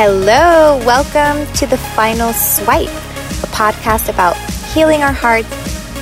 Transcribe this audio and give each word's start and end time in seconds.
Hello, 0.00 0.78
welcome 0.86 1.52
to 1.54 1.66
The 1.66 1.76
Final 1.76 2.32
Swipe, 2.32 2.86
a 2.86 3.48
podcast 3.48 4.08
about 4.08 4.36
healing 4.72 5.02
our 5.02 5.10
hearts 5.10 5.50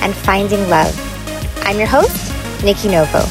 and 0.03 0.13
finding 0.13 0.69
love. 0.69 0.93
I'm 1.63 1.79
your 1.79 1.87
host, 1.87 2.31
Nikki 2.63 2.89
Novo. 2.89 3.21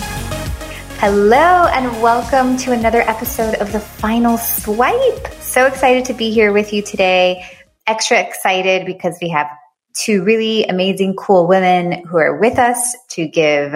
Hello, 0.98 1.68
and 1.68 2.02
welcome 2.02 2.56
to 2.56 2.72
another 2.72 3.02
episode 3.02 3.54
of 3.60 3.70
The 3.70 3.78
Final 3.78 4.38
Swipe. 4.38 5.28
So 5.34 5.66
excited 5.66 6.04
to 6.06 6.14
be 6.14 6.32
here 6.32 6.52
with 6.52 6.72
you 6.72 6.82
today. 6.82 7.46
Extra 7.86 8.18
excited 8.18 8.86
because 8.86 9.16
we 9.22 9.28
have 9.28 9.46
two 9.94 10.24
really 10.24 10.64
amazing, 10.64 11.14
cool 11.14 11.46
women 11.46 12.04
who 12.04 12.16
are 12.16 12.38
with 12.38 12.58
us 12.58 12.96
to 13.10 13.28
give 13.28 13.72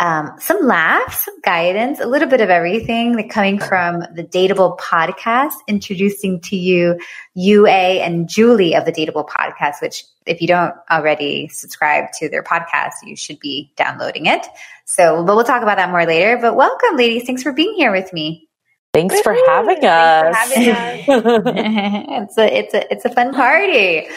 um, 0.00 0.32
some 0.38 0.64
laughs, 0.64 1.24
some 1.24 1.40
guidance, 1.40 1.98
a 1.98 2.06
little 2.06 2.28
bit 2.28 2.40
of 2.40 2.50
everything 2.50 3.28
coming 3.28 3.58
from 3.58 4.00
the 4.14 4.22
Dateable 4.22 4.78
podcast, 4.78 5.54
introducing 5.66 6.40
to 6.42 6.56
you 6.56 7.00
Yue 7.34 7.66
and 7.66 8.28
Julie 8.28 8.74
of 8.76 8.84
the 8.84 8.92
Dateable 8.92 9.28
podcast, 9.28 9.82
which 9.82 10.04
if 10.24 10.40
you 10.40 10.46
don't 10.46 10.74
already 10.90 11.48
subscribe 11.48 12.12
to 12.18 12.28
their 12.28 12.42
podcast, 12.42 12.92
you 13.02 13.16
should 13.16 13.40
be 13.40 13.72
downloading 13.76 14.26
it. 14.26 14.46
So, 14.84 15.24
but 15.24 15.34
we'll 15.34 15.44
talk 15.44 15.62
about 15.62 15.78
that 15.78 15.90
more 15.90 16.06
later. 16.06 16.38
But 16.40 16.54
welcome, 16.54 16.96
ladies. 16.96 17.24
Thanks 17.24 17.42
for 17.42 17.52
being 17.52 17.74
here 17.74 17.90
with 17.90 18.12
me. 18.12 18.48
Thanks 18.94 19.20
for 19.20 19.34
having 19.48 19.84
us. 19.84 20.36
For 20.36 20.40
having 20.40 20.70
us. 20.70 21.04
it's 21.06 22.38
a 22.38 22.58
it's 22.58 22.74
a 22.74 22.92
it's 22.92 23.04
a 23.04 23.10
fun 23.10 23.34
party. 23.34 24.08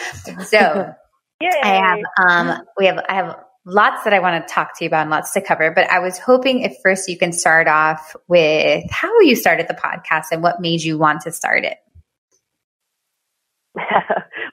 So 0.46 0.94
Yay. 1.40 1.50
I 1.62 1.74
have 1.74 1.98
um 2.28 2.62
we 2.78 2.86
have 2.86 3.04
I 3.08 3.14
have 3.14 3.41
lots 3.64 4.04
that 4.04 4.12
I 4.12 4.18
want 4.18 4.46
to 4.46 4.52
talk 4.52 4.76
to 4.78 4.84
you 4.84 4.88
about 4.88 5.02
and 5.02 5.10
lots 5.10 5.32
to 5.32 5.40
cover. 5.40 5.70
But 5.70 5.90
I 5.90 6.00
was 6.00 6.18
hoping 6.18 6.62
if 6.62 6.74
first 6.82 7.08
you 7.08 7.16
can 7.16 7.32
start 7.32 7.68
off 7.68 8.16
with 8.28 8.84
how 8.90 9.20
you 9.20 9.36
started 9.36 9.68
the 9.68 9.74
podcast 9.74 10.26
and 10.32 10.42
what 10.42 10.60
made 10.60 10.82
you 10.82 10.98
want 10.98 11.22
to 11.22 11.32
start 11.32 11.64
it. 11.64 11.78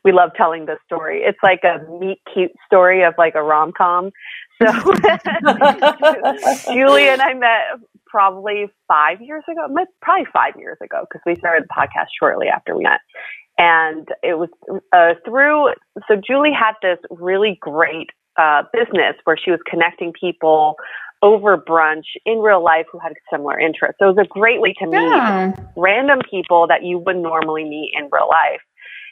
we 0.03 0.11
love 0.11 0.31
telling 0.35 0.65
this 0.65 0.79
story. 0.85 1.21
It's 1.23 1.39
like 1.43 1.61
a 1.63 1.79
meet 1.99 2.19
cute 2.33 2.51
story 2.65 3.03
of 3.03 3.13
like 3.17 3.35
a 3.35 3.43
rom 3.43 3.73
com. 3.77 4.11
So 4.61 4.67
Julie 6.73 7.09
and 7.09 7.21
I 7.21 7.33
met 7.33 7.61
probably 8.05 8.67
five 8.87 9.21
years 9.21 9.43
ago, 9.49 9.67
probably 10.01 10.25
five 10.33 10.53
years 10.57 10.77
ago, 10.83 11.05
because 11.09 11.21
we 11.25 11.35
started 11.35 11.63
the 11.63 11.73
podcast 11.73 12.07
shortly 12.17 12.47
after 12.47 12.75
we 12.75 12.83
met. 12.83 12.99
And 13.57 14.07
it 14.23 14.37
was 14.37 14.49
uh, 14.93 15.15
through, 15.25 15.73
so 16.07 16.15
Julie 16.15 16.53
had 16.53 16.73
this 16.81 16.99
really 17.09 17.57
great 17.59 18.09
uh, 18.39 18.63
business 18.71 19.15
where 19.25 19.37
she 19.37 19.51
was 19.51 19.59
connecting 19.69 20.13
people 20.13 20.75
over 21.21 21.57
brunch 21.57 22.05
in 22.25 22.39
real 22.39 22.63
life 22.63 22.85
who 22.91 22.99
had 22.99 23.11
similar 23.29 23.59
interests. 23.59 23.97
So 23.99 24.05
it 24.09 24.15
was 24.15 24.25
a 24.25 24.29
great 24.29 24.61
way 24.61 24.73
to 24.79 24.85
meet 24.85 24.95
yeah. 24.95 25.51
random 25.75 26.19
people 26.29 26.65
that 26.67 26.83
you 26.83 26.99
wouldn't 26.99 27.23
normally 27.23 27.65
meet 27.65 27.91
in 27.93 28.07
real 28.11 28.29
life. 28.29 28.61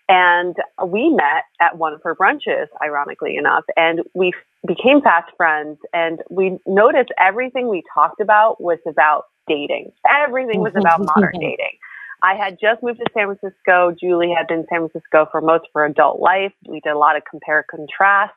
And 0.09 0.55
we 0.85 1.09
met 1.09 1.43
at 1.59 1.77
one 1.77 1.93
of 1.93 2.01
her 2.03 2.15
brunches, 2.15 2.67
ironically 2.81 3.35
enough, 3.35 3.65
and 3.75 3.99
we 4.13 4.31
became 4.65 5.01
fast 5.01 5.29
friends. 5.35 5.79
And 5.93 6.21
we 6.29 6.59
noticed 6.65 7.09
everything 7.19 7.67
we 7.67 7.83
talked 7.93 8.21
about 8.21 8.61
was 8.61 8.79
about 8.87 9.25
dating. 9.49 9.91
Everything 10.09 10.61
was 10.61 10.71
about 10.77 11.01
modern 11.01 11.33
dating. 11.41 11.77
I 12.23 12.35
had 12.35 12.57
just 12.59 12.81
moved 12.81 12.99
to 12.99 13.05
San 13.13 13.25
Francisco. 13.25 13.95
Julie 13.99 14.33
had 14.35 14.47
been 14.47 14.59
in 14.59 14.65
San 14.69 14.87
Francisco 14.87 15.27
for 15.31 15.41
most 15.41 15.65
of 15.65 15.71
her 15.75 15.85
adult 15.85 16.19
life. 16.19 16.53
We 16.67 16.79
did 16.79 16.91
a 16.91 16.97
lot 16.97 17.15
of 17.15 17.23
compare 17.29 17.63
contrast, 17.69 18.33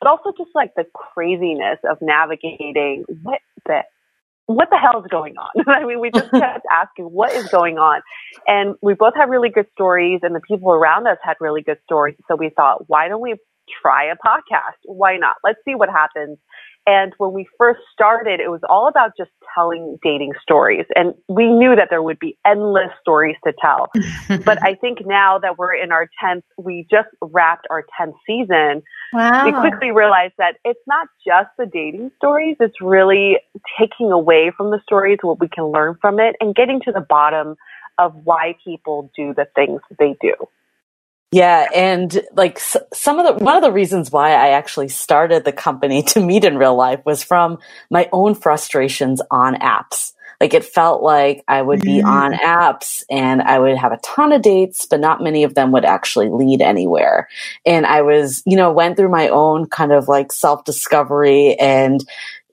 but 0.00 0.08
also 0.08 0.32
just 0.36 0.50
like 0.54 0.74
the 0.74 0.84
craziness 0.94 1.78
of 1.88 1.98
navigating 2.00 3.04
what 3.22 3.40
the 3.66 3.82
what 4.46 4.68
the 4.68 4.78
hell 4.78 5.00
is 5.00 5.06
going 5.08 5.34
on? 5.36 5.64
I 5.68 5.84
mean, 5.84 6.00
we 6.00 6.10
just 6.10 6.30
kept 6.32 6.66
asking 6.70 7.04
what 7.06 7.32
is 7.32 7.46
going 7.48 7.78
on, 7.78 8.02
and 8.46 8.74
we 8.82 8.94
both 8.94 9.14
had 9.14 9.30
really 9.30 9.48
good 9.48 9.66
stories, 9.72 10.20
and 10.22 10.34
the 10.34 10.40
people 10.40 10.72
around 10.72 11.06
us 11.06 11.18
had 11.22 11.34
really 11.40 11.62
good 11.62 11.78
stories. 11.84 12.16
So 12.26 12.34
we 12.34 12.50
thought, 12.50 12.88
why 12.88 13.08
don't 13.08 13.20
we 13.20 13.36
try 13.80 14.10
a 14.10 14.16
podcast? 14.16 14.78
Why 14.84 15.16
not? 15.18 15.36
Let's 15.44 15.60
see 15.64 15.76
what 15.76 15.88
happens. 15.88 16.38
And 16.90 17.14
when 17.18 17.32
we 17.32 17.46
first 17.56 17.78
started, 17.92 18.40
it 18.40 18.50
was 18.50 18.62
all 18.68 18.88
about 18.88 19.12
just 19.16 19.30
telling 19.54 19.96
dating 20.02 20.32
stories. 20.42 20.86
And 20.96 21.14
we 21.28 21.46
knew 21.46 21.76
that 21.76 21.86
there 21.88 22.02
would 22.02 22.18
be 22.18 22.36
endless 22.44 22.90
stories 23.00 23.36
to 23.44 23.52
tell. 23.60 23.92
but 24.44 24.60
I 24.64 24.74
think 24.74 25.06
now 25.06 25.38
that 25.38 25.56
we're 25.56 25.74
in 25.74 25.92
our 25.92 26.08
10th, 26.20 26.42
we 26.58 26.88
just 26.90 27.06
wrapped 27.22 27.68
our 27.70 27.84
10th 28.00 28.14
season. 28.26 28.82
Wow. 29.12 29.44
We 29.44 29.52
quickly 29.52 29.92
realized 29.92 30.34
that 30.38 30.56
it's 30.64 30.80
not 30.88 31.06
just 31.24 31.50
the 31.56 31.66
dating 31.66 32.10
stories. 32.16 32.56
It's 32.58 32.80
really 32.80 33.36
taking 33.78 34.10
away 34.10 34.50
from 34.56 34.72
the 34.72 34.80
stories 34.82 35.18
what 35.22 35.38
we 35.38 35.46
can 35.46 35.66
learn 35.66 35.96
from 36.00 36.18
it 36.18 36.34
and 36.40 36.56
getting 36.56 36.80
to 36.86 36.92
the 36.92 37.06
bottom 37.08 37.54
of 37.98 38.16
why 38.24 38.56
people 38.64 39.12
do 39.14 39.32
the 39.32 39.46
things 39.54 39.80
they 39.96 40.16
do. 40.20 40.34
Yeah, 41.32 41.68
and 41.72 42.22
like 42.34 42.58
some 42.58 43.18
of 43.20 43.38
the 43.38 43.44
one 43.44 43.56
of 43.56 43.62
the 43.62 43.70
reasons 43.70 44.10
why 44.10 44.30
I 44.32 44.48
actually 44.48 44.88
started 44.88 45.44
the 45.44 45.52
company 45.52 46.02
to 46.08 46.20
meet 46.20 46.44
in 46.44 46.58
real 46.58 46.76
life 46.76 47.00
was 47.04 47.22
from 47.22 47.58
my 47.90 48.08
own 48.12 48.34
frustrations 48.34 49.22
on 49.30 49.54
apps. 49.56 50.12
Like 50.40 50.54
it 50.54 50.64
felt 50.64 51.02
like 51.02 51.44
I 51.46 51.60
would 51.60 51.82
be 51.82 52.00
on 52.00 52.32
mm. 52.32 52.38
apps 52.38 53.02
and 53.10 53.42
I 53.42 53.58
would 53.58 53.76
have 53.76 53.92
a 53.92 53.98
ton 53.98 54.32
of 54.32 54.40
dates, 54.40 54.86
but 54.86 54.98
not 54.98 55.22
many 55.22 55.44
of 55.44 55.54
them 55.54 55.70
would 55.72 55.84
actually 55.84 56.30
lead 56.30 56.62
anywhere. 56.62 57.28
And 57.66 57.84
I 57.84 58.00
was, 58.00 58.42
you 58.46 58.56
know, 58.56 58.72
went 58.72 58.96
through 58.96 59.10
my 59.10 59.28
own 59.28 59.66
kind 59.66 59.92
of 59.92 60.08
like 60.08 60.32
self 60.32 60.64
discovery 60.64 61.56
and 61.60 62.02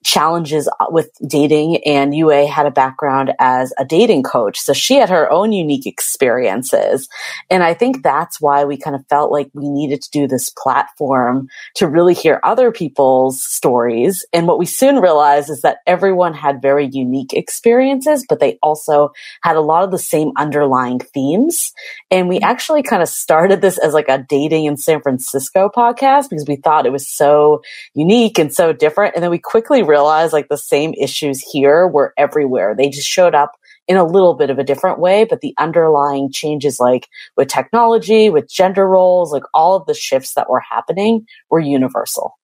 challenges 0.04 0.70
uh, 0.80 0.86
with 0.90 1.10
dating 1.26 1.78
and 1.86 2.16
Yue 2.16 2.30
had 2.30 2.66
a 2.66 2.72
background 2.72 3.34
as 3.40 3.74
a 3.78 3.86
dating 3.86 4.24
coach. 4.24 4.60
So 4.60 4.74
she 4.74 4.96
had 4.96 5.10
her 5.10 5.30
own 5.30 5.52
unique 5.52 5.86
experiences. 5.86 7.08
And 7.50 7.64
I 7.64 7.74
think 7.74 8.04
that's 8.04 8.40
why 8.42 8.66
we 8.66 8.78
kind 8.78 8.96
of 8.96 9.06
felt 9.08 9.32
like 9.32 9.50
we 9.54 9.70
needed 9.70 10.02
to 10.02 10.12
do 10.12 10.28
this 10.28 10.50
platform 10.50 11.48
to 11.76 11.88
really 11.88 12.14
hear 12.14 12.40
other 12.44 12.72
people's 12.72 13.44
stories. 13.44 14.26
And 14.34 14.48
what 14.48 14.60
we 14.60 14.66
soon 14.66 14.98
realized 14.98 15.50
is 15.50 15.62
that 15.62 15.80
everyone 15.86 16.34
had 16.34 16.62
very 16.62 16.88
unique 16.92 17.34
experiences, 17.34 18.26
but 18.28 18.40
they 18.40 18.58
also 18.62 19.12
had 19.44 19.56
a 19.56 19.62
lot 19.62 19.84
of 19.84 19.92
the 19.92 20.00
same 20.00 20.32
underlying 20.38 21.00
themes. 21.00 21.74
And 22.12 22.30
we 22.30 22.40
actually 22.40 22.84
kind 22.84 23.02
of 23.02 23.10
started 23.10 23.62
this 23.62 23.78
as 23.78 23.94
like 23.94 24.10
a 24.10 24.26
dating 24.28 24.66
in 24.66 24.78
San 24.78 25.02
Francisco 25.02 25.70
podcast 25.76 26.30
because 26.30 26.46
we 26.48 26.56
thought 26.56 26.86
it 26.86 26.92
was 26.92 27.08
so 27.08 27.62
unique 27.94 28.40
and 28.40 28.54
so 28.54 28.74
different. 28.74 29.16
And 29.16 29.24
then 29.24 29.32
we 29.32 29.40
quickly 29.40 29.84
realized 29.84 29.97
realize 29.98 30.32
like 30.32 30.48
the 30.48 30.58
same 30.58 30.94
issues 30.94 31.42
here 31.42 31.88
were 31.88 32.14
everywhere. 32.18 32.76
They 32.78 32.90
just 32.90 33.08
showed 33.08 33.34
up 33.34 33.54
in 33.88 33.98
a 33.98 34.06
little 34.06 34.36
bit 34.36 34.52
of 34.52 34.60
a 34.60 34.64
different 34.64 35.00
way, 35.00 35.26
but 35.26 35.42
the 35.42 35.56
underlying 35.58 36.32
changes 36.32 36.80
like 36.80 37.08
with 37.36 37.48
technology, 37.48 38.30
with 38.30 38.50
gender 38.50 38.88
roles, 38.88 39.32
like 39.32 39.44
all 39.56 39.76
of 39.76 39.88
the 39.88 39.96
shifts 39.96 40.36
that 40.36 40.50
were 40.50 40.60
happening 40.60 41.26
were 41.50 41.60
universal. 41.60 42.37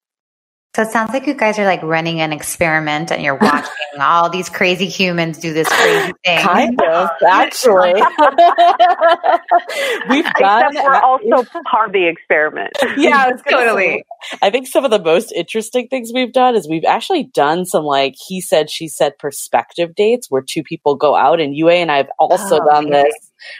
So 0.74 0.82
it 0.82 0.90
sounds 0.90 1.12
like 1.12 1.28
you 1.28 1.34
guys 1.34 1.56
are 1.60 1.64
like 1.64 1.82
running 1.84 2.20
an 2.20 2.32
experiment 2.32 3.12
and 3.12 3.22
you're 3.22 3.36
watching 3.36 3.70
all 4.00 4.28
these 4.28 4.48
crazy 4.48 4.86
humans 4.86 5.38
do 5.38 5.52
this 5.54 5.68
crazy 5.68 6.12
thing. 6.24 6.38
Kind 6.40 6.82
of, 6.82 7.10
actually. 7.28 7.92
We've 10.08 10.24
done. 10.24 10.66
Except 10.66 10.84
we're 10.84 11.00
also 11.00 11.48
part 11.70 11.90
of 11.90 11.92
the 11.92 12.08
experiment. 12.08 12.72
Yeah, 12.96 13.30
totally. 13.48 14.04
I 14.42 14.50
think 14.50 14.66
some 14.66 14.84
of 14.84 14.90
the 14.90 14.98
most 14.98 15.30
interesting 15.30 15.86
things 15.86 16.10
we've 16.12 16.32
done 16.32 16.56
is 16.56 16.68
we've 16.68 16.84
actually 16.84 17.24
done 17.24 17.66
some 17.66 17.84
like 17.84 18.14
he 18.26 18.40
said, 18.40 18.68
she 18.68 18.88
said 18.88 19.16
perspective 19.18 19.94
dates 19.94 20.26
where 20.28 20.42
two 20.42 20.64
people 20.64 20.96
go 20.96 21.14
out, 21.14 21.40
and 21.40 21.54
Yue 21.54 21.68
and 21.68 21.92
I 21.92 21.98
have 21.98 22.10
also 22.18 22.58
oh, 22.60 22.64
done 22.64 22.90
this 22.90 23.14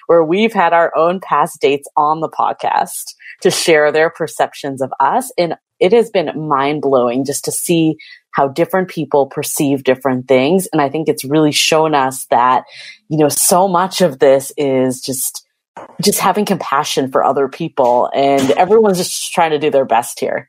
where 0.07 0.25
we've 0.25 0.53
had 0.53 0.73
our 0.73 0.93
own 0.97 1.21
past 1.21 1.61
dates 1.61 1.89
on 1.97 2.21
the 2.21 2.29
podcast 2.29 3.15
to 3.43 3.51
share 3.51 3.93
their 3.93 4.11
perceptions 4.11 4.83
of 4.83 4.93
us. 5.01 5.31
And 5.37 5.57
it 5.85 5.93
has 5.93 6.09
been 6.09 6.49
mind 6.49 6.81
blowing 6.81 7.27
just 7.27 7.45
to 7.45 7.53
see 7.53 7.97
how 8.31 8.49
different 8.49 8.89
people 8.89 9.27
perceive 9.27 9.85
different 9.85 10.27
things. 10.27 10.67
And 10.73 10.81
I 10.81 10.89
think 10.89 11.09
it's 11.09 11.27
really 11.27 11.53
shown 11.53 11.95
us 11.95 12.25
that, 12.31 12.65
you 13.11 13.19
know, 13.19 13.29
so 13.29 13.69
much 13.69 14.01
of 14.01 14.19
this 14.19 14.51
is 14.57 15.03
just, 15.03 15.47
just 16.01 16.21
having 16.21 16.47
compassion 16.47 17.13
for 17.13 17.23
other 17.23 17.49
people 17.49 18.11
and 18.15 18.51
everyone's 18.53 18.97
just 18.97 19.33
trying 19.33 19.51
to 19.51 19.59
do 19.59 19.71
their 19.71 19.85
best 19.85 20.21
here. 20.21 20.49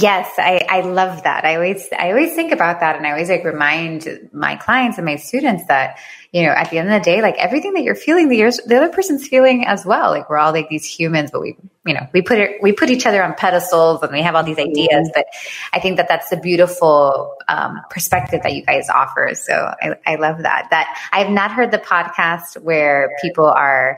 Yes, 0.00 0.28
I, 0.38 0.66
I 0.68 0.80
love 0.80 1.22
that. 1.22 1.44
I 1.44 1.54
always 1.54 1.86
I 1.96 2.08
always 2.08 2.34
think 2.34 2.50
about 2.50 2.80
that 2.80 2.96
and 2.96 3.06
I 3.06 3.12
always 3.12 3.28
like 3.28 3.44
remind 3.44 4.28
my 4.32 4.56
clients 4.56 4.98
and 4.98 5.04
my 5.04 5.14
students 5.14 5.66
that, 5.68 5.98
you 6.32 6.42
know, 6.42 6.48
at 6.48 6.70
the 6.70 6.78
end 6.78 6.92
of 6.92 7.00
the 7.00 7.04
day, 7.04 7.22
like 7.22 7.36
everything 7.36 7.74
that 7.74 7.84
you're 7.84 7.94
feeling, 7.94 8.28
the, 8.28 8.38
the 8.66 8.76
other 8.76 8.88
person's 8.88 9.28
feeling 9.28 9.64
as 9.66 9.86
well. 9.86 10.10
Like 10.10 10.28
we're 10.28 10.38
all 10.38 10.50
like 10.50 10.68
these 10.68 10.84
humans, 10.84 11.30
but 11.30 11.40
we, 11.42 11.56
you 11.86 11.94
know, 11.94 12.08
we 12.12 12.22
put 12.22 12.38
it, 12.38 12.60
we 12.60 12.72
put 12.72 12.90
each 12.90 13.06
other 13.06 13.22
on 13.22 13.34
pedestals 13.34 14.02
and 14.02 14.10
we 14.10 14.20
have 14.22 14.34
all 14.34 14.42
these 14.42 14.58
ideas. 14.58 15.12
But 15.14 15.26
I 15.72 15.78
think 15.78 15.98
that 15.98 16.08
that's 16.08 16.32
a 16.32 16.38
beautiful 16.38 17.36
um, 17.46 17.80
perspective 17.88 18.42
that 18.42 18.52
you 18.52 18.64
guys 18.64 18.88
offer. 18.88 19.30
So 19.34 19.54
I, 19.80 19.94
I 20.04 20.14
love 20.16 20.38
that. 20.38 20.66
That 20.70 21.08
I 21.12 21.20
have 21.20 21.30
not 21.30 21.52
heard 21.52 21.70
the 21.70 21.78
podcast 21.78 22.60
where 22.60 23.16
people 23.22 23.46
are, 23.46 23.96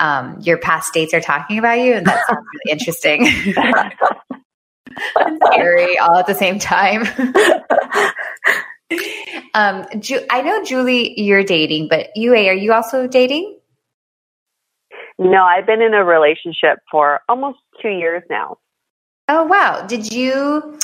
um, 0.00 0.40
your 0.40 0.58
past 0.58 0.92
dates 0.92 1.14
are 1.14 1.20
talking 1.20 1.58
about 1.60 1.78
you, 1.78 1.92
and 1.94 2.04
that's 2.04 2.28
really 2.30 2.72
interesting. 2.72 3.28
and 5.16 5.40
scary 5.52 5.98
all 5.98 6.16
at 6.16 6.26
the 6.26 6.34
same 6.34 6.58
time. 6.58 7.02
um, 9.54 9.86
Ju- 10.00 10.24
I 10.30 10.42
know 10.42 10.64
Julie, 10.64 11.20
you're 11.20 11.44
dating, 11.44 11.88
but 11.88 12.08
Yue, 12.16 12.34
are 12.34 12.54
you 12.54 12.72
also 12.72 13.06
dating? 13.06 13.58
No, 15.18 15.42
I've 15.42 15.66
been 15.66 15.82
in 15.82 15.92
a 15.92 16.04
relationship 16.04 16.78
for 16.90 17.20
almost 17.28 17.58
two 17.82 17.90
years 17.90 18.22
now. 18.30 18.56
Oh, 19.28 19.44
wow. 19.44 19.86
Did 19.86 20.12
you, 20.12 20.78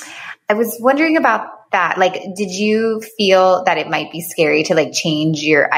I 0.49 0.55
was 0.55 0.77
wondering 0.81 1.17
about 1.17 1.49
that. 1.73 1.99
Like, 1.99 2.23
did 2.37 2.51
you 2.51 3.03
feel 3.17 3.65
that 3.65 3.79
it 3.79 3.89
might 3.89 4.13
be 4.13 4.21
scary 4.21 4.63
to 4.65 4.75
like 4.75 4.93
change 4.93 5.43
your 5.43 5.73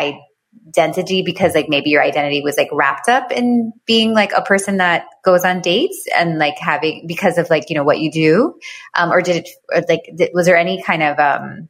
identity 0.68 1.22
because 1.22 1.54
like 1.54 1.68
maybe 1.68 1.90
your 1.90 2.02
identity 2.02 2.42
was 2.42 2.56
like 2.56 2.68
wrapped 2.72 3.08
up 3.08 3.32
in 3.32 3.72
being 3.86 4.14
like 4.14 4.32
a 4.36 4.42
person 4.42 4.76
that 4.78 5.06
goes 5.24 5.44
on 5.44 5.60
dates 5.60 6.06
and 6.14 6.38
like 6.38 6.58
having, 6.58 7.06
because 7.06 7.38
of 7.38 7.48
like, 7.50 7.70
you 7.70 7.76
know, 7.76 7.84
what 7.84 8.00
you 8.00 8.10
do? 8.10 8.58
Um, 8.94 9.10
or 9.10 9.22
did 9.22 9.36
it, 9.36 9.48
or 9.72 9.82
like, 9.88 10.02
did, 10.16 10.30
was 10.34 10.46
there 10.46 10.56
any 10.56 10.82
kind 10.82 11.02
of, 11.02 11.18
um, 11.18 11.68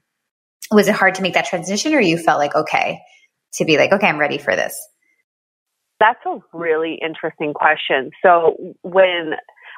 was 0.71 0.89
it 0.89 0.95
hard 0.95 1.15
to 1.15 1.23
make 1.23 1.35
that 1.35 1.47
transition 1.47 1.95
or 1.95 2.01
you 2.01 2.19
felt 2.19 2.39
like, 2.39 2.55
okay, 2.55 3.01
to 3.55 3.65
be 3.65 3.79
like, 3.79 3.93
okay, 3.93 4.07
I'm 4.07 4.19
ready 4.19 4.39
for 4.39 4.55
this? 4.55 4.79
That's 6.01 6.21
a 6.27 6.39
really 6.53 6.99
interesting 7.03 7.55
question. 7.55 8.11
So 8.23 8.57
when 8.83 9.35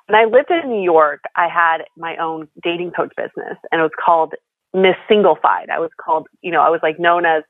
when 0.07 0.19
I 0.19 0.25
lived 0.25 0.51
in 0.51 0.69
New 0.69 0.83
York, 0.83 1.21
I 1.37 1.47
had 1.47 1.85
my 1.97 2.17
own 2.17 2.49
dating 2.63 2.91
coach 2.91 3.13
business 3.17 3.57
and 3.71 3.81
it 3.81 3.85
was 3.85 3.93
called 4.05 4.35
Miss 4.75 4.97
Singlefied. 5.09 5.71
I 5.73 5.79
was 5.79 5.91
called, 6.05 6.27
you 6.43 6.51
know, 6.51 6.61
I 6.61 6.69
was 6.69 6.81
like 6.83 6.99
known 6.99 7.25
as 7.25 7.45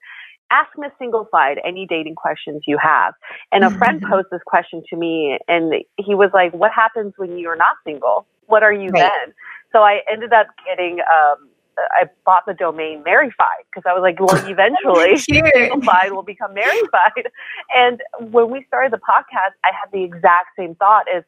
Ask 0.50 0.70
Miss 0.76 0.91
Singlefied 1.00 1.56
any 1.64 1.87
dating 1.87 2.14
questions 2.14 2.62
you 2.67 2.79
have. 2.79 3.14
And 3.52 3.64
a 3.64 3.70
friend 3.70 4.02
posed 4.11 4.29
this 4.31 4.43
question 4.47 4.82
to 4.91 4.97
me 4.97 5.38
and 5.49 5.73
he 5.97 6.14
was 6.14 6.31
like, 6.32 6.52
What 6.52 6.73
happens 6.73 7.14
when 7.17 7.38
you're 7.38 7.56
not 7.56 7.76
single? 7.85 8.26
What 8.47 8.62
are 8.62 8.73
you 8.73 8.91
right. 8.91 9.02
then? 9.02 9.35
So 9.73 9.81
I 9.81 10.00
ended 10.11 10.32
up 10.32 10.49
getting 10.67 11.00
um 11.00 11.49
I 11.93 12.05
bought 12.25 12.44
the 12.47 12.55
domain 12.55 13.02
Maryfied 13.05 13.64
because 13.70 13.85
I 13.88 13.94
was 13.94 14.02
like, 14.02 14.20
well, 14.20 14.37
eventually 14.50 15.14
Singlefied 15.14 16.11
will 16.11 16.23
become 16.23 16.55
Maryfied. 16.55 17.26
And 17.75 18.02
when 18.31 18.50
we 18.50 18.64
started 18.67 18.93
the 18.93 18.99
podcast, 18.99 19.55
I 19.64 19.70
had 19.73 19.91
the 19.93 20.02
exact 20.02 20.49
same 20.58 20.75
thought 20.75 21.06
is, 21.14 21.25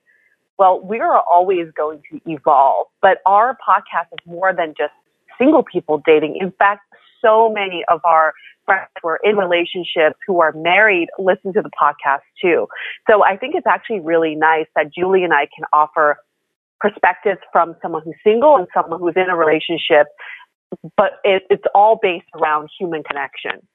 well, 0.58 0.80
we 0.80 1.00
are 1.00 1.20
always 1.20 1.68
going 1.74 2.02
to 2.10 2.20
evolve, 2.26 2.86
but 3.00 3.18
our 3.26 3.56
podcast 3.66 4.12
is 4.12 4.26
more 4.26 4.52
than 4.52 4.74
just 4.76 4.92
single 5.38 5.62
people 5.62 6.02
dating. 6.04 6.36
In 6.40 6.52
fact, 6.52 6.82
so 7.24 7.50
many 7.52 7.84
of 7.88 8.00
our 8.04 8.32
friends 8.64 8.88
who 9.02 9.08
are 9.08 9.20
in 9.24 9.36
relationships 9.36 10.18
who 10.26 10.40
are 10.40 10.52
married 10.52 11.08
listen 11.18 11.52
to 11.52 11.62
the 11.62 11.70
podcast 11.70 12.22
too. 12.40 12.66
So 13.10 13.24
I 13.24 13.36
think 13.36 13.54
it's 13.54 13.66
actually 13.66 14.00
really 14.00 14.34
nice 14.34 14.66
that 14.76 14.92
Julie 14.92 15.24
and 15.24 15.32
I 15.32 15.46
can 15.54 15.64
offer 15.72 16.18
perspectives 16.80 17.38
from 17.52 17.76
someone 17.80 18.02
who's 18.04 18.14
single 18.24 18.56
and 18.56 18.66
someone 18.74 19.00
who's 19.00 19.14
in 19.16 19.30
a 19.30 19.36
relationship, 19.36 20.06
but 20.96 21.12
it, 21.24 21.44
it's 21.48 21.64
all 21.74 21.98
based 22.00 22.26
around 22.34 22.68
human 22.78 23.02
connection. 23.02 23.66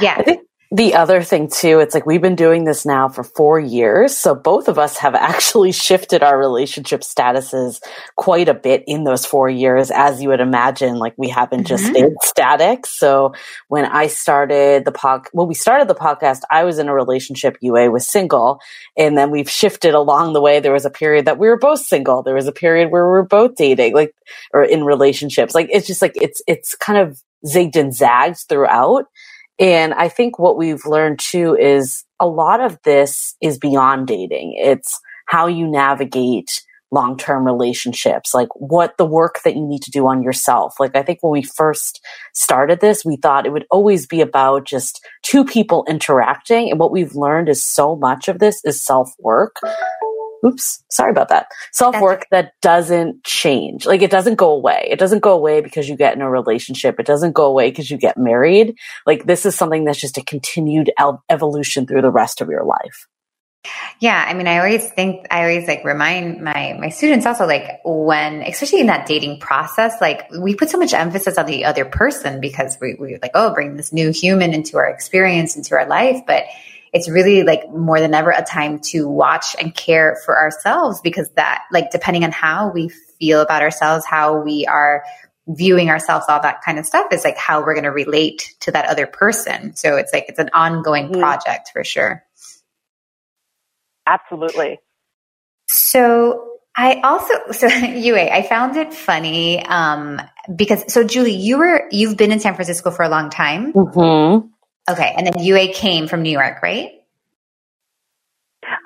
Yeah. 0.00 0.16
I 0.18 0.22
think 0.22 0.40
the 0.74 0.94
other 0.94 1.22
thing 1.22 1.48
too, 1.48 1.78
it's 1.78 1.94
like 1.94 2.04
we've 2.04 2.20
been 2.20 2.34
doing 2.34 2.64
this 2.64 2.84
now 2.84 3.08
for 3.08 3.22
four 3.22 3.60
years. 3.60 4.16
So 4.16 4.34
both 4.34 4.66
of 4.66 4.76
us 4.76 4.96
have 4.98 5.14
actually 5.14 5.70
shifted 5.70 6.24
our 6.24 6.36
relationship 6.36 7.02
statuses 7.02 7.80
quite 8.16 8.48
a 8.48 8.54
bit 8.54 8.82
in 8.88 9.04
those 9.04 9.24
four 9.24 9.48
years, 9.48 9.92
as 9.92 10.20
you 10.20 10.30
would 10.30 10.40
imagine. 10.40 10.96
Like 10.96 11.14
we 11.16 11.28
haven't 11.28 11.60
mm-hmm. 11.60 11.68
just 11.68 11.86
stayed 11.86 12.12
static. 12.22 12.86
So 12.86 13.34
when 13.68 13.84
I 13.84 14.08
started 14.08 14.84
the 14.84 14.90
pod, 14.90 15.28
when 15.30 15.46
we 15.46 15.54
started 15.54 15.86
the 15.86 15.94
podcast, 15.94 16.40
I 16.50 16.64
was 16.64 16.80
in 16.80 16.88
a 16.88 16.94
relationship. 16.94 17.56
Yue 17.60 17.92
was 17.92 18.08
single, 18.08 18.58
and 18.96 19.16
then 19.16 19.30
we've 19.30 19.48
shifted 19.48 19.94
along 19.94 20.32
the 20.32 20.40
way. 20.40 20.58
There 20.58 20.72
was 20.72 20.84
a 20.84 20.90
period 20.90 21.26
that 21.26 21.38
we 21.38 21.46
were 21.46 21.58
both 21.58 21.80
single. 21.86 22.24
There 22.24 22.34
was 22.34 22.48
a 22.48 22.52
period 22.52 22.90
where 22.90 23.04
we 23.04 23.12
were 23.12 23.22
both 23.22 23.54
dating, 23.54 23.94
like 23.94 24.12
or 24.52 24.64
in 24.64 24.82
relationships. 24.82 25.54
Like 25.54 25.68
it's 25.70 25.86
just 25.86 26.02
like 26.02 26.16
it's 26.16 26.42
it's 26.48 26.74
kind 26.74 26.98
of 26.98 27.22
zigged 27.46 27.76
and 27.76 27.94
zagged 27.94 28.38
throughout. 28.48 29.06
And 29.58 29.94
I 29.94 30.08
think 30.08 30.38
what 30.38 30.56
we've 30.56 30.84
learned 30.84 31.20
too 31.20 31.56
is 31.56 32.04
a 32.18 32.26
lot 32.26 32.60
of 32.60 32.78
this 32.84 33.36
is 33.40 33.58
beyond 33.58 34.06
dating. 34.06 34.54
It's 34.56 35.00
how 35.26 35.46
you 35.46 35.68
navigate 35.68 36.62
long 36.90 37.16
term 37.16 37.44
relationships, 37.44 38.32
like 38.32 38.48
what 38.54 38.96
the 38.96 39.04
work 39.04 39.40
that 39.44 39.56
you 39.56 39.66
need 39.66 39.82
to 39.82 39.90
do 39.90 40.06
on 40.06 40.22
yourself. 40.22 40.74
Like, 40.78 40.96
I 40.96 41.02
think 41.02 41.18
when 41.22 41.32
we 41.32 41.42
first 41.42 42.00
started 42.32 42.80
this, 42.80 43.04
we 43.04 43.16
thought 43.16 43.46
it 43.46 43.52
would 43.52 43.66
always 43.70 44.06
be 44.06 44.20
about 44.20 44.64
just 44.64 45.04
two 45.22 45.44
people 45.44 45.84
interacting. 45.88 46.70
And 46.70 46.78
what 46.78 46.92
we've 46.92 47.14
learned 47.14 47.48
is 47.48 47.62
so 47.62 47.96
much 47.96 48.28
of 48.28 48.38
this 48.38 48.60
is 48.64 48.82
self 48.82 49.12
work 49.18 49.56
oops, 50.44 50.82
sorry 50.90 51.10
about 51.10 51.28
that. 51.28 51.46
Self 51.72 52.00
work 52.00 52.26
that 52.30 52.52
doesn't 52.60 53.24
change. 53.24 53.86
Like 53.86 54.02
it 54.02 54.10
doesn't 54.10 54.36
go 54.36 54.50
away. 54.50 54.88
It 54.90 54.98
doesn't 54.98 55.20
go 55.20 55.32
away 55.32 55.60
because 55.60 55.88
you 55.88 55.96
get 55.96 56.14
in 56.14 56.22
a 56.22 56.30
relationship. 56.30 57.00
It 57.00 57.06
doesn't 57.06 57.32
go 57.32 57.46
away 57.46 57.70
because 57.70 57.90
you 57.90 57.96
get 57.96 58.16
married. 58.16 58.76
Like 59.06 59.24
this 59.24 59.46
is 59.46 59.54
something 59.54 59.84
that's 59.84 60.00
just 60.00 60.18
a 60.18 60.22
continued 60.22 60.92
evolution 61.30 61.86
through 61.86 62.02
the 62.02 62.10
rest 62.10 62.40
of 62.40 62.48
your 62.48 62.64
life. 62.64 63.06
Yeah, 64.00 64.22
I 64.26 64.34
mean, 64.34 64.46
I 64.46 64.58
always 64.58 64.90
think 64.90 65.26
I 65.30 65.42
always 65.42 65.66
like 65.66 65.84
remind 65.84 66.42
my 66.42 66.76
my 66.78 66.90
students 66.90 67.24
also 67.24 67.46
like 67.46 67.80
when, 67.84 68.42
especially 68.42 68.80
in 68.80 68.88
that 68.88 69.06
dating 69.06 69.40
process, 69.40 69.94
like 70.00 70.30
we 70.38 70.54
put 70.54 70.68
so 70.68 70.76
much 70.76 70.92
emphasis 70.92 71.38
on 71.38 71.46
the 71.46 71.64
other 71.64 71.86
person 71.86 72.40
because 72.40 72.76
we 72.80 72.94
we 73.00 73.18
like 73.22 73.30
oh 73.34 73.54
bring 73.54 73.76
this 73.76 73.92
new 73.92 74.10
human 74.10 74.52
into 74.52 74.76
our 74.76 74.88
experience 74.88 75.56
into 75.56 75.74
our 75.74 75.86
life, 75.86 76.20
but 76.26 76.44
it's 76.94 77.10
really 77.10 77.42
like 77.42 77.68
more 77.70 77.98
than 77.98 78.14
ever 78.14 78.30
a 78.30 78.42
time 78.42 78.78
to 78.78 79.08
watch 79.08 79.56
and 79.58 79.74
care 79.74 80.16
for 80.24 80.38
ourselves 80.38 81.00
because 81.02 81.28
that, 81.34 81.64
like, 81.72 81.90
depending 81.90 82.22
on 82.22 82.30
how 82.30 82.70
we 82.70 82.88
feel 82.88 83.40
about 83.40 83.62
ourselves, 83.62 84.06
how 84.06 84.40
we 84.40 84.64
are 84.66 85.02
viewing 85.48 85.90
ourselves, 85.90 86.24
all 86.28 86.40
that 86.40 86.62
kind 86.62 86.78
of 86.78 86.86
stuff 86.86 87.08
is 87.12 87.24
like 87.24 87.36
how 87.36 87.60
we're 87.60 87.74
going 87.74 87.84
to 87.84 87.90
relate 87.90 88.54
to 88.60 88.70
that 88.70 88.86
other 88.86 89.08
person. 89.08 89.74
So 89.74 89.96
it's 89.96 90.12
like, 90.12 90.26
it's 90.28 90.38
an 90.38 90.50
ongoing 90.54 91.08
mm. 91.08 91.18
project 91.18 91.70
for 91.72 91.82
sure. 91.82 92.24
Absolutely. 94.06 94.78
So 95.66 96.58
I 96.76 97.00
also, 97.02 97.34
so 97.50 97.66
Yue, 97.76 98.16
I 98.16 98.42
found 98.42 98.76
it 98.76 98.94
funny, 98.94 99.64
um, 99.66 100.22
because, 100.54 100.92
so 100.92 101.02
Julie, 101.02 101.34
you 101.34 101.58
were, 101.58 101.88
you've 101.90 102.16
been 102.16 102.30
in 102.30 102.38
San 102.38 102.54
Francisco 102.54 102.92
for 102.92 103.02
a 103.02 103.08
long 103.08 103.30
time. 103.30 103.72
Mm-hmm. 103.72 104.48
Okay. 104.90 105.14
And 105.16 105.26
then 105.26 105.42
Yue 105.42 105.72
came 105.72 106.08
from 106.08 106.22
New 106.22 106.30
York, 106.30 106.62
right? 106.62 106.90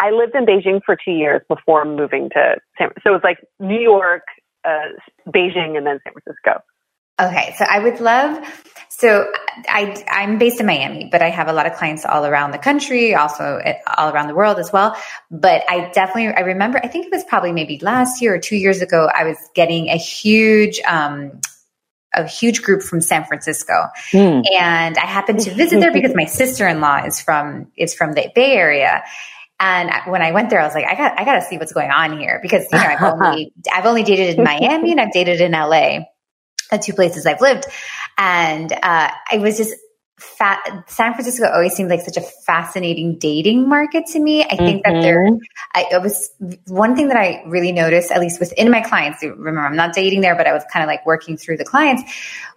I 0.01 0.11
lived 0.11 0.35
in 0.35 0.45
Beijing 0.45 0.81
for 0.85 0.97
two 0.97 1.13
years 1.13 1.43
before 1.49 1.85
moving 1.85 2.31
to 2.31 2.57
San 2.79 2.91
So 3.03 3.11
it 3.11 3.13
was 3.13 3.21
like 3.25 3.39
New 3.59 3.81
York, 3.81 4.23
uh, 4.65 4.91
Beijing, 5.29 5.77
and 5.77 5.87
then 5.87 5.99
San 6.05 6.13
Francisco. 6.13 6.63
Okay. 7.21 7.55
So 7.59 7.65
I 7.69 7.81
would 7.81 8.01
love, 8.01 8.65
so 8.89 9.31
I, 9.69 10.05
I'm 10.09 10.39
based 10.39 10.61
in 10.61 10.67
Miami, 10.67 11.09
but 11.11 11.21
I 11.21 11.31
have 11.31 11.49
a 11.49 11.53
lot 11.53 11.67
of 11.67 11.75
clients 11.75 12.05
all 12.05 12.25
around 12.25 12.53
the 12.53 12.59
country, 12.59 13.15
also 13.15 13.61
all 13.97 14.13
around 14.13 14.29
the 14.29 14.37
world 14.37 14.59
as 14.59 14.73
well. 14.73 14.97
But 15.31 15.65
I 15.69 15.91
definitely, 15.91 16.29
I 16.29 16.41
remember, 16.41 16.79
I 16.83 16.87
think 16.87 17.07
it 17.07 17.13
was 17.13 17.25
probably 17.25 17.53
maybe 17.53 17.81
last 17.81 18.23
year 18.23 18.35
or 18.35 18.39
two 18.39 18.57
years 18.57 18.83
ago, 18.83 19.09
I 19.13 19.25
was 19.25 19.37
getting 19.55 19.89
a 19.89 19.97
huge, 19.97 20.81
um, 20.81 21.41
a 22.15 22.27
huge 22.27 22.63
group 22.63 22.83
from 22.83 23.01
San 23.01 23.25
Francisco. 23.25 23.75
Mm. 24.13 24.43
And 24.59 24.99
I 24.99 25.07
happened 25.07 25.41
to 25.41 25.55
visit 25.55 25.81
there 25.81 25.93
because 25.93 26.15
my 26.15 26.25
sister-in-law 26.27 27.05
is 27.07 27.21
from 27.21 27.71
is 27.77 27.95
from 27.95 28.13
the 28.13 28.31
Bay 28.35 28.53
Area. 28.53 29.05
And 29.61 29.91
when 30.07 30.23
I 30.23 30.31
went 30.31 30.51
there, 30.51 30.61
I 30.61 30.65
was 30.65 30.75
like, 30.75 30.87
I 30.87 30.95
got 30.95 31.19
I 31.19 31.25
got 31.25 31.35
to 31.35 31.43
see 31.43 31.59
what's 31.59 31.73
going 31.73 31.91
on 31.91 32.19
here 32.19 32.39
because 32.41 32.65
you 32.73 32.79
know 32.79 32.85
I've 32.85 33.03
only 33.21 33.53
I've 33.73 33.87
only 33.87 34.05
dated 34.05 34.39
in 34.39 34.45
Miami 34.45 34.93
and 34.93 35.01
I've 35.01 35.13
dated 35.13 35.41
in 35.41 35.53
LA, 35.53 36.01
the 36.71 36.79
two 36.79 36.93
places 36.93 37.27
I've 37.27 37.41
lived, 37.41 37.67
and 38.17 38.73
uh, 38.73 39.11
I 39.31 39.39
was 39.39 39.57
just 39.57 39.75
Fa- 40.19 40.85
San 40.89 41.15
Francisco 41.15 41.47
always 41.49 41.75
seemed 41.75 41.91
like 41.91 42.01
such 42.01 42.17
a 42.17 42.21
fascinating 42.21 43.19
dating 43.19 43.69
market 43.69 44.07
to 44.07 44.19
me. 44.19 44.45
I 44.45 44.57
think 44.57 44.85
mm-hmm. 44.85 44.95
that 44.95 45.03
there, 45.03 45.21
mm-hmm. 45.21 45.37
I, 45.75 45.87
it 45.93 46.03
was 46.03 46.31
one 46.67 46.97
thing 46.97 47.09
that 47.09 47.17
I 47.17 47.43
really 47.47 47.73
noticed, 47.73 48.11
at 48.11 48.21
least 48.21 48.41
within 48.41 48.71
my 48.71 48.81
clients. 48.81 49.23
Remember, 49.23 49.61
I'm 49.61 49.77
not 49.77 49.95
dating 49.95 50.21
there, 50.21 50.35
but 50.35 50.47
I 50.47 50.53
was 50.53 50.65
kind 50.73 50.83
of 50.83 50.89
like 50.89 51.07
working 51.07 51.37
through 51.37 51.59
the 51.59 51.65
clients. 51.65 52.03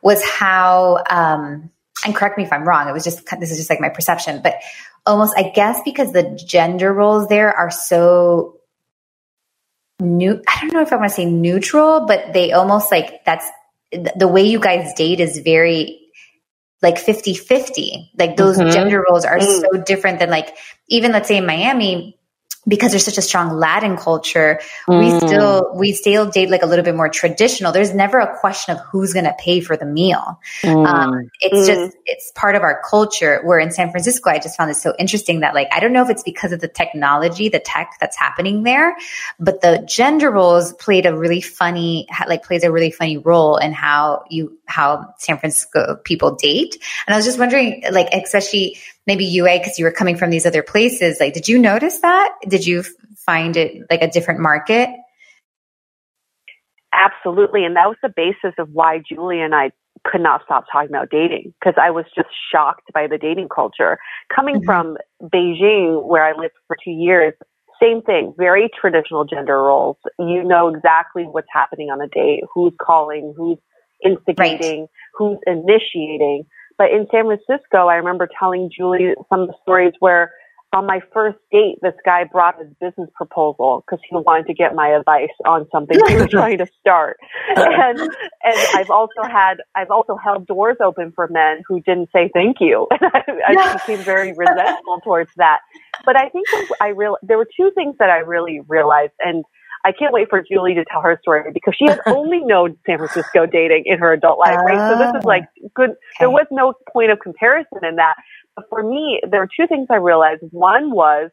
Was 0.01 0.24
how, 0.24 1.03
um, 1.10 1.70
and 2.03 2.15
correct 2.15 2.38
me 2.38 2.44
if 2.44 2.51
I'm 2.51 2.68
wrong. 2.68 2.89
It 2.89 2.94
was 2.94 3.03
just 3.03 3.25
this 3.39 3.51
is 3.51 3.58
just 3.58 3.70
like 3.70 3.80
my 3.80 3.89
perception, 3.89 4.41
but 4.41 4.56
almost 5.06 5.34
I 5.38 5.50
guess 5.50 5.80
because 5.86 6.12
the 6.13 6.41
gender 6.48 6.91
roles 6.91 7.27
there 7.27 7.56
are 7.56 7.70
so 7.70 8.60
new. 10.00 10.41
I 10.48 10.62
don't 10.62 10.74
know 10.74 10.82
if 10.82 10.91
I 10.91 10.96
want 10.96 11.10
to 11.10 11.15
say 11.15 11.25
neutral, 11.25 12.08
but 12.08 12.34
they 12.34 12.53
almost 12.53 12.91
like 12.91 13.24
that's 13.24 13.46
the 13.91 14.27
way 14.27 14.44
you 14.44 14.60
guys 14.60 14.94
date 14.94 15.20
is 15.20 15.39
very 15.39 16.00
like 16.81 16.97
50 16.97 17.35
50. 17.35 18.11
Like 18.17 18.38
those 18.38 18.57
mm-hmm. 18.57 18.71
gender 18.71 19.03
roles 19.09 19.25
are 19.25 19.38
mm. 19.38 19.61
so 19.61 19.81
different 19.83 20.19
than 20.19 20.29
like, 20.29 20.55
even 20.88 21.11
let's 21.11 21.27
say 21.27 21.38
in 21.38 21.45
Miami, 21.45 22.17
because 22.68 22.91
there's 22.91 23.06
such 23.06 23.18
a 23.18 23.22
strong 23.22 23.58
Latin 23.58 23.98
culture, 23.98 24.60
mm. 24.88 25.00
we 25.00 25.27
still 25.27 25.72
we 25.75 25.94
still 25.94 26.30
date 26.30 26.50
like 26.50 26.62
a 26.62 26.65
little 26.65 26.86
bit 26.86 26.96
more 26.96 27.10
traditional. 27.10 27.72
There's 27.72 27.94
never 27.94 28.20
a 28.20 28.39
question 28.39 28.75
of 28.75 28.82
who's 28.86 29.13
going 29.13 29.25
to 29.25 29.36
pay 29.39 29.62
for 29.62 29.75
the 29.75 29.86
meal. 29.86 30.39
Mm. 30.62 30.88
Um, 30.88 31.30
it's 31.39 31.56
mm. 31.56 31.65
just 31.65 31.98
it's 32.06 32.32
part 32.36 32.56
of 32.56 32.62
our 32.62 32.82
culture. 32.88 33.41
Where 33.44 33.60
in 33.60 33.72
San 33.72 33.89
Francisco, 33.91 34.30
I 34.30 34.39
just 34.39 34.58
found 34.58 34.70
it 34.70 34.75
so 34.75 34.94
interesting 35.00 35.39
that 35.39 35.56
like 35.56 35.70
I 35.72 35.80
don't 35.80 35.94
know 35.94 36.03
if 36.03 36.10
it's 36.10 36.24
because 36.24 36.51
of 36.51 36.60
the 36.60 36.68
technology, 36.68 37.50
the 37.50 37.60
tech 37.60 37.98
that's 38.00 38.18
happening 38.18 38.63
there, 38.63 38.96
but 39.39 39.62
the 39.62 39.84
gender 39.88 40.30
roles 40.30 40.74
played 40.74 41.06
a 41.06 41.18
really 41.18 41.41
funny 41.41 42.08
like 42.27 42.44
plays 42.44 42.63
a 42.63 42.72
really 42.72 42.91
funny 42.91 43.18
role 43.18 43.58
in 43.58 43.74
how 43.74 44.24
you 44.30 44.58
how 44.68 45.13
San 45.18 45.38
Francisco 45.38 46.00
people 46.03 46.36
date. 46.36 46.77
And 47.08 47.13
I 47.13 47.18
was 47.18 47.25
just 47.25 47.39
wondering, 47.39 47.84
like 47.91 48.10
especially 48.13 48.77
maybe 49.08 49.25
Yue 49.25 49.43
because 49.43 49.79
you 49.79 49.86
were 49.86 49.91
coming 49.91 50.17
from 50.17 50.29
these 50.29 50.46
other 50.46 50.63
places. 50.63 51.20
Like, 51.20 51.34
did 51.34 51.48
you 51.48 51.58
notice 51.58 52.00
that? 52.00 52.34
Did 52.48 52.65
you 52.65 52.84
find 53.25 53.58
it 53.58 53.86
like 53.89 54.01
a 54.01 54.10
different 54.10 54.39
market? 54.39 54.89
Absolutely. 56.93 57.63
And 57.63 57.75
that 57.75 57.88
was 57.88 57.98
the 58.03 58.13
basis 58.15 58.53
of 58.58 58.70
why 58.72 59.01
Julie 59.08 59.39
and 59.39 59.55
I 59.55 59.72
could 60.03 60.22
not 60.22 60.41
stop 60.43 60.65
talking 60.72 60.89
about 60.89 61.10
dating 61.10 61.53
because 61.60 61.75
I 61.81 61.91
was 61.91 62.05
just 62.15 62.29
shocked 62.51 62.91
by 62.93 63.08
the 63.08 63.17
dating 63.17 63.50
culture. 63.53 63.98
Coming 64.34 64.58
mm-hmm. 64.58 64.65
from 64.65 64.98
Beijing, 65.22 66.03
where 66.03 66.24
I 66.24 66.38
lived 66.38 66.53
for 66.67 66.75
two 66.84 66.91
years, 66.91 67.34
same 67.81 68.01
thing, 68.01 68.34
very 68.38 68.70
traditional 68.79 69.25
gender 69.25 69.58
roles. 69.58 69.98
You 70.20 70.43
know 70.43 70.67
exactly 70.67 71.24
what's 71.24 71.48
happening 71.51 71.89
on 71.89 72.01
a 72.01 72.08
date, 72.08 72.43
who's 72.53 72.74
calling, 72.79 73.34
who's 73.36 73.58
instigating, 74.03 74.81
right. 74.81 74.89
who's 75.17 75.38
initiating. 75.48 76.46
But 76.81 76.89
in 76.89 77.05
San 77.11 77.25
Francisco, 77.25 77.89
I 77.89 77.97
remember 77.97 78.27
telling 78.39 78.71
Julie 78.75 79.13
some 79.29 79.41
of 79.41 79.50
the 79.50 79.53
stories 79.61 79.93
where 80.00 80.31
on 80.73 80.88
my 80.88 81.00
first 81.13 81.38
date, 81.51 81.75
this 81.83 81.93
guy 82.03 82.23
brought 82.23 82.57
his 82.57 82.69
business 82.81 83.07
proposal 83.13 83.83
because 83.85 84.03
he 84.09 84.15
wanted 84.15 84.47
to 84.47 84.55
get 84.55 84.73
my 84.73 84.88
advice 84.88 85.29
on 85.45 85.67
something 85.71 86.00
he 86.07 86.15
was 86.15 86.27
trying 86.31 86.57
to 86.57 86.65
start. 86.79 87.17
And 87.55 88.00
and 88.00 88.59
I've 88.73 88.89
also 88.89 89.21
had 89.21 89.57
I've 89.75 89.91
also 89.91 90.15
held 90.15 90.47
doors 90.47 90.77
open 90.83 91.11
for 91.11 91.27
men 91.27 91.61
who 91.67 91.81
didn't 91.81 92.09
say 92.11 92.31
thank 92.33 92.57
you, 92.59 92.88
and 93.00 93.11
I, 93.13 93.21
I 93.50 93.73
became 93.73 94.03
very 94.03 94.33
resentful 94.33 95.01
towards 95.03 95.29
that. 95.38 95.59
But 96.03 96.15
I 96.15 96.29
think 96.29 96.47
I 96.81 96.88
real 96.88 97.17
there 97.21 97.38
were 97.38 97.47
two 97.55 97.69
things 97.75 97.95
that 98.00 98.09
I 98.09 98.21
really 98.21 98.61
realized, 98.67 99.13
and 99.19 99.45
I 99.83 99.91
can't 99.91 100.13
wait 100.13 100.29
for 100.29 100.43
Julie 100.43 100.73
to 100.75 100.85
tell 100.85 101.01
her 101.01 101.17
story 101.21 101.51
because 101.53 101.75
she 101.75 101.85
has 101.85 102.00
only 102.07 102.39
known 102.39 102.77
San 102.85 102.97
Francisco 102.97 103.45
dating 103.45 103.83
in 103.85 103.97
her 103.97 104.13
adult 104.13 104.39
life, 104.39 104.57
right? 104.57 104.91
So 104.91 104.97
this 104.97 105.19
is 105.19 105.25
like 105.25 105.43
oh. 105.63 105.69
good. 105.75 105.89
Okay. 105.91 105.97
There 106.19 106.29
was 106.29 106.45
no 106.51 106.73
point 106.91 107.11
of 107.11 107.19
comparison 107.19 107.83
in 107.83 107.95
that. 107.95 108.15
But 108.55 108.65
for 108.69 108.83
me, 108.83 109.21
there 109.29 109.39
were 109.39 109.50
two 109.59 109.67
things 109.67 109.88
I 109.89 109.95
realized. 109.95 110.41
One 110.51 110.91
was 110.91 111.31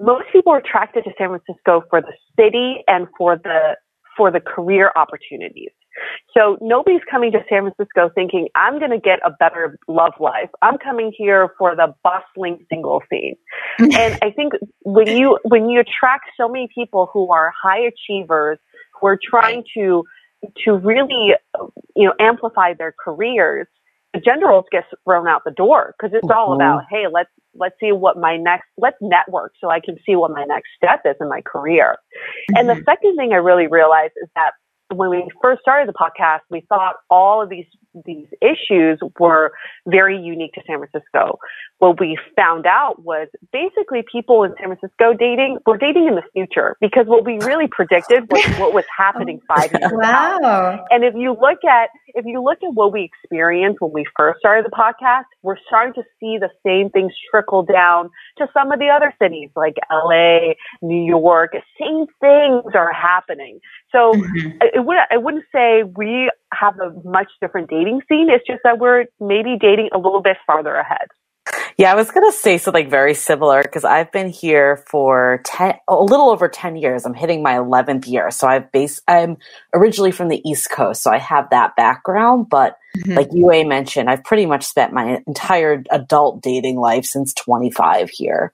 most 0.00 0.24
people 0.32 0.52
are 0.52 0.58
attracted 0.58 1.04
to 1.04 1.10
San 1.18 1.28
Francisco 1.28 1.84
for 1.90 2.00
the 2.00 2.12
city 2.38 2.82
and 2.88 3.06
for 3.16 3.36
the 3.36 3.76
for 4.16 4.30
the 4.30 4.40
career 4.40 4.90
opportunities. 4.96 5.70
So 6.36 6.58
nobody's 6.60 7.02
coming 7.10 7.32
to 7.32 7.38
San 7.48 7.62
Francisco 7.62 8.10
thinking, 8.14 8.48
I'm 8.54 8.78
going 8.78 8.90
to 8.90 8.98
get 8.98 9.20
a 9.24 9.30
better 9.30 9.78
love 9.88 10.12
life. 10.20 10.50
I'm 10.62 10.78
coming 10.78 11.12
here 11.16 11.50
for 11.58 11.74
the 11.74 11.94
bustling 12.04 12.64
single 12.70 13.02
scene. 13.10 13.36
and 13.78 14.18
I 14.22 14.30
think 14.30 14.52
when 14.82 15.08
you, 15.08 15.38
when 15.44 15.68
you 15.68 15.80
attract 15.80 16.30
so 16.36 16.48
many 16.48 16.68
people 16.74 17.08
who 17.12 17.30
are 17.32 17.52
high 17.60 17.80
achievers, 17.80 18.58
who 19.00 19.06
are 19.08 19.18
trying 19.22 19.64
to, 19.74 20.04
to 20.64 20.72
really, 20.72 21.34
you 21.94 22.06
know, 22.06 22.14
amplify 22.20 22.74
their 22.74 22.94
careers, 23.02 23.66
the 24.12 24.20
gender 24.20 24.46
roles 24.46 24.64
get 24.70 24.84
thrown 25.04 25.28
out 25.28 25.42
the 25.44 25.50
door 25.50 25.94
because 25.98 26.14
it's 26.14 26.28
all 26.30 26.50
mm-hmm. 26.50 26.60
about, 26.60 26.84
hey, 26.90 27.04
let's, 27.10 27.30
let's 27.54 27.74
see 27.80 27.92
what 27.92 28.18
my 28.18 28.36
next, 28.36 28.66
let's 28.78 28.96
network 29.00 29.52
so 29.60 29.70
I 29.70 29.80
can 29.80 29.96
see 30.06 30.16
what 30.16 30.30
my 30.30 30.44
next 30.44 30.68
step 30.76 31.00
is 31.04 31.16
in 31.20 31.28
my 31.28 31.40
career. 31.42 31.96
Mm-hmm. 31.96 32.58
And 32.58 32.68
the 32.68 32.74
mm-hmm. 32.74 32.90
second 32.90 33.16
thing 33.16 33.32
I 33.32 33.36
really 33.36 33.66
realized 33.66 34.12
is 34.22 34.28
that 34.34 34.52
when 34.94 35.10
we 35.10 35.28
first 35.42 35.62
started 35.62 35.88
the 35.88 35.92
podcast, 35.92 36.40
we 36.50 36.64
thought 36.68 36.96
all 37.10 37.42
of 37.42 37.48
these 37.48 37.66
these 38.04 38.26
issues 38.42 38.98
were 39.18 39.52
very 39.86 40.20
unique 40.20 40.52
to 40.52 40.60
San 40.66 40.78
Francisco. 40.78 41.38
What 41.78 42.00
we 42.00 42.18
found 42.34 42.66
out 42.66 43.02
was 43.02 43.28
basically 43.52 44.02
people 44.10 44.44
in 44.44 44.54
San 44.58 44.68
Francisco 44.68 45.12
dating 45.12 45.58
were 45.66 45.76
dating 45.76 46.06
in 46.08 46.14
the 46.14 46.22
future 46.32 46.76
because 46.80 47.06
what 47.06 47.24
we 47.24 47.38
really 47.40 47.68
predicted 47.68 48.24
was 48.30 48.44
what 48.58 48.72
was 48.72 48.84
happening 48.96 49.40
five 49.46 49.70
years 49.72 49.92
wow. 49.92 50.38
ago. 50.38 50.84
And 50.90 51.04
if 51.04 51.14
you 51.14 51.32
look 51.32 51.64
at 51.64 51.90
if 52.14 52.24
you 52.24 52.42
look 52.42 52.58
at 52.62 52.72
what 52.74 52.92
we 52.92 53.02
experienced 53.04 53.80
when 53.80 53.92
we 53.92 54.06
first 54.16 54.38
started 54.38 54.64
the 54.64 54.70
podcast, 54.70 55.24
we're 55.42 55.58
starting 55.66 55.92
to 55.94 56.02
see 56.18 56.38
the 56.38 56.50
same 56.64 56.88
things 56.90 57.12
trickle 57.30 57.62
down 57.62 58.10
to 58.38 58.48
some 58.54 58.72
of 58.72 58.78
the 58.78 58.88
other 58.88 59.14
cities 59.20 59.50
like 59.54 59.74
LA, 59.90 60.54
New 60.80 61.04
York. 61.04 61.52
Same 61.78 62.06
things 62.20 62.64
are 62.74 62.92
happening. 62.92 63.60
So 63.92 64.12
mm-hmm. 64.12 64.58
it 64.60 64.84
would 64.84 64.96
I 65.10 65.16
wouldn't 65.16 65.44
say 65.52 65.82
we 65.82 66.30
have 66.52 66.78
a 66.80 66.92
much 67.04 67.28
different 67.40 67.68
dating 67.68 68.00
scene. 68.08 68.28
It's 68.30 68.46
just 68.46 68.60
that 68.64 68.78
we're 68.78 69.06
maybe 69.20 69.56
dating 69.60 69.90
a 69.92 69.98
little 69.98 70.22
bit 70.22 70.36
farther 70.46 70.74
ahead. 70.74 71.08
Yeah, 71.76 71.92
I 71.92 71.96
was 71.96 72.10
going 72.10 72.30
to 72.30 72.38
say 72.38 72.56
something 72.56 72.88
very 72.88 73.14
similar 73.14 73.62
because 73.62 73.84
I've 73.84 74.12
been 74.12 74.30
here 74.30 74.78
for 74.88 75.42
10, 75.44 75.74
a 75.88 75.96
little 75.96 76.30
over 76.30 76.48
10 76.48 76.76
years. 76.76 77.04
I'm 77.04 77.14
hitting 77.14 77.42
my 77.42 77.54
11th 77.54 78.06
year. 78.06 78.30
So 78.30 78.46
I've 78.46 78.72
based, 78.72 79.02
I'm 79.08 79.38
originally 79.74 80.12
from 80.12 80.28
the 80.28 80.40
East 80.48 80.70
Coast. 80.70 81.02
So 81.02 81.10
I 81.10 81.18
have 81.18 81.50
that 81.50 81.76
background, 81.76 82.48
but 82.48 82.78
Mm-hmm. 82.96 83.14
Like 83.14 83.28
Yue 83.32 83.66
mentioned, 83.66 84.08
I've 84.08 84.24
pretty 84.24 84.46
much 84.46 84.64
spent 84.64 84.92
my 84.92 85.22
entire 85.26 85.82
adult 85.90 86.42
dating 86.42 86.76
life 86.76 87.04
since 87.04 87.34
25 87.34 88.10
here. 88.10 88.52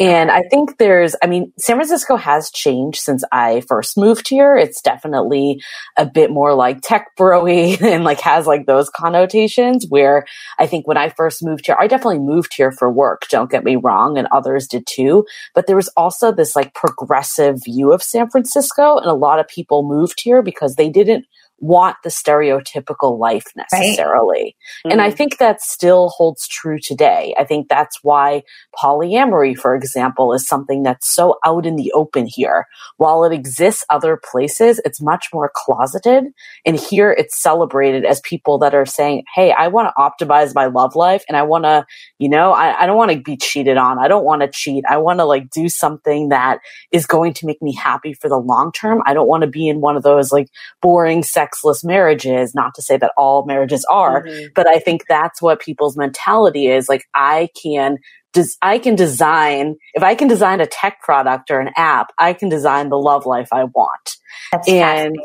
And 0.00 0.30
I 0.30 0.42
think 0.42 0.78
there's, 0.78 1.14
I 1.22 1.26
mean, 1.26 1.52
San 1.58 1.76
Francisco 1.76 2.16
has 2.16 2.50
changed 2.50 3.00
since 3.00 3.24
I 3.30 3.62
first 3.62 3.96
moved 3.96 4.28
here. 4.28 4.56
It's 4.56 4.80
definitely 4.82 5.62
a 5.96 6.06
bit 6.06 6.30
more 6.30 6.54
like 6.54 6.80
tech 6.80 7.16
broy 7.18 7.80
and 7.82 8.04
like 8.04 8.20
has 8.20 8.46
like 8.46 8.66
those 8.66 8.90
connotations 8.90 9.86
where 9.88 10.24
I 10.58 10.66
think 10.66 10.86
when 10.86 10.96
I 10.96 11.10
first 11.10 11.44
moved 11.44 11.66
here, 11.66 11.76
I 11.78 11.86
definitely 11.86 12.20
moved 12.20 12.54
here 12.54 12.72
for 12.72 12.90
work. 12.90 13.22
Don't 13.28 13.50
get 13.50 13.64
me 13.64 13.76
wrong. 13.76 14.18
And 14.18 14.28
others 14.32 14.66
did 14.66 14.86
too. 14.86 15.26
But 15.54 15.66
there 15.66 15.76
was 15.76 15.88
also 15.96 16.32
this 16.32 16.56
like 16.56 16.74
progressive 16.74 17.62
view 17.64 17.92
of 17.92 18.02
San 18.02 18.30
Francisco. 18.30 18.98
And 18.98 19.06
a 19.06 19.14
lot 19.14 19.38
of 19.38 19.48
people 19.48 19.82
moved 19.82 20.20
here 20.20 20.42
because 20.42 20.76
they 20.76 20.88
didn't 20.88 21.26
want 21.58 21.96
the 22.02 22.10
stereotypical 22.10 23.18
life 23.18 23.46
necessarily. 23.56 24.56
Right. 24.84 24.92
And 24.92 25.00
I 25.00 25.10
mm. 25.10 25.16
think 25.16 25.38
that 25.38 25.62
still 25.62 26.08
holds 26.10 26.46
true 26.48 26.78
today. 26.78 27.34
I 27.38 27.44
think 27.44 27.68
that's 27.68 28.00
why 28.02 28.42
polyamory, 28.82 29.56
for 29.56 29.74
example, 29.74 30.32
is 30.32 30.46
something 30.46 30.82
that's 30.82 31.08
so 31.08 31.38
out 31.44 31.64
in 31.64 31.76
the 31.76 31.92
open 31.92 32.26
here. 32.26 32.66
While 32.96 33.24
it 33.24 33.32
exists 33.32 33.84
other 33.88 34.20
places, 34.30 34.80
it's 34.84 35.00
much 35.00 35.28
more 35.32 35.50
closeted. 35.54 36.24
And 36.66 36.78
here 36.78 37.12
it's 37.12 37.40
celebrated 37.40 38.04
as 38.04 38.20
people 38.20 38.58
that 38.58 38.74
are 38.74 38.86
saying, 38.86 39.24
Hey, 39.34 39.52
I 39.52 39.68
want 39.68 39.88
to 39.88 40.26
optimize 40.26 40.54
my 40.54 40.66
love 40.66 40.96
life 40.96 41.24
and 41.28 41.36
I 41.36 41.42
want 41.42 41.64
to, 41.64 41.86
you 42.18 42.28
know, 42.28 42.52
I, 42.52 42.82
I 42.82 42.86
don't 42.86 42.96
want 42.96 43.12
to 43.12 43.20
be 43.20 43.36
cheated 43.36 43.76
on. 43.76 43.98
I 43.98 44.08
don't 44.08 44.24
want 44.24 44.42
to 44.42 44.50
cheat. 44.50 44.84
I 44.88 44.98
want 44.98 45.20
to 45.20 45.24
like 45.24 45.50
do 45.50 45.68
something 45.68 46.28
that 46.30 46.58
is 46.90 47.06
going 47.06 47.32
to 47.34 47.46
make 47.46 47.62
me 47.62 47.74
happy 47.74 48.12
for 48.12 48.28
the 48.28 48.38
long 48.38 48.72
term. 48.72 49.02
I 49.06 49.14
don't 49.14 49.28
want 49.28 49.42
to 49.42 49.48
be 49.48 49.68
in 49.68 49.80
one 49.80 49.96
of 49.96 50.02
those 50.02 50.32
like 50.32 50.48
boring 50.82 51.22
sex 51.22 51.43
sexless 51.44 51.84
marriages. 51.84 52.54
Not 52.54 52.74
to 52.74 52.82
say 52.82 52.96
that 52.96 53.12
all 53.16 53.44
marriages 53.44 53.84
are, 53.90 54.24
mm-hmm. 54.24 54.46
but 54.54 54.66
I 54.66 54.78
think 54.78 55.04
that's 55.08 55.42
what 55.42 55.60
people's 55.60 55.96
mentality 55.96 56.68
is. 56.68 56.88
Like, 56.88 57.04
I 57.14 57.48
can 57.60 57.98
does 58.34 58.58
I 58.60 58.78
can 58.78 58.94
design 58.94 59.76
if 59.94 60.02
I 60.02 60.14
can 60.14 60.28
design 60.28 60.60
a 60.60 60.66
tech 60.66 61.00
product 61.00 61.50
or 61.50 61.60
an 61.60 61.70
app, 61.76 62.12
I 62.18 62.34
can 62.34 62.48
design 62.48 62.90
the 62.90 62.98
love 62.98 63.24
life 63.24 63.48
I 63.52 63.64
want. 63.64 64.16
That's 64.52 64.68
and 64.68 65.16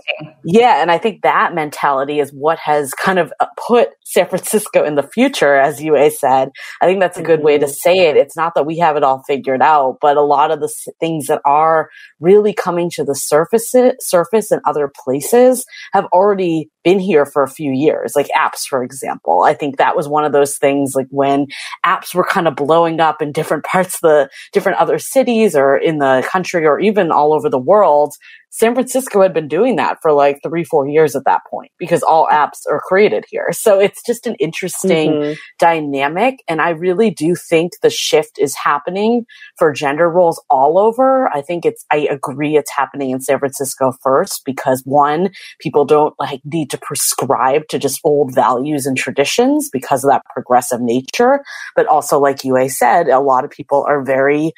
yeah, 0.43 0.81
and 0.81 0.91
I 0.91 0.97
think 0.97 1.23
that 1.23 1.53
mentality 1.53 2.19
is 2.19 2.31
what 2.31 2.59
has 2.59 2.93
kind 2.93 3.19
of 3.19 3.33
uh, 3.39 3.47
put 3.67 3.89
San 4.05 4.27
Francisco 4.27 4.83
in 4.83 4.95
the 4.95 5.03
future, 5.03 5.55
as 5.55 5.81
Yue 5.81 6.09
said. 6.11 6.49
I 6.81 6.85
think 6.85 6.99
that's 6.99 7.17
a 7.17 7.23
good 7.23 7.39
mm-hmm. 7.39 7.45
way 7.45 7.57
to 7.57 7.65
mm-hmm. 7.65 7.73
say 7.73 8.09
it. 8.09 8.17
It's 8.17 8.35
not 8.35 8.55
that 8.55 8.65
we 8.65 8.77
have 8.79 8.95
it 8.97 9.03
all 9.03 9.23
figured 9.27 9.61
out, 9.61 9.97
but 10.01 10.17
a 10.17 10.21
lot 10.21 10.51
of 10.51 10.59
the 10.59 10.73
things 10.99 11.27
that 11.27 11.41
are 11.45 11.89
really 12.19 12.53
coming 12.53 12.89
to 12.91 13.03
the 13.03 13.15
surface, 13.15 13.73
surface 13.99 14.51
in 14.51 14.59
other 14.65 14.91
places 15.03 15.65
have 15.93 16.05
already 16.05 16.69
been 16.89 16.99
here 16.99 17.25
for 17.25 17.43
a 17.43 17.47
few 17.47 17.71
years, 17.71 18.13
like 18.15 18.29
apps, 18.35 18.65
for 18.67 18.83
example. 18.83 19.43
I 19.43 19.53
think 19.53 19.77
that 19.77 19.95
was 19.95 20.07
one 20.07 20.25
of 20.25 20.31
those 20.31 20.57
things, 20.57 20.93
like 20.95 21.05
when 21.11 21.45
apps 21.85 22.15
were 22.15 22.23
kind 22.23 22.47
of 22.47 22.55
blowing 22.55 22.99
up 22.99 23.21
in 23.21 23.31
different 23.31 23.63
parts 23.63 23.95
of 23.95 24.01
the 24.01 24.29
different 24.53 24.79
other 24.79 24.97
cities 24.97 25.55
or 25.55 25.77
in 25.77 25.99
the 25.99 26.27
country 26.27 26.65
or 26.65 26.79
even 26.79 27.11
all 27.11 27.33
over 27.33 27.47
the 27.47 27.59
world. 27.59 28.15
San 28.51 28.73
Francisco 28.73 29.21
had 29.21 29.33
been 29.33 29.47
doing 29.47 29.75
that 29.75 29.97
for 30.01 30.11
like 30.11 30.39
three, 30.43 30.63
four 30.63 30.87
years 30.87 31.15
at 31.15 31.25
that 31.25 31.41
point 31.49 31.71
because 31.77 32.01
all 32.03 32.27
apps 32.27 32.59
are 32.69 32.81
created 32.81 33.25
here. 33.29 33.49
So 33.51 33.79
it's 33.79 34.01
just 34.05 34.25
an 34.25 34.35
interesting 34.35 35.11
mm-hmm. 35.11 35.33
dynamic. 35.59 36.43
And 36.47 36.61
I 36.61 36.69
really 36.69 37.11
do 37.11 37.35
think 37.35 37.73
the 37.81 37.89
shift 37.89 38.39
is 38.39 38.55
happening 38.55 39.25
for 39.57 39.71
gender 39.71 40.09
roles 40.09 40.43
all 40.49 40.79
over. 40.79 41.29
I 41.29 41.41
think 41.41 41.65
it's, 41.65 41.85
I 41.91 42.07
agree 42.09 42.57
it's 42.57 42.71
happening 42.71 43.11
in 43.11 43.21
San 43.21 43.37
Francisco 43.37 43.93
first 44.01 44.43
because 44.45 44.81
one, 44.85 45.29
people 45.59 45.85
don't 45.85 46.15
like 46.19 46.41
need 46.45 46.71
to 46.71 46.77
prescribe 46.77 47.67
to 47.69 47.77
just 47.77 47.99
old 48.03 48.33
values 48.33 48.85
and 48.85 48.97
traditions 48.97 49.69
because 49.71 50.03
of 50.03 50.09
that 50.09 50.23
progressive 50.33 50.81
nature. 50.81 51.43
But 51.75 51.87
also, 51.87 52.19
like 52.19 52.43
Yue 52.43 52.69
said, 52.69 53.07
a 53.09 53.19
lot 53.19 53.45
of 53.45 53.51
people 53.51 53.85
are 53.87 54.03
very 54.03 54.53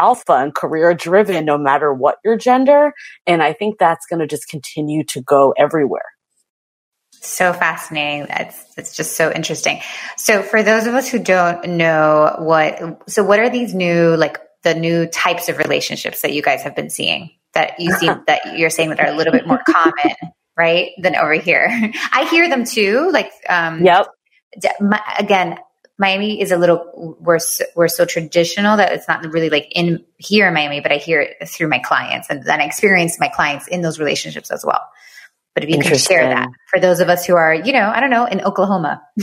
alpha 0.00 0.32
and 0.32 0.54
career 0.54 0.94
driven 0.94 1.44
no 1.44 1.58
matter 1.58 1.92
what 1.92 2.18
your 2.24 2.36
gender. 2.36 2.92
And 3.26 3.42
I 3.42 3.52
think 3.52 3.78
that's 3.78 4.06
going 4.06 4.20
to 4.20 4.26
just 4.26 4.48
continue 4.48 5.04
to 5.04 5.22
go 5.22 5.54
everywhere. 5.56 6.02
So 7.20 7.52
fascinating. 7.52 8.26
That's 8.28 8.74
that's 8.74 8.94
just 8.94 9.16
so 9.16 9.32
interesting. 9.32 9.80
So 10.16 10.42
for 10.42 10.62
those 10.62 10.86
of 10.86 10.94
us 10.94 11.08
who 11.08 11.18
don't 11.18 11.64
know 11.76 12.36
what 12.38 13.10
so 13.10 13.24
what 13.24 13.40
are 13.40 13.50
these 13.50 13.74
new 13.74 14.14
like 14.16 14.38
the 14.62 14.74
new 14.74 15.06
types 15.06 15.48
of 15.48 15.58
relationships 15.58 16.22
that 16.22 16.32
you 16.32 16.42
guys 16.42 16.62
have 16.62 16.76
been 16.76 16.90
seeing 16.90 17.30
that 17.54 17.80
you 17.80 17.92
see 17.92 18.08
that 18.26 18.58
you're 18.58 18.70
saying 18.70 18.90
that 18.90 19.00
are 19.00 19.06
a 19.06 19.16
little 19.16 19.32
bit 19.32 19.46
more 19.46 19.60
common, 19.68 20.14
right, 20.56 20.90
than 21.02 21.16
over 21.16 21.34
here? 21.34 21.68
I 22.12 22.28
hear 22.30 22.48
them 22.48 22.64
too. 22.64 23.10
Like 23.12 23.32
um 23.48 23.84
Yep. 23.84 24.06
My, 24.80 25.02
again, 25.18 25.58
Miami 25.98 26.40
is 26.40 26.52
a 26.52 26.58
little 26.58 27.16
we're 27.20 27.38
so, 27.38 27.64
we're 27.74 27.88
so 27.88 28.04
traditional 28.04 28.76
that 28.76 28.92
it's 28.92 29.08
not 29.08 29.24
really 29.24 29.48
like 29.48 29.68
in 29.74 30.04
here 30.18 30.48
in 30.48 30.54
Miami, 30.54 30.80
but 30.80 30.92
I 30.92 30.96
hear 30.96 31.20
it 31.22 31.48
through 31.48 31.68
my 31.68 31.78
clients 31.78 32.28
and 32.28 32.44
then 32.44 32.60
I 32.60 32.64
experience 32.64 33.18
my 33.18 33.28
clients 33.28 33.66
in 33.68 33.82
those 33.82 33.98
relationships 33.98 34.50
as 34.50 34.64
well. 34.64 34.82
But 35.54 35.64
if 35.64 35.70
you 35.70 35.78
can 35.78 35.96
share 35.96 36.28
that 36.28 36.50
for 36.70 36.78
those 36.78 37.00
of 37.00 37.08
us 37.08 37.24
who 37.24 37.34
are, 37.34 37.54
you 37.54 37.72
know, 37.72 37.90
I 37.94 38.00
don't 38.00 38.10
know, 38.10 38.26
in 38.26 38.42
Oklahoma. 38.42 39.02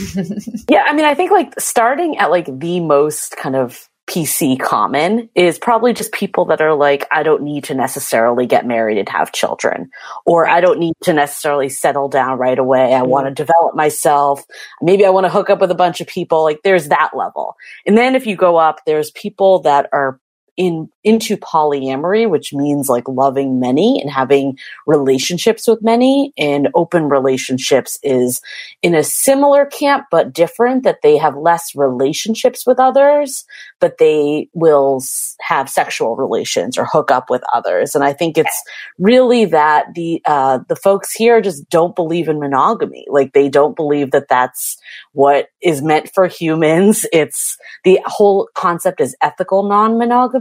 yeah, 0.68 0.82
I 0.84 0.92
mean, 0.92 1.04
I 1.04 1.14
think 1.14 1.30
like 1.30 1.60
starting 1.60 2.16
at 2.18 2.32
like 2.32 2.46
the 2.58 2.80
most 2.80 3.36
kind 3.36 3.54
of 3.54 3.88
PC 4.06 4.60
common 4.60 5.30
is 5.34 5.58
probably 5.58 5.94
just 5.94 6.12
people 6.12 6.44
that 6.46 6.60
are 6.60 6.74
like, 6.74 7.06
I 7.10 7.22
don't 7.22 7.42
need 7.42 7.64
to 7.64 7.74
necessarily 7.74 8.46
get 8.46 8.66
married 8.66 8.98
and 8.98 9.08
have 9.08 9.32
children, 9.32 9.90
or 10.26 10.46
I 10.46 10.60
don't 10.60 10.78
need 10.78 10.94
to 11.04 11.14
necessarily 11.14 11.70
settle 11.70 12.08
down 12.08 12.38
right 12.38 12.58
away. 12.58 12.94
I 12.94 13.00
mm-hmm. 13.00 13.10
want 13.10 13.26
to 13.28 13.34
develop 13.34 13.74
myself. 13.74 14.44
Maybe 14.82 15.06
I 15.06 15.10
want 15.10 15.24
to 15.24 15.30
hook 15.30 15.48
up 15.48 15.60
with 15.60 15.70
a 15.70 15.74
bunch 15.74 16.00
of 16.02 16.06
people. 16.06 16.42
Like 16.42 16.60
there's 16.62 16.88
that 16.88 17.16
level. 17.16 17.56
And 17.86 17.96
then 17.96 18.14
if 18.14 18.26
you 18.26 18.36
go 18.36 18.56
up, 18.56 18.80
there's 18.84 19.10
people 19.10 19.60
that 19.60 19.88
are 19.92 20.20
in 20.56 20.88
into 21.02 21.36
polyamory, 21.36 22.28
which 22.28 22.52
means 22.52 22.88
like 22.88 23.06
loving 23.08 23.60
many 23.60 24.00
and 24.00 24.10
having 24.10 24.58
relationships 24.86 25.68
with 25.68 25.82
many. 25.82 26.32
And 26.38 26.68
open 26.74 27.04
relationships 27.04 27.98
is 28.02 28.40
in 28.82 28.94
a 28.94 29.04
similar 29.04 29.66
camp, 29.66 30.06
but 30.10 30.32
different 30.32 30.84
that 30.84 31.02
they 31.02 31.18
have 31.18 31.36
less 31.36 31.74
relationships 31.74 32.66
with 32.66 32.80
others, 32.80 33.44
but 33.80 33.98
they 33.98 34.48
will 34.54 35.02
have 35.40 35.68
sexual 35.68 36.16
relations 36.16 36.78
or 36.78 36.86
hook 36.86 37.10
up 37.10 37.28
with 37.28 37.42
others. 37.52 37.94
And 37.94 38.02
I 38.02 38.12
think 38.12 38.38
it's 38.38 38.62
really 38.98 39.44
that 39.46 39.86
the, 39.94 40.22
uh, 40.24 40.60
the 40.68 40.76
folks 40.76 41.12
here 41.12 41.40
just 41.42 41.68
don't 41.68 41.94
believe 41.94 42.28
in 42.28 42.40
monogamy. 42.40 43.06
Like 43.10 43.32
they 43.32 43.48
don't 43.48 43.76
believe 43.76 44.12
that 44.12 44.28
that's 44.28 44.78
what 45.12 45.48
is 45.62 45.82
meant 45.82 46.10
for 46.14 46.26
humans. 46.26 47.04
It's 47.12 47.58
the 47.84 48.00
whole 48.06 48.48
concept 48.54 49.00
is 49.00 49.16
ethical 49.22 49.62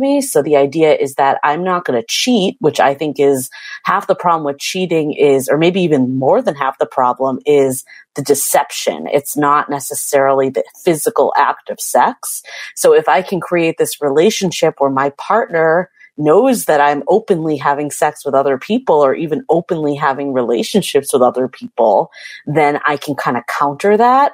non-monogamy. 0.04 0.22
So 0.22 0.42
the 0.42 0.56
idea 0.56 0.96
is 0.96 1.16
that 1.16 1.40
I'm 1.44 1.64
not 1.64 1.86
going 1.86 2.00
to 2.00 2.06
cheat, 2.08 2.58
which 2.60 2.80
I 2.80 2.94
think 2.94 3.20
is 3.20 3.50
half 3.84 4.08
the 4.08 4.16
problem 4.16 4.46
with 4.46 4.60
cheating 4.60 5.14
is, 5.14 5.50
or 5.50 5.58
maybe 5.58 5.82
even 5.82 6.18
more 6.18 6.42
than 6.42 6.56
half 6.56 6.78
the 6.78 6.86
problem 6.86 7.40
is 7.46 7.86
the 8.16 8.22
deception. 8.22 9.08
It's 9.08 9.36
not 9.36 9.70
necessarily 9.70 10.50
the 10.50 10.64
physical 10.84 11.34
act 11.36 11.70
of 11.70 11.80
sex. 11.80 12.44
So 12.76 12.94
if 12.94 13.10
I 13.10 13.22
can 13.22 13.40
create 13.40 13.78
this 13.78 14.02
relationship 14.02 14.76
where 14.78 14.92
my 14.92 15.12
partner 15.12 15.90
knows 16.16 16.66
that 16.66 16.80
I'm 16.80 17.02
openly 17.08 17.58
having 17.58 17.90
sex 17.90 18.24
with 18.24 18.36
other 18.36 18.60
people 18.60 19.04
or 19.04 19.16
even 19.16 19.44
openly 19.50 19.96
having 19.96 20.32
relationships 20.32 21.12
with 21.12 21.24
other 21.24 21.48
people, 21.48 22.12
then 22.46 22.80
I 22.86 22.98
can 22.98 23.16
kind 23.16 23.36
of 23.36 23.48
counter 23.48 23.98
that 23.98 24.34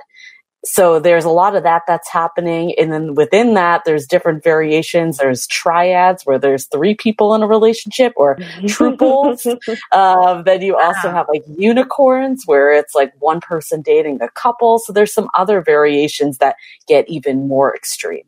so 0.66 1.00
there's 1.00 1.26
a 1.26 1.30
lot 1.30 1.56
of 1.56 1.64
that 1.64 1.84
that's 1.88 2.10
happening. 2.10 2.74
And 2.78 2.92
then 2.92 3.16
within 3.16 3.54
that 3.54 3.84
there's 3.86 4.06
different 4.06 4.44
variations. 4.44 5.18
There's 5.18 5.48
triads 5.48 6.24
where 6.24 6.38
there's 6.38 6.68
three 6.68 6.96
people 6.96 7.34
in 7.34 7.44
a 7.44 7.48
relationship 7.48 8.14
or 8.18 8.38
triples 8.68 9.48
um, 9.92 10.44
then 10.44 10.62
you 10.62 10.78
also 10.78 11.10
have 11.12 11.28
like 11.30 11.44
unicorns 11.48 12.44
where 12.46 12.74
it's 12.74 12.94
like 12.94 13.14
one 13.20 13.40
person 13.40 13.82
dating 13.82 14.22
a 14.22 14.30
couple. 14.30 14.80
So 14.80 14.94
there's 14.94 15.14
some 15.14 15.30
other 15.34 15.62
variations 15.62 16.40
that 16.40 16.56
get 16.88 17.08
even 17.10 17.48
more 17.48 17.76
extreme 17.76 18.24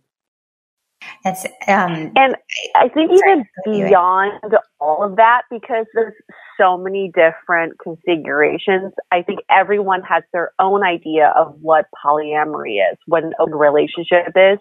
that's 1.24 1.46
um, 1.68 2.12
and 2.16 2.36
I 2.76 2.90
think 2.90 3.12
even 3.12 3.46
beyond 3.66 4.56
all 4.80 5.04
of 5.04 5.16
that, 5.18 5.44
because 5.50 5.86
there's 5.94 6.14
so 6.60 6.78
many 6.78 7.12
different 7.14 7.80
configurations. 7.80 8.94
I 9.12 9.22
think 9.22 9.40
everyone 9.50 10.02
has 10.04 10.24
their 10.34 10.52
own 10.60 10.84
idea 10.84 11.34
of 11.36 11.56
what 11.62 11.86
polyamory 12.04 12.78
is, 12.92 12.98
what 13.08 13.24
an 13.24 13.34
open 13.40 13.56
relationship 13.56 14.34
is. 14.36 14.60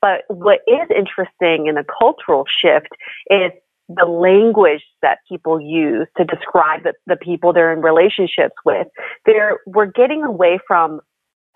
But 0.00 0.22
what 0.28 0.60
is 0.66 0.88
interesting 0.94 1.66
in 1.66 1.76
a 1.76 1.84
cultural 1.98 2.44
shift 2.46 2.88
is 3.30 3.52
the 3.88 4.04
language 4.04 4.84
that 5.02 5.18
people 5.28 5.60
use 5.60 6.06
to 6.16 6.24
describe 6.24 6.82
the, 6.84 6.92
the 7.06 7.16
people 7.16 7.52
they're 7.52 7.72
in 7.72 7.80
relationships 7.80 8.54
with. 8.64 8.86
They're, 9.24 9.60
we're 9.66 9.86
getting 9.86 10.24
away 10.24 10.58
from 10.66 11.00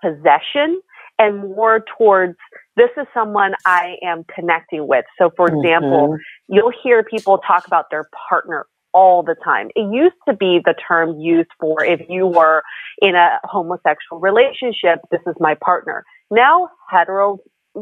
possession 0.01 0.81
and 1.19 1.37
more 1.55 1.85
towards 1.97 2.35
this 2.75 2.89
is 2.97 3.05
someone 3.13 3.53
I 3.65 3.95
am 4.01 4.23
connecting 4.33 4.87
with. 4.87 5.05
So 5.17 5.31
for 5.35 5.47
example, 5.47 6.09
mm-hmm. 6.09 6.53
you'll 6.53 6.73
hear 6.83 7.03
people 7.03 7.37
talk 7.39 7.67
about 7.67 7.85
their 7.91 8.05
partner 8.29 8.65
all 8.93 9.23
the 9.23 9.35
time. 9.43 9.69
It 9.75 9.91
used 9.93 10.15
to 10.27 10.35
be 10.35 10.61
the 10.63 10.75
term 10.87 11.19
used 11.19 11.49
for 11.59 11.83
if 11.83 12.01
you 12.09 12.27
were 12.27 12.63
in 13.01 13.15
a 13.15 13.39
homosexual 13.43 14.19
relationship, 14.19 14.99
this 15.11 15.21
is 15.27 15.35
my 15.39 15.55
partner. 15.55 16.03
Now 16.29 16.69
hetero 16.89 17.39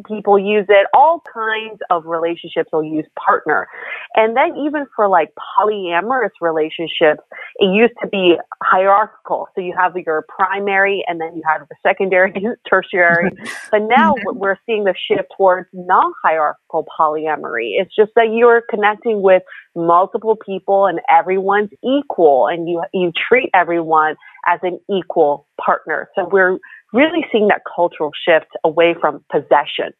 people 0.08 0.40
use 0.40 0.66
it. 0.70 0.88
All 0.94 1.22
kinds 1.34 1.80
of 1.90 2.06
relationships 2.06 2.70
will 2.72 2.84
use 2.84 3.06
partner. 3.18 3.68
And 4.16 4.36
then 4.36 4.56
even 4.58 4.86
for 4.96 5.08
like 5.08 5.34
polyamorous 5.60 6.32
relationships, 6.40 7.22
it 7.58 7.74
used 7.74 7.94
to 8.02 8.08
be 8.08 8.38
hierarchical. 8.64 9.48
So 9.56 9.62
you 9.62 9.74
have 9.78 9.96
your 9.96 10.26
primary 10.30 11.04
and 11.08 11.20
then 11.20 11.36
you 11.36 11.44
have 11.48 11.68
the 11.68 11.76
secondary, 11.84 12.34
tertiary. 12.70 13.32
but 13.72 13.82
now 13.84 14.16
we're 14.26 14.58
seeing 14.66 14.86
the 14.86 14.96
shift 15.08 15.30
towards 15.38 15.68
non-hierarchical 15.74 16.86
polyamory. 16.98 17.74
It's 17.80 17.94
just 17.96 18.12
that 18.16 18.30
you're 18.32 18.64
connecting 18.70 19.22
with 19.22 19.44
multiple 19.76 20.36
people 20.36 20.86
and 20.86 21.00
everyone's 21.10 21.70
equal 21.84 22.48
and 22.48 22.68
you, 22.68 22.82
you 22.94 23.12
treat 23.30 23.50
everyone 23.54 24.16
as 24.48 24.60
an 24.64 24.80
equal 24.90 25.48
partner. 25.60 26.10
So 26.16 26.28
we're 26.30 26.60
really 26.94 27.26
seeing 27.32 27.48
that 27.50 27.62
cultural 27.76 28.12
shift 28.26 28.52
away 28.64 28.96
from 29.00 29.24
possession. 29.32 29.94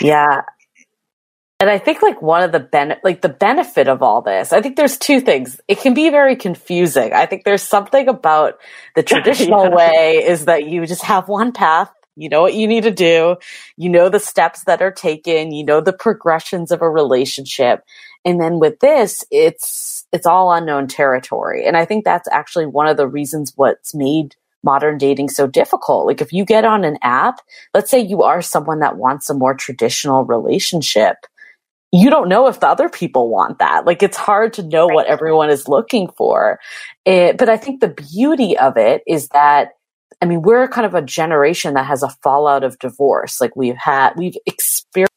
Yeah. 0.00 0.42
And 1.60 1.70
I 1.70 1.78
think 1.78 2.02
like 2.02 2.20
one 2.20 2.42
of 2.42 2.50
the 2.50 2.58
ben- 2.58 2.98
like 3.04 3.20
the 3.20 3.28
benefit 3.28 3.86
of 3.86 4.02
all 4.02 4.20
this, 4.20 4.52
I 4.52 4.60
think 4.60 4.76
there's 4.76 4.98
two 4.98 5.20
things. 5.20 5.60
It 5.68 5.78
can 5.78 5.94
be 5.94 6.10
very 6.10 6.34
confusing. 6.34 7.12
I 7.12 7.26
think 7.26 7.44
there's 7.44 7.62
something 7.62 8.08
about 8.08 8.58
the 8.96 9.02
traditional 9.04 9.66
yeah. 9.66 9.76
way 9.76 10.24
is 10.26 10.46
that 10.46 10.66
you 10.66 10.84
just 10.86 11.04
have 11.04 11.28
one 11.28 11.52
path. 11.52 11.92
You 12.16 12.28
know 12.28 12.42
what 12.42 12.54
you 12.54 12.66
need 12.66 12.82
to 12.82 12.90
do. 12.90 13.36
You 13.76 13.90
know 13.90 14.08
the 14.08 14.18
steps 14.18 14.64
that 14.64 14.82
are 14.82 14.90
taken. 14.90 15.52
You 15.52 15.64
know 15.64 15.80
the 15.80 15.92
progressions 15.92 16.72
of 16.72 16.82
a 16.82 16.90
relationship. 16.90 17.84
And 18.24 18.40
then 18.40 18.58
with 18.58 18.80
this, 18.80 19.24
it's, 19.30 20.06
it's 20.12 20.26
all 20.26 20.52
unknown 20.52 20.88
territory. 20.88 21.64
And 21.64 21.76
I 21.76 21.84
think 21.84 22.04
that's 22.04 22.28
actually 22.30 22.66
one 22.66 22.86
of 22.86 22.96
the 22.96 23.08
reasons 23.08 23.52
what's 23.56 23.94
made 23.94 24.36
modern 24.62 24.98
dating 24.98 25.28
so 25.28 25.46
difficult. 25.46 26.06
Like 26.06 26.20
if 26.20 26.32
you 26.32 26.44
get 26.44 26.64
on 26.64 26.84
an 26.84 26.98
app, 27.02 27.40
let's 27.74 27.90
say 27.90 28.00
you 28.00 28.22
are 28.22 28.42
someone 28.42 28.80
that 28.80 28.96
wants 28.96 29.28
a 29.28 29.34
more 29.34 29.54
traditional 29.54 30.24
relationship, 30.24 31.16
you 31.90 32.08
don't 32.08 32.28
know 32.28 32.46
if 32.46 32.60
the 32.60 32.68
other 32.68 32.88
people 32.88 33.28
want 33.28 33.58
that. 33.58 33.84
Like 33.84 34.02
it's 34.02 34.16
hard 34.16 34.54
to 34.54 34.62
know 34.62 34.86
right. 34.86 34.94
what 34.94 35.06
everyone 35.06 35.50
is 35.50 35.68
looking 35.68 36.08
for. 36.16 36.58
It, 37.04 37.36
but 37.36 37.48
I 37.48 37.56
think 37.56 37.80
the 37.80 37.88
beauty 37.88 38.56
of 38.56 38.76
it 38.76 39.02
is 39.06 39.28
that 39.28 39.72
I 40.20 40.24
mean, 40.24 40.42
we're 40.42 40.68
kind 40.68 40.86
of 40.86 40.94
a 40.94 41.02
generation 41.02 41.74
that 41.74 41.86
has 41.86 42.04
a 42.04 42.08
fallout 42.08 42.62
of 42.62 42.78
divorce. 42.78 43.40
Like 43.40 43.56
we've 43.56 43.76
had, 43.76 44.12
we've 44.16 44.36
experienced 44.46 45.10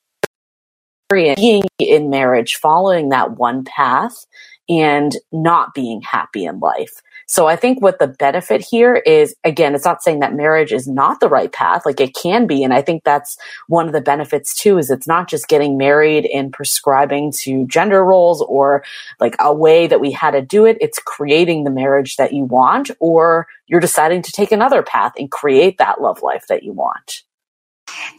being 1.11 1.63
in 1.77 2.09
marriage, 2.09 2.55
following 2.55 3.09
that 3.09 3.37
one 3.37 3.63
path 3.63 4.25
and 4.67 5.15
not 5.31 5.73
being 5.73 6.01
happy 6.01 6.45
in 6.45 6.59
life. 6.59 7.01
So 7.27 7.47
I 7.47 7.55
think 7.55 7.81
what 7.81 7.97
the 7.97 8.07
benefit 8.07 8.61
here 8.61 8.95
is, 8.95 9.35
again, 9.43 9.73
it's 9.73 9.85
not 9.85 10.03
saying 10.03 10.19
that 10.19 10.35
marriage 10.35 10.71
is 10.71 10.87
not 10.87 11.19
the 11.19 11.29
right 11.29 11.51
path, 11.51 11.83
like 11.85 11.99
it 11.99 12.13
can 12.13 12.45
be. 12.45 12.63
And 12.63 12.73
I 12.73 12.81
think 12.83 13.03
that's 13.03 13.37
one 13.67 13.87
of 13.87 13.93
the 13.93 14.01
benefits 14.01 14.53
too, 14.55 14.77
is 14.77 14.91
it's 14.91 15.07
not 15.07 15.27
just 15.27 15.47
getting 15.47 15.77
married 15.77 16.27
and 16.27 16.53
prescribing 16.53 17.31
to 17.39 17.65
gender 17.65 18.03
roles 18.05 18.41
or 18.43 18.83
like 19.19 19.35
a 19.39 19.53
way 19.53 19.87
that 19.87 19.99
we 19.99 20.11
had 20.11 20.31
to 20.31 20.41
do 20.41 20.65
it. 20.65 20.77
It's 20.81 20.99
creating 20.99 21.63
the 21.63 21.71
marriage 21.71 22.17
that 22.17 22.33
you 22.33 22.43
want, 22.43 22.91
or 22.99 23.47
you're 23.65 23.79
deciding 23.79 24.21
to 24.23 24.31
take 24.31 24.51
another 24.51 24.83
path 24.83 25.13
and 25.17 25.31
create 25.31 25.79
that 25.79 26.01
love 26.01 26.21
life 26.21 26.45
that 26.49 26.63
you 26.63 26.73
want. 26.73 27.23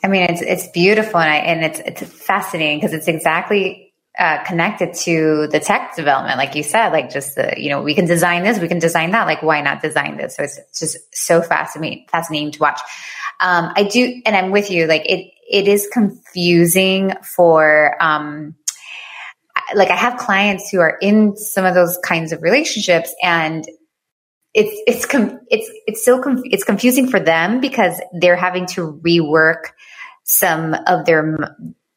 I 0.02 0.08
mean, 0.08 0.22
it's 0.22 0.42
it's 0.42 0.68
beautiful 0.68 1.20
and 1.20 1.30
I, 1.30 1.36
and 1.36 1.64
it's 1.64 1.80
it's 1.80 2.02
fascinating 2.02 2.78
because 2.78 2.92
it's 2.92 3.08
exactly 3.08 3.85
uh, 4.18 4.42
connected 4.44 4.94
to 4.94 5.46
the 5.48 5.60
tech 5.60 5.94
development, 5.94 6.38
like 6.38 6.54
you 6.54 6.62
said, 6.62 6.88
like 6.88 7.10
just 7.10 7.34
the, 7.34 7.52
you 7.56 7.68
know, 7.68 7.82
we 7.82 7.94
can 7.94 8.06
design 8.06 8.42
this, 8.42 8.58
we 8.58 8.68
can 8.68 8.78
design 8.78 9.10
that. 9.10 9.26
Like, 9.26 9.42
why 9.42 9.60
not 9.60 9.82
design 9.82 10.16
this? 10.16 10.36
So 10.36 10.44
it's 10.44 10.58
just 10.78 10.96
so 11.14 11.42
fascinating, 11.42 12.06
fascinating 12.10 12.52
to 12.52 12.58
watch. 12.60 12.80
Um, 13.40 13.72
I 13.76 13.82
do, 13.82 14.22
and 14.24 14.34
I'm 14.34 14.50
with 14.50 14.70
you. 14.70 14.86
Like, 14.86 15.02
it 15.04 15.30
it 15.48 15.68
is 15.68 15.88
confusing 15.92 17.12
for, 17.22 17.96
um, 18.00 18.56
like 19.74 19.90
I 19.90 19.96
have 19.96 20.16
clients 20.18 20.70
who 20.70 20.80
are 20.80 20.96
in 21.00 21.36
some 21.36 21.64
of 21.64 21.74
those 21.74 21.98
kinds 22.04 22.32
of 22.32 22.42
relationships, 22.42 23.14
and 23.22 23.64
it's 24.54 24.82
it's 24.86 25.04
com- 25.04 25.40
it's 25.50 25.70
it's 25.86 26.00
still 26.00 26.22
com- 26.22 26.42
it's 26.44 26.64
confusing 26.64 27.08
for 27.08 27.20
them 27.20 27.60
because 27.60 28.00
they're 28.18 28.36
having 28.36 28.66
to 28.68 29.00
rework 29.04 29.72
some 30.24 30.74
of 30.86 31.04
their 31.04 31.54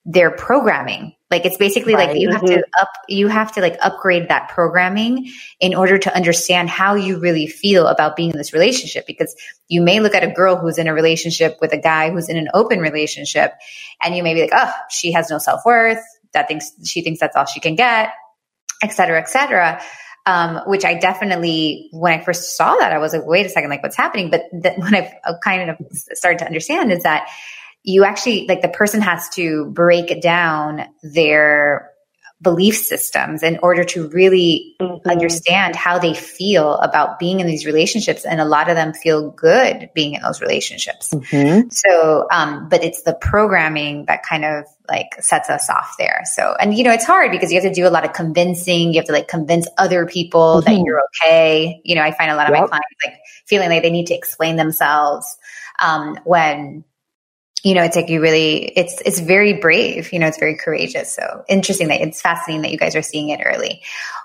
their 0.10 0.32
programming. 0.32 1.14
Like 1.30 1.46
it's 1.46 1.58
basically 1.58 1.94
right. 1.94 2.10
like 2.10 2.20
you 2.20 2.32
have 2.32 2.42
mm-hmm. 2.42 2.62
to 2.62 2.64
up, 2.82 2.90
you 3.08 3.28
have 3.28 3.52
to 3.52 3.62
like 3.62 3.78
upgrade 3.80 4.30
that 4.30 4.50
programming 4.50 5.32
in 5.60 5.76
order 5.76 6.00
to 6.00 6.16
understand 6.16 6.68
how 6.68 6.96
you 6.96 7.20
really 7.20 7.46
feel 7.46 7.86
about 7.86 8.16
being 8.16 8.32
in 8.32 8.38
this 8.38 8.52
relationship. 8.52 9.06
Because 9.06 9.36
you 9.68 9.84
may 9.84 10.00
look 10.00 10.16
at 10.16 10.24
a 10.24 10.32
girl 10.32 10.56
who's 10.56 10.80
in 10.80 10.88
a 10.88 10.94
relationship 10.96 11.60
with 11.62 11.74
a 11.74 11.78
guy 11.78 12.10
who's 12.10 12.28
in 12.28 12.38
an 12.38 12.48
open 12.56 12.80
relationship 12.80 13.54
and 14.02 14.16
you 14.16 14.24
may 14.24 14.34
be 14.34 14.42
like, 14.42 14.50
oh, 14.52 14.72
she 14.90 15.12
has 15.12 15.30
no 15.30 15.38
self 15.38 15.62
worth. 15.64 16.04
That 16.34 16.48
thinks 16.48 16.72
she 16.84 17.02
thinks 17.04 17.20
that's 17.20 17.36
all 17.36 17.46
she 17.46 17.60
can 17.60 17.76
get, 17.76 18.10
et 18.82 18.90
cetera, 18.90 19.20
et 19.20 19.30
cetera. 19.30 19.80
Um, 20.26 20.62
which 20.66 20.86
I 20.86 20.96
definitely, 20.96 21.90
when 21.92 22.20
I 22.20 22.24
first 22.24 22.58
saw 22.58 22.76
that, 22.78 22.92
I 22.92 22.98
was 22.98 23.14
like, 23.14 23.26
wait 23.26 23.46
a 23.46 23.50
second, 23.50 23.70
like 23.70 23.84
what's 23.84 23.96
happening? 23.96 24.32
But 24.32 24.46
th- 24.52 24.78
when 24.78 24.96
I 24.96 25.14
kind 25.44 25.70
of 25.70 25.78
started 25.92 26.40
to 26.40 26.46
understand 26.46 26.92
is 26.92 27.04
that 27.04 27.30
you 27.84 28.04
actually 28.04 28.46
like 28.48 28.62
the 28.62 28.70
person 28.70 29.02
has 29.02 29.30
to 29.30 29.66
break 29.66 30.22
down 30.22 30.86
their 31.02 31.90
belief 32.42 32.78
systems 32.78 33.44
in 33.44 33.60
order 33.62 33.84
to 33.84 34.08
really 34.10 34.76
mm-hmm. 34.80 35.10
understand 35.10 35.76
how 35.76 36.00
they 36.00 36.14
feel 36.14 36.76
about 36.76 37.20
being 37.20 37.42
in 37.42 37.48
these 37.48 37.66
relationships 37.66 38.24
and 38.24 38.40
a 38.40 38.46
lot 38.46 38.70
of 38.70 38.78
them 38.78 38.94
feel 38.94 39.30
good 39.32 39.90
being 39.94 40.14
in 40.14 40.22
those 40.22 40.40
relationships 40.40 41.14
mm-hmm. 41.14 41.68
so 41.70 42.28
um, 42.32 42.70
but 42.70 42.82
it's 42.82 43.04
the 43.04 43.14
programming 43.14 44.06
that 44.06 44.24
kind 44.24 44.46
of 44.46 44.64
like 44.88 45.08
sets 45.20 45.50
us 45.50 45.70
off 45.70 45.96
there 46.00 46.22
so 46.24 46.56
and 46.62 46.78
you 46.78 46.86
know 46.86 46.92
it's 46.92 47.06
hard 47.06 47.30
because 47.30 47.52
you 47.52 47.60
have 47.60 47.70
to 47.70 47.76
do 47.76 47.86
a 47.86 47.90
lot 47.90 48.06
of 48.06 48.14
convincing 48.14 48.94
you 48.94 49.00
have 49.00 49.06
to 49.06 49.12
like 49.12 49.28
convince 49.28 49.68
other 49.78 50.06
people 50.06 50.62
mm-hmm. 50.62 50.74
that 50.74 50.82
you're 50.86 51.02
okay 51.14 51.82
you 51.84 51.94
know 51.94 52.02
i 52.02 52.12
find 52.12 52.32
a 52.32 52.36
lot 52.36 52.48
of 52.48 52.56
yep. 52.56 52.62
my 52.62 52.68
clients 52.68 52.96
like 53.06 53.20
feeling 53.48 53.68
like 53.68 53.84
they 53.84 53.92
need 53.92 54.08
to 54.08 54.16
explain 54.16 54.56
themselves 54.56 55.38
um, 55.82 56.18
when 56.24 56.84
you 57.64 57.74
know, 57.74 57.84
it's 57.84 57.96
like 57.96 58.10
you 58.10 58.22
really, 58.22 58.66
it's, 58.76 59.02
it's 59.06 59.20
very 59.20 59.54
brave, 59.54 60.12
you 60.14 60.20
know, 60.20 60.28
it's 60.28 60.40
very 60.40 60.56
courageous. 60.56 61.14
So 61.14 61.44
interesting 61.50 61.88
that 61.90 62.02
it's 62.02 62.22
fascinating 62.22 62.62
that 62.62 62.72
you 62.72 62.78
guys 62.78 62.96
are 62.96 63.02
seeing 63.02 63.30
it 63.30 63.42
early. 63.44 63.82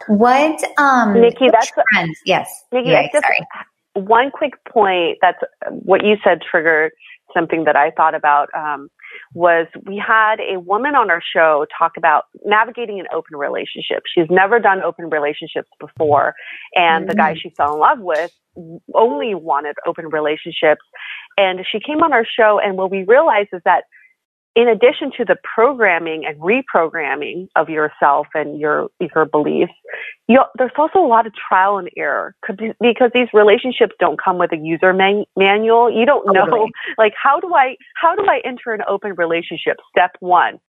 What, 0.07 0.63
um, 0.79 1.21
Nikki, 1.21 1.51
that's, 1.51 1.71
trends? 1.93 2.19
yes. 2.25 2.49
Nikki, 2.73 2.93
right, 2.93 3.11
just, 3.13 3.25
sorry. 3.25 4.07
one 4.07 4.31
quick 4.31 4.53
point 4.69 5.19
that's 5.21 5.39
what 5.69 6.05
you 6.05 6.17
said 6.23 6.41
triggered 6.49 6.93
something 7.33 7.65
that 7.65 7.77
I 7.77 7.91
thought 7.91 8.15
about, 8.15 8.49
um, 8.55 8.89
was 9.33 9.67
we 9.87 9.97
had 9.97 10.37
a 10.41 10.61
woman 10.61 10.95
on 10.95 11.11
our 11.11 11.23
show 11.35 11.67
talk 11.77 11.93
about 11.97 12.25
navigating 12.45 13.01
an 13.01 13.07
open 13.13 13.37
relationship. 13.37 14.03
She's 14.13 14.27
never 14.31 14.59
done 14.59 14.83
open 14.83 15.11
relationships 15.11 15.69
before. 15.81 16.35
And 16.75 17.05
mm-hmm. 17.05 17.11
the 17.11 17.17
guy 17.17 17.35
mm. 17.35 17.39
she 17.41 17.51
fell 17.51 17.75
in 17.75 17.81
love 17.81 17.99
with 18.01 18.33
only 18.95 19.35
wanted 19.35 19.77
open 19.87 20.07
relationships. 20.07 20.83
And 21.37 21.65
she 21.71 21.81
came 21.81 22.03
on 22.03 22.13
our 22.13 22.25
show, 22.25 22.61
and 22.63 22.77
what 22.77 22.91
we 22.91 23.05
realized 23.05 23.51
is 23.53 23.63
that 23.65 23.85
in 24.57 24.69
addition 24.69 25.11
to 25.17 25.25
the 25.25 25.37
programming 25.43 26.25
and 26.25 26.39
reprogramming 26.41 27.49
of 27.57 27.69
yourself 27.69 28.29
and 28.35 28.59
your 28.59 28.89
your 29.01 29.25
beliefs, 29.25 29.73
you, 30.29 30.41
there's 30.59 30.71
also 30.79 31.01
a 31.01 31.09
lot 31.09 31.27
of 31.27 31.33
trial 31.35 31.79
and 31.79 31.91
error 31.97 32.37
because 32.47 33.11
these 33.13 33.29
relationships 33.33 33.95
don't 33.99 34.21
come 34.23 34.39
with 34.39 34.53
a 34.53 34.57
user 34.57 34.93
man, 34.93 35.25
manual. 35.37 35.91
You 35.91 36.07
don't 36.07 36.25
oh, 36.29 36.33
know, 36.33 36.45
totally. 36.45 36.71
like 36.99 37.15
how 37.21 37.41
do 37.41 37.53
I 37.55 37.77
how 38.01 38.15
do 38.15 38.25
I 38.27 38.41
enter 38.45 38.73
an 38.73 38.83
open 38.89 39.15
relationship? 39.17 39.79
Step 39.91 40.13
one, 40.21 40.61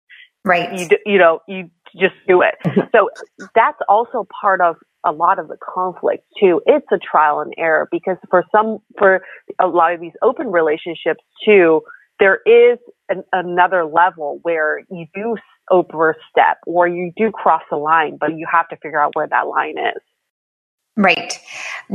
right? 0.44 0.78
You 0.78 0.88
you 1.04 1.18
know 1.18 1.40
you 1.46 1.70
just 1.94 2.14
do 2.26 2.42
it. 2.42 2.54
so 2.92 3.10
that's 3.54 3.78
also 3.86 4.26
part 4.40 4.62
of 4.62 4.76
a 5.04 5.12
lot 5.12 5.38
of 5.38 5.48
the 5.48 5.56
conflict 5.74 6.24
too. 6.40 6.60
It's 6.66 6.86
a 6.92 6.98
trial 6.98 7.40
and 7.40 7.52
error 7.58 7.88
because 7.90 8.16
for 8.30 8.44
some, 8.50 8.78
for 8.98 9.22
a 9.60 9.66
lot 9.66 9.92
of 9.92 10.00
these 10.00 10.12
open 10.22 10.48
relationships 10.50 11.22
too, 11.44 11.82
there 12.20 12.40
is 12.46 12.78
an, 13.08 13.24
another 13.32 13.84
level 13.84 14.38
where 14.42 14.80
you 14.90 15.06
do 15.14 15.36
overstep 15.70 16.58
or 16.66 16.86
you 16.86 17.12
do 17.16 17.30
cross 17.30 17.62
a 17.72 17.76
line, 17.76 18.16
but 18.18 18.36
you 18.36 18.46
have 18.50 18.68
to 18.68 18.76
figure 18.76 19.00
out 19.00 19.14
where 19.14 19.26
that 19.26 19.46
line 19.46 19.78
is. 19.78 20.02
Right. 20.96 21.38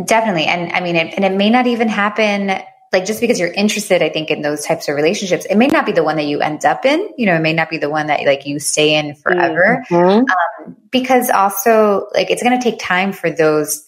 Definitely. 0.06 0.46
And 0.46 0.72
I 0.74 0.82
mean, 0.82 0.96
it, 0.96 1.14
and 1.16 1.24
it 1.24 1.38
may 1.38 1.50
not 1.50 1.68
even 1.68 1.88
happen 1.88 2.62
like 2.92 3.06
just 3.06 3.22
because 3.22 3.40
you're 3.40 3.52
interested, 3.52 4.02
I 4.02 4.10
think 4.10 4.32
in 4.32 4.42
those 4.42 4.66
types 4.66 4.88
of 4.88 4.96
relationships, 4.96 5.46
it 5.46 5.56
may 5.56 5.68
not 5.68 5.86
be 5.86 5.92
the 5.92 6.04
one 6.04 6.16
that 6.16 6.26
you 6.26 6.42
end 6.42 6.66
up 6.66 6.86
in. 6.86 7.10
You 7.18 7.28
know, 7.28 7.36
it 7.36 7.42
may 7.42 7.54
not 7.54 7.70
be 7.70 7.78
the 7.78 7.90
one 7.90 8.08
that 8.08 8.26
like 8.26 8.46
you 8.46 8.60
stay 8.60 8.96
in 8.96 9.16
forever. 9.16 9.86
Mm-hmm. 9.90 10.20
Um, 10.20 10.78
because 10.92 11.30
also 11.30 12.08
like 12.14 12.32
it's 12.32 12.42
going 12.42 12.60
to 12.60 12.64
take 12.64 12.80
time 12.80 13.14
for 13.14 13.30
those 13.30 13.88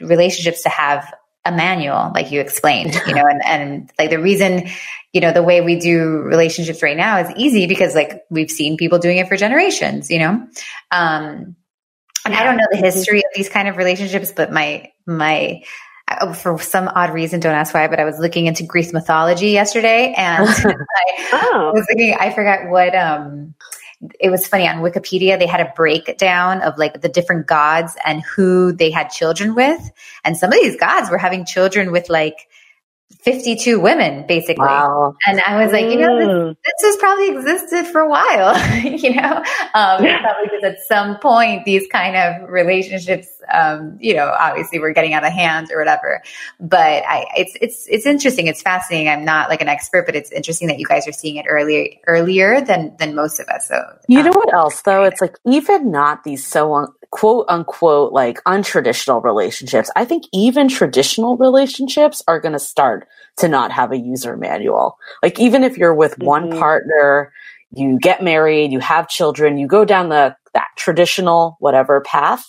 relationships 0.00 0.62
to 0.62 0.68
have 0.68 1.12
a 1.44 1.52
manual, 1.52 2.12
like 2.14 2.30
you 2.30 2.40
explained, 2.40 3.00
you 3.06 3.14
know, 3.14 3.26
and, 3.26 3.42
and 3.44 3.90
like 3.98 4.10
the 4.10 4.18
reason, 4.18 4.68
you 5.12 5.20
know, 5.20 5.32
the 5.32 5.42
way 5.42 5.60
we 5.60 5.78
do 5.78 6.18
relationships 6.18 6.82
right 6.82 6.96
now 6.96 7.18
is 7.18 7.30
easy 7.36 7.66
because 7.66 7.94
like 7.94 8.24
we've 8.30 8.50
seen 8.50 8.76
people 8.76 8.98
doing 8.98 9.18
it 9.18 9.28
for 9.28 9.36
generations, 9.36 10.10
you 10.10 10.18
know? 10.18 10.46
Um, 10.90 11.56
and 12.26 12.34
I 12.34 12.44
don't 12.44 12.58
know 12.58 12.66
the 12.70 12.76
history 12.76 13.20
of 13.20 13.30
these 13.34 13.48
kind 13.48 13.68
of 13.68 13.78
relationships, 13.78 14.32
but 14.36 14.52
my, 14.52 14.92
my, 15.06 15.62
for 16.34 16.58
some 16.60 16.88
odd 16.88 17.12
reason, 17.12 17.40
don't 17.40 17.54
ask 17.54 17.74
why, 17.74 17.88
but 17.88 18.00
I 18.00 18.04
was 18.04 18.18
looking 18.18 18.46
into 18.46 18.64
Greek 18.64 18.92
mythology 18.92 19.50
yesterday 19.50 20.14
and 20.16 20.48
I 20.66 21.30
oh. 21.32 21.72
was 21.74 21.86
I 22.18 22.32
forgot 22.34 22.68
what, 22.68 22.94
um, 22.94 23.54
it 24.18 24.30
was 24.30 24.46
funny 24.46 24.66
on 24.66 24.76
Wikipedia, 24.76 25.38
they 25.38 25.46
had 25.46 25.60
a 25.60 25.72
breakdown 25.76 26.62
of 26.62 26.78
like 26.78 27.02
the 27.02 27.08
different 27.08 27.46
gods 27.46 27.94
and 28.04 28.22
who 28.22 28.72
they 28.72 28.90
had 28.90 29.08
children 29.08 29.54
with. 29.54 29.90
And 30.24 30.36
some 30.36 30.52
of 30.52 30.58
these 30.58 30.76
gods 30.76 31.10
were 31.10 31.18
having 31.18 31.44
children 31.44 31.92
with 31.92 32.08
like 32.08 32.48
52 33.22 33.78
women 33.80 34.26
basically. 34.26 34.64
Wow. 34.64 35.14
And 35.26 35.40
I 35.40 35.62
was 35.62 35.72
like, 35.72 35.86
you 35.86 35.96
know, 35.96 36.18
this, 36.18 36.28
mm. 36.28 36.56
this 36.64 36.86
has 36.86 36.96
probably 36.96 37.28
existed 37.30 37.86
for 37.86 38.00
a 38.00 38.08
while, 38.08 38.56
you 38.84 39.14
know, 39.14 39.36
um, 39.74 39.98
probably 40.02 40.44
because 40.44 40.64
at 40.64 40.78
some 40.86 41.18
point 41.18 41.64
these 41.64 41.86
kind 41.88 42.16
of 42.16 42.48
relationships, 42.48 43.28
um, 43.52 43.98
you 44.00 44.14
know, 44.14 44.32
obviously 44.38 44.78
we're 44.78 44.92
getting 44.92 45.12
out 45.12 45.24
of 45.24 45.32
hand 45.32 45.70
or 45.72 45.78
whatever, 45.78 46.22
but 46.60 46.80
I, 46.80 47.26
it's, 47.36 47.56
it's, 47.60 47.86
it's 47.88 48.06
interesting. 48.06 48.46
It's 48.46 48.62
fascinating. 48.62 49.08
I'm 49.08 49.24
not 49.24 49.50
like 49.50 49.60
an 49.60 49.68
expert, 49.68 50.06
but 50.06 50.16
it's 50.16 50.30
interesting 50.30 50.68
that 50.68 50.78
you 50.78 50.86
guys 50.86 51.06
are 51.06 51.12
seeing 51.12 51.36
it 51.36 51.46
earlier, 51.48 51.88
earlier 52.06 52.60
than, 52.60 52.96
than 52.98 53.14
most 53.14 53.38
of 53.38 53.48
us. 53.48 53.68
So, 53.68 53.82
you 54.08 54.20
um, 54.20 54.26
know 54.26 54.32
what 54.32 54.54
else 54.54 54.80
though? 54.82 55.02
It's 55.02 55.20
like 55.20 55.36
even 55.44 55.90
not 55.90 56.24
these 56.24 56.46
so 56.46 56.94
quote 57.10 57.46
unquote 57.48 58.12
like 58.12 58.42
untraditional 58.44 59.22
relationships. 59.22 59.90
I 59.96 60.04
think 60.04 60.24
even 60.32 60.68
traditional 60.68 61.36
relationships 61.36 62.22
are 62.28 62.40
going 62.40 62.52
to 62.52 62.58
start 62.58 63.06
to 63.38 63.48
not 63.48 63.72
have 63.72 63.92
a 63.92 63.98
user 63.98 64.36
manual. 64.36 64.96
Like 65.22 65.38
even 65.40 65.64
if 65.64 65.76
you're 65.76 65.94
with 65.94 66.12
mm-hmm. 66.12 66.26
one 66.26 66.50
partner, 66.58 67.32
you 67.72 67.98
get 68.00 68.22
married, 68.22 68.72
you 68.72 68.80
have 68.80 69.08
children, 69.08 69.58
you 69.58 69.66
go 69.66 69.84
down 69.84 70.08
the 70.08 70.36
that 70.54 70.68
traditional 70.76 71.56
whatever 71.60 72.00
path, 72.00 72.44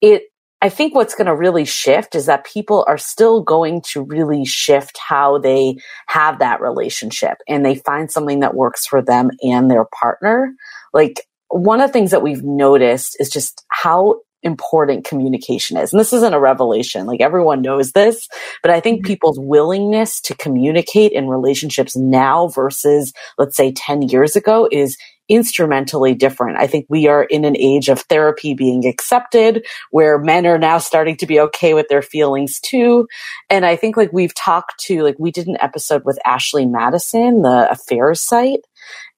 it 0.00 0.24
I 0.62 0.70
think 0.70 0.94
what's 0.94 1.14
going 1.14 1.26
to 1.26 1.36
really 1.36 1.66
shift 1.66 2.14
is 2.14 2.24
that 2.24 2.46
people 2.46 2.86
are 2.88 2.96
still 2.96 3.42
going 3.42 3.82
to 3.92 4.02
really 4.02 4.46
shift 4.46 4.96
how 4.96 5.36
they 5.36 5.76
have 6.06 6.38
that 6.38 6.62
relationship 6.62 7.36
and 7.46 7.62
they 7.66 7.74
find 7.74 8.10
something 8.10 8.40
that 8.40 8.54
works 8.54 8.86
for 8.86 9.02
them 9.02 9.30
and 9.42 9.70
their 9.70 9.84
partner. 9.84 10.54
Like 10.94 11.20
one 11.54 11.80
of 11.80 11.88
the 11.88 11.92
things 11.92 12.10
that 12.10 12.22
we've 12.22 12.42
noticed 12.42 13.16
is 13.20 13.30
just 13.30 13.64
how 13.70 14.20
important 14.42 15.06
communication 15.06 15.76
is. 15.76 15.92
And 15.92 16.00
this 16.00 16.12
isn't 16.12 16.34
a 16.34 16.40
revelation. 16.40 17.06
Like 17.06 17.20
everyone 17.20 17.62
knows 17.62 17.92
this, 17.92 18.28
but 18.62 18.70
I 18.70 18.80
think 18.80 18.98
mm-hmm. 18.98 19.06
people's 19.06 19.38
willingness 19.40 20.20
to 20.22 20.34
communicate 20.34 21.12
in 21.12 21.28
relationships 21.28 21.96
now 21.96 22.48
versus 22.48 23.12
let's 23.38 23.56
say 23.56 23.72
10 23.72 24.02
years 24.02 24.36
ago 24.36 24.68
is 24.70 24.98
instrumentally 25.28 26.14
different. 26.14 26.58
I 26.58 26.66
think 26.66 26.86
we 26.90 27.06
are 27.08 27.24
in 27.24 27.44
an 27.44 27.56
age 27.56 27.88
of 27.88 28.00
therapy 28.00 28.52
being 28.52 28.86
accepted 28.86 29.64
where 29.90 30.18
men 30.18 30.46
are 30.46 30.58
now 30.58 30.78
starting 30.78 31.16
to 31.18 31.26
be 31.26 31.40
okay 31.40 31.72
with 31.72 31.88
their 31.88 32.02
feelings 32.02 32.60
too. 32.60 33.06
And 33.48 33.64
I 33.64 33.76
think 33.76 33.96
like 33.96 34.12
we've 34.12 34.34
talked 34.34 34.78
to, 34.80 35.02
like 35.02 35.16
we 35.18 35.30
did 35.30 35.46
an 35.46 35.56
episode 35.60 36.02
with 36.04 36.18
Ashley 36.26 36.66
Madison, 36.66 37.42
the 37.42 37.70
affairs 37.70 38.20
site. 38.20 38.60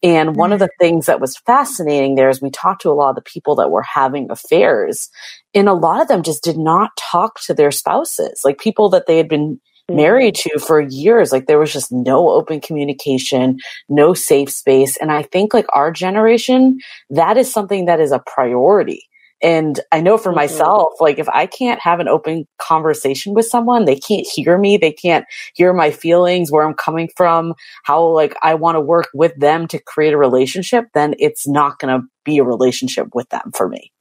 And 0.03 0.37
one 0.37 0.53
of 0.53 0.61
mm-hmm. 0.61 0.67
the 0.67 0.85
things 0.87 1.07
that 1.07 1.21
was 1.21 1.39
fascinating 1.39 2.15
there 2.15 2.29
is 2.29 2.43
we 2.43 2.51
talked 2.51 2.83
to 2.83 2.91
a 2.91 2.93
lot 2.93 3.11
of 3.11 3.17
the 3.17 3.23
people 3.23 3.55
that 3.57 3.71
were 3.71 3.83
having 3.83 4.31
affairs, 4.31 5.09
and 5.55 5.69
a 5.69 5.75
lot 5.75 6.01
of 6.01 6.09
them 6.09 6.23
just 6.23 6.45
did 6.45 6.59
not 6.59 6.91
talk 6.99 7.41
to 7.43 7.55
their 7.55 7.71
spouses, 7.71 8.43
like 8.45 8.59
people 8.59 8.89
that 8.91 9.07
they 9.07 9.17
had 9.17 9.29
been 9.29 9.61
married 9.91 10.35
mm-hmm. 10.35 10.59
to 10.59 10.65
for 10.65 10.81
years. 10.81 11.33
Like 11.33 11.47
there 11.47 11.59
was 11.59 11.73
just 11.73 11.93
no 11.93 12.29
open 12.29 12.61
communication, 12.61 13.59
no 13.89 14.15
safe 14.15 14.51
space. 14.51 14.97
And 14.97 15.13
I 15.13 15.23
think 15.23 15.55
like 15.55 15.67
our 15.73 15.91
generation, 15.91 16.79
that 17.11 17.37
is 17.37 17.53
something 17.53 17.87
that 17.87 18.01
is 18.01 18.13
a 18.13 18.23
priority. 18.27 19.06
And 19.43 19.79
I 19.93 20.01
know 20.01 20.19
for 20.19 20.31
mm-hmm. 20.31 20.37
myself, 20.37 20.95
like 21.01 21.19
if 21.19 21.29
I 21.29 21.47
can't 21.47 21.81
have 21.81 22.01
an 22.01 22.09
open 22.09 22.47
conversation 22.59 23.35
with 23.35 23.47
someone, 23.47 23.85
they 23.85 23.99
can't 23.99 24.27
hear 24.27 24.57
me, 24.57 24.77
they 24.77 24.93
can't 24.93 25.25
hear 25.55 25.73
my 25.73 25.91
feelings, 25.91 26.51
where 26.51 26.67
I'm 26.67 26.75
coming 26.75 27.09
from, 27.17 27.55
how 27.85 28.07
like 28.07 28.35
I 28.43 28.55
want 28.55 28.77
to 28.77 28.81
work 28.81 29.09
with 29.13 29.39
them 29.39 29.67
to 29.69 29.79
create 29.79 30.15
a 30.15 30.19
relationship, 30.19 30.87
then 30.95 31.15
it's 31.19 31.47
not 31.47 31.79
going 31.79 32.01
to 32.01 32.07
be 32.25 32.39
a 32.39 32.45
relationship 32.45 33.09
with 33.15 33.29
them 33.29 33.53
for 33.55 33.69
me. 33.69 33.93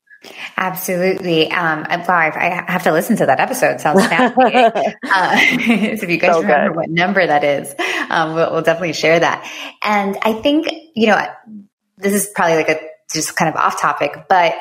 Absolutely. 0.58 1.52
Um, 1.52 1.86
wow, 2.08 2.32
I 2.34 2.64
have 2.68 2.84
to 2.84 2.92
listen 2.92 3.16
to 3.18 3.26
that 3.28 3.40
episode. 3.40 3.80
Sounds 3.80 4.06
fascinating. 4.08 4.72
uh, 5.04 5.38
so 5.38 6.04
if 6.04 6.10
you 6.10 6.18
guys 6.18 6.34
so 6.34 6.42
remember 6.42 6.70
good. 6.70 6.76
what 6.78 6.90
number 6.90 7.26
that 7.26 7.44
is, 7.44 7.76
um, 8.10 8.34
we'll, 8.34 8.52
we'll 8.52 8.62
definitely 8.62 8.94
share 8.94 9.20
that. 9.20 9.48
And 9.84 10.18
I 10.24 10.34
think, 10.34 10.68
you 10.96 11.08
know, 11.08 11.22
this 11.98 12.14
is 12.14 12.28
probably 12.34 12.56
like 12.56 12.70
a 12.70 12.80
just 13.14 13.36
kind 13.36 13.54
of 13.54 13.56
off 13.56 13.80
topic, 13.80 14.26
but 14.28 14.56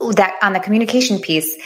that 0.00 0.34
on 0.42 0.52
the 0.52 0.60
communication 0.60 1.20
piece, 1.20 1.56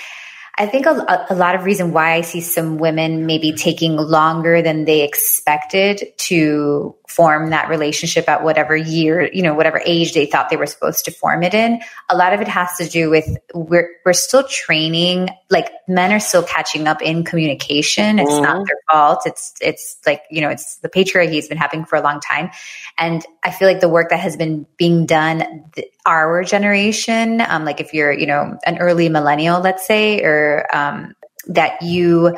I 0.61 0.67
think 0.67 0.85
a, 0.85 1.27
a, 1.31 1.35
lot 1.35 1.55
of 1.55 1.65
reason 1.65 1.93
why 1.93 2.13
I 2.13 2.21
see 2.21 2.43
some 2.43 2.77
women 2.77 3.25
maybe 3.25 3.53
taking 3.53 3.97
longer 3.97 4.61
than 4.61 4.85
they 4.85 5.03
expected 5.03 6.13
to 6.19 6.95
form 7.09 7.49
that 7.51 7.71
relationship 7.71 8.29
at 8.29 8.45
whatever 8.45 8.77
year, 8.77 9.31
you 9.33 9.43
know, 9.43 9.55
whatever 9.55 9.81
age 9.87 10.13
they 10.13 10.27
thought 10.27 10.51
they 10.51 10.59
were 10.59 10.67
supposed 10.67 11.07
to 11.07 11.13
form 11.13 11.43
it 11.43 11.55
in. 11.55 11.81
A 12.11 12.17
lot 12.17 12.35
of 12.35 12.43
it 12.43 12.49
has 12.49 12.77
to 12.77 12.87
do 12.87 13.09
with 13.09 13.27
we're 13.55 13.89
we're 14.05 14.13
still 14.13 14.47
training, 14.47 15.31
like 15.49 15.73
men 15.89 16.13
are 16.13 16.21
still 16.21 16.43
catching 16.43 16.87
up 16.87 17.01
in 17.01 17.25
communication. 17.25 18.19
It's 18.19 18.31
mm-hmm. 18.31 18.43
not 18.43 18.67
their 18.67 18.77
fault. 18.91 19.23
It's 19.25 19.55
it's 19.63 19.97
like, 20.05 20.25
you 20.31 20.43
know, 20.43 20.51
it's 20.51 20.77
the 20.79 20.91
patriarchy 20.91 21.37
has 21.37 21.49
been 21.49 21.59
happening 21.59 21.87
for 21.87 21.97
a 21.97 22.03
long 22.03 22.21
time. 22.21 22.51
And 22.99 23.25
I 23.43 23.51
feel 23.51 23.67
like 23.67 23.81
the 23.81 23.89
work 23.89 24.11
that 24.11 24.21
has 24.21 24.37
been 24.37 24.67
being 24.77 25.07
done 25.07 25.65
our 26.07 26.43
generation, 26.45 27.41
um, 27.41 27.65
like 27.65 27.81
if 27.81 27.95
you're, 27.95 28.13
you 28.13 28.27
know, 28.27 28.59
an 28.65 28.79
early 28.79 29.09
millennial, 29.09 29.61
let's 29.61 29.87
say, 29.87 30.23
or 30.23 30.67
um, 30.75 31.15
that 31.49 31.83
you 31.83 32.37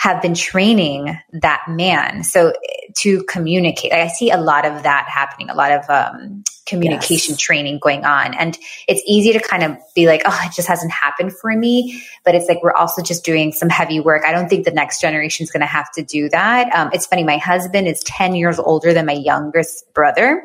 have 0.00 0.22
been 0.22 0.34
training 0.34 1.18
that 1.42 1.62
man. 1.68 2.24
So 2.24 2.54
to 3.00 3.22
communicate, 3.24 3.92
I 3.92 4.08
see 4.08 4.30
a 4.30 4.40
lot 4.40 4.64
of 4.64 4.82
that 4.84 5.06
happening, 5.08 5.50
a 5.50 5.54
lot 5.54 5.72
of 5.72 5.90
um, 5.90 6.42
communication 6.66 7.32
yes. 7.32 7.38
training 7.38 7.80
going 7.82 8.06
on. 8.06 8.32
And 8.34 8.56
it's 8.88 9.02
easy 9.06 9.34
to 9.34 9.40
kind 9.40 9.62
of 9.62 9.76
be 9.94 10.06
like, 10.06 10.22
oh, 10.24 10.40
it 10.44 10.54
just 10.54 10.68
hasn't 10.68 10.90
happened 10.90 11.32
for 11.36 11.54
me. 11.54 12.02
But 12.24 12.34
it's 12.34 12.48
like 12.48 12.62
we're 12.62 12.72
also 12.72 13.02
just 13.02 13.24
doing 13.24 13.52
some 13.52 13.68
heavy 13.68 14.00
work. 14.00 14.24
I 14.24 14.32
don't 14.32 14.48
think 14.48 14.64
the 14.64 14.70
next 14.70 15.02
generation 15.02 15.44
is 15.44 15.50
going 15.50 15.60
to 15.60 15.66
have 15.66 15.92
to 15.92 16.02
do 16.02 16.30
that. 16.30 16.74
Um, 16.74 16.90
it's 16.94 17.06
funny, 17.06 17.22
my 17.22 17.36
husband 17.36 17.86
is 17.86 18.02
10 18.04 18.34
years 18.34 18.58
older 18.58 18.94
than 18.94 19.04
my 19.04 19.12
youngest 19.12 19.92
brother. 19.92 20.42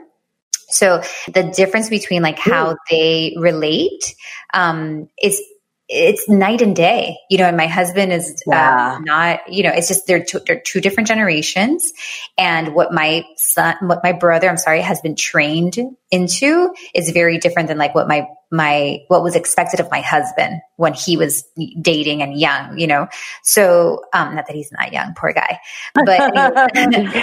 So 0.70 1.02
the 1.32 1.44
difference 1.44 1.90
between 1.90 2.22
like 2.22 2.40
how 2.40 2.78
they 2.90 3.36
relate 3.38 4.16
um, 4.54 5.10
is 5.22 5.42
it's 5.88 6.28
night 6.28 6.62
and 6.62 6.76
day, 6.76 7.18
you 7.30 7.38
know, 7.38 7.46
and 7.46 7.56
my 7.56 7.68
husband 7.68 8.12
is 8.12 8.44
uh, 8.48 8.52
yeah. 8.52 8.96
uh, 8.96 9.00
not, 9.04 9.54
you 9.54 9.62
know, 9.62 9.70
it's 9.70 9.88
just 9.88 10.08
they're 10.08 10.24
two, 10.24 10.40
they're 10.40 10.60
two 10.60 10.82
different 10.82 11.08
generations. 11.08 11.94
And 12.38 12.74
what 12.74 12.92
my 12.92 13.24
son, 13.38 13.76
what 13.82 14.00
my 14.04 14.12
brother, 14.12 14.50
I'm 14.50 14.58
sorry, 14.58 14.82
has 14.82 15.00
been 15.02 15.16
trained 15.16 15.78
into 16.10 16.74
is 16.96 17.12
very 17.12 17.38
different 17.38 17.68
than 17.68 17.78
like 17.78 17.94
what 17.94 18.08
my 18.08 18.28
my 18.52 19.00
what 19.08 19.24
was 19.24 19.36
expected 19.36 19.80
of 19.80 19.90
my 19.92 20.02
husband 20.02 20.62
when 20.78 20.94
he 20.94 21.18
was 21.18 21.44
dating 21.82 22.22
and 22.22 22.40
young 22.40 22.78
you 22.78 22.88
know? 22.88 23.08
So 23.44 24.04
um 24.14 24.36
not 24.36 24.48
that 24.48 24.56
he's 24.56 24.72
not 24.72 24.94
young 24.94 25.14
poor 25.16 25.34
guy. 25.34 25.60
But 25.94 26.08
i 26.38 26.68
think 26.70 27.14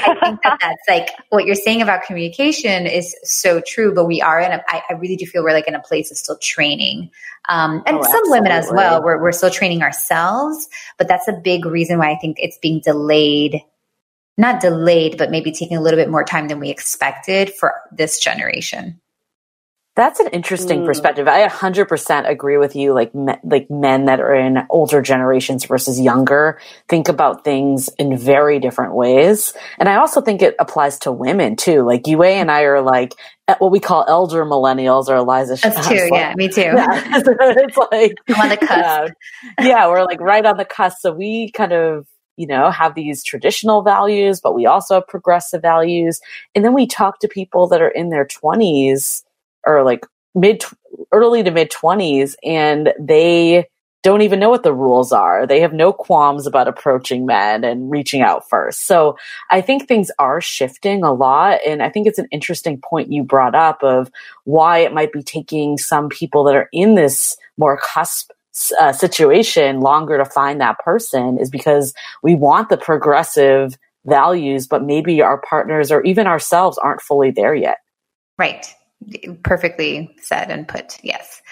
that 0.43 0.59
that's 0.61 0.83
like 0.89 1.09
what 1.31 1.45
you're 1.45 1.55
saying 1.55 1.83
about 1.83 2.05
communication 2.05 2.87
is 2.87 3.15
so 3.23 3.61
true 3.67 3.95
but 3.95 4.07
we 4.07 4.21
are 4.21 4.41
in 4.41 4.53
a 4.53 4.63
I, 4.69 4.83
I 4.91 4.93
really 4.95 5.17
do 5.17 5.27
feel 5.27 5.43
we're 5.43 5.53
like 5.53 5.69
in 5.69 5.75
a 5.75 5.83
place 5.83 6.11
of 6.11 6.17
still 6.17 6.39
training. 6.39 7.11
Um 7.49 7.83
and 7.87 7.99
oh, 7.99 8.03
some 8.03 8.31
women 8.31 8.53
as 8.53 8.71
well 8.73 9.03
we're, 9.03 9.21
we're 9.21 9.33
still 9.33 9.51
training 9.51 9.83
ourselves 9.83 10.69
but 10.99 11.09
that's 11.09 11.29
a 11.29 11.33
big 11.33 11.67
reason 11.67 11.99
why 11.99 12.13
i 12.13 12.17
think 12.17 12.39
it's 12.41 12.59
being 12.59 12.81
delayed 12.81 13.61
not 14.39 14.61
delayed 14.61 15.19
but 15.19 15.31
maybe 15.31 15.53
taking 15.53 15.77
a 15.77 15.81
little 15.81 15.99
bit 15.99 16.09
more 16.09 16.25
time 16.25 16.49
than 16.49 16.61
we 16.61 16.71
expected 16.71 17.53
for 17.53 17.75
this 17.91 18.19
generation 18.19 19.01
that's 19.95 20.21
an 20.21 20.29
interesting 20.29 20.81
mm. 20.81 20.87
perspective. 20.87 21.29
I 21.29 21.47
100% 21.47 22.29
agree 22.29 22.57
with 22.57 22.75
you. 22.75 22.95
Like, 22.95 23.15
me, 23.15 23.35
like 23.45 23.71
men 23.71 24.07
that 24.07 24.21
are 24.21 24.35
in 24.35 24.67
older 24.71 25.03
generations 25.03 25.67
versus 25.67 26.01
younger 26.01 26.59
think 26.89 27.09
about 27.09 27.45
things 27.45 27.91
in 27.99 28.17
very 28.17 28.59
different 28.59 28.95
ways. 28.95 29.53
And 29.79 29.91
I 29.91 29.97
also 29.97 30.23
think 30.23 30.41
it 30.41 30.55
applies 30.59 30.99
to 31.01 31.13
women 31.13 31.57
too. 31.57 31.83
Like 31.83 32.07
Yue 32.07 32.23
and 32.23 32.51
I 32.51 32.63
are 32.63 32.81
like 32.81 33.15
what 33.59 33.71
we 33.71 33.81
call 33.81 34.07
elder 34.09 34.47
millennials 34.47 35.09
or 35.09 35.17
Eliza. 35.17 35.59
That's 35.63 35.87
too. 35.87 35.95
Like, 35.95 36.13
yeah, 36.13 36.35
me 36.37 36.49
too. 36.49 36.63
Yeah. 36.63 37.03
it's 37.17 37.77
like 37.77 38.15
I'm 38.29 38.41
on 38.41 38.49
the 38.49 38.57
cusp. 38.57 39.13
yeah, 39.61 39.89
we're 39.89 40.05
like 40.05 40.21
right 40.21 40.47
on 40.47 40.57
the 40.57 40.65
cusp. 40.65 40.99
So 41.01 41.13
we 41.13 41.51
kind 41.51 41.73
of 41.73 42.07
you 42.39 42.47
know, 42.47 42.71
have 42.71 42.95
these 42.95 43.23
traditional 43.23 43.83
values, 43.83 44.41
but 44.41 44.55
we 44.55 44.65
also 44.65 44.95
have 44.95 45.07
progressive 45.07 45.61
values. 45.61 46.19
And 46.55 46.65
then 46.65 46.73
we 46.73 46.87
talk 46.87 47.19
to 47.19 47.29
people 47.29 47.67
that 47.69 47.83
are 47.83 47.91
in 47.91 48.09
their 48.09 48.25
20s 48.25 49.23
or 49.67 49.83
like 49.83 50.07
mid 50.35 50.65
early 51.13 51.43
to 51.43 51.51
mid 51.51 51.71
20s 51.71 52.35
and 52.45 52.93
they 52.99 53.67
don't 54.03 54.23
even 54.23 54.41
know 54.41 54.51
what 54.51 54.65
the 54.65 54.75
rules 54.75 55.13
are. 55.13 55.47
They 55.47 55.61
have 55.61 55.73
no 55.73 55.93
qualms 55.93 56.47
about 56.47 56.67
approaching 56.67 57.25
men 57.25 57.63
and 57.63 57.89
reaching 57.89 58.21
out 58.21 58.49
first. 58.49 58.85
So 58.87 59.17
I 59.49 59.61
think 59.61 59.87
things 59.87 60.11
are 60.19 60.41
shifting 60.41 61.05
a 61.05 61.13
lot. 61.13 61.61
And 61.65 61.83
I 61.83 61.89
think 61.89 62.09
it's 62.09 62.19
an 62.19 62.27
interesting 62.33 62.81
point 62.81 63.13
you 63.13 63.23
brought 63.23 63.55
up 63.55 63.83
of 63.85 64.11
why 64.45 64.79
it 64.79 64.93
might 64.93 65.13
be 65.13 65.23
taking 65.23 65.79
some 65.79 66.09
people 66.09 66.43
that 66.45 66.57
are 66.57 66.69
in 66.73 66.97
this 66.97 67.37
more 67.57 67.79
cusp 67.79 68.31
uh, 68.79 68.93
situation 68.93 69.81
longer 69.81 70.19
to 70.19 70.25
find 70.25 70.61
that 70.61 70.79
person 70.81 71.39
is 71.39 71.49
because 71.49 71.95
we 72.23 72.35
want 72.35 72.69
the 72.71 72.77
progressive 72.77 73.79
values, 74.05 74.67
but 74.67 74.83
maybe 74.85 75.23
our 75.23 75.41
partners 75.41 75.93
or 75.93 76.03
even 76.03 76.27
ourselves 76.27 76.77
aren't 76.77 77.01
fully 77.01 77.31
there 77.31 77.55
yet. 77.55 77.79
Right 78.37 78.67
perfectly 79.43 80.15
said 80.21 80.51
and 80.51 80.67
put. 80.67 80.99
Yes. 81.03 81.43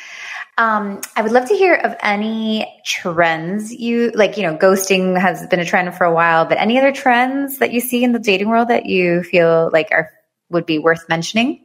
Um, 0.58 1.00
I 1.16 1.22
would 1.22 1.32
love 1.32 1.48
to 1.48 1.56
hear 1.56 1.74
of 1.74 1.96
any 2.02 2.66
trends 2.84 3.72
you 3.72 4.10
like. 4.14 4.36
You 4.36 4.44
know, 4.44 4.56
ghosting 4.56 5.18
has 5.18 5.46
been 5.46 5.60
a 5.60 5.64
trend 5.64 5.94
for 5.94 6.04
a 6.04 6.12
while, 6.12 6.44
but 6.44 6.58
any 6.58 6.78
other 6.78 6.92
trends 6.92 7.58
that 7.58 7.72
you 7.72 7.80
see 7.80 8.04
in 8.04 8.12
the 8.12 8.18
dating 8.18 8.48
world 8.48 8.68
that 8.68 8.86
you 8.86 9.22
feel 9.22 9.70
like 9.72 9.88
are 9.90 10.10
would 10.50 10.66
be 10.66 10.78
worth 10.78 11.08
mentioning? 11.08 11.64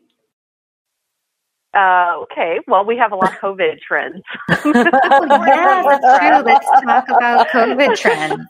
Uh, 1.73 2.21
okay, 2.21 2.59
well, 2.67 2.85
we 2.85 2.95
have 2.97 3.11
a 3.11 3.15
lot 3.15 3.33
of 3.33 3.39
COVID 3.39 3.79
trends. 3.81 4.21
oh, 4.49 5.45
yeah, 5.45 5.83
that's 5.85 6.19
true. 6.19 6.53
Let's 6.53 6.69
talk 6.85 7.09
about 7.09 7.49
COVID 7.49 7.97
trends 7.97 8.45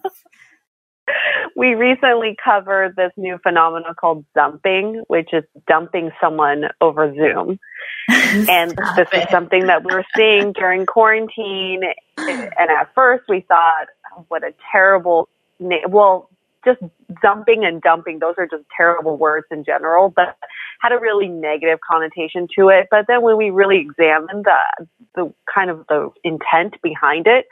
we 1.56 1.74
recently 1.74 2.36
covered 2.44 2.96
this 2.96 3.12
new 3.16 3.38
phenomenon 3.42 3.94
called 4.00 4.26
zumping, 4.36 5.04
which 5.08 5.30
is 5.32 5.44
dumping 5.68 6.12
someone 6.22 6.66
over 6.82 7.14
Zoom. 7.16 7.60
and 8.10 8.72
Stop 8.72 8.96
this 8.98 9.08
it. 9.14 9.24
is 9.24 9.30
something 9.32 9.66
that 9.68 9.84
we 9.86 9.94
were 9.94 10.06
seeing 10.16 10.52
during 10.52 10.86
quarantine. 10.86 11.82
And 12.18 12.70
at 12.70 12.94
first 12.94 13.24
we 13.30 13.42
thought, 13.48 13.88
oh, 14.16 14.26
what 14.28 14.44
a 14.44 14.54
terrible 14.72 15.30
name. 15.60 15.90
Well, 15.90 16.30
just 16.66 16.82
zumping 17.24 17.66
and 17.66 17.82
dumping, 17.82 18.20
those 18.20 18.36
are 18.38 18.48
just 18.48 18.64
terrible 18.76 19.18
words 19.18 19.46
in 19.52 19.64
general, 19.64 20.12
but 20.14 20.36
had 20.82 20.92
a 20.92 21.00
really 21.00 21.28
negative 21.28 21.80
connotation 21.90 22.48
to 22.58 22.70
it. 22.70 22.88
But 22.92 23.06
then 23.08 23.22
when 23.22 23.38
we 23.38 23.50
really 23.50 23.78
examined 23.80 24.46
the, 24.46 24.86
the 25.16 25.34
kind 25.54 25.70
of 25.70 25.86
the 25.88 26.10
intent 26.24 26.82
behind 26.82 27.28
it, 27.28 27.46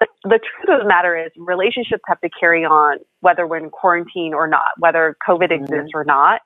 the, 0.00 0.06
the 0.24 0.40
truth 0.40 0.68
of 0.68 0.80
the 0.80 0.88
matter 0.88 1.16
is 1.16 1.30
relationships 1.36 2.02
have 2.06 2.20
to 2.20 2.30
carry 2.38 2.64
on 2.64 2.98
whether 3.20 3.46
we're 3.46 3.58
in 3.58 3.70
quarantine 3.70 4.34
or 4.34 4.48
not, 4.48 4.70
whether 4.78 5.16
COVID 5.28 5.50
mm-hmm. 5.52 5.64
exists 5.64 5.92
or 5.94 6.04
not. 6.04 6.40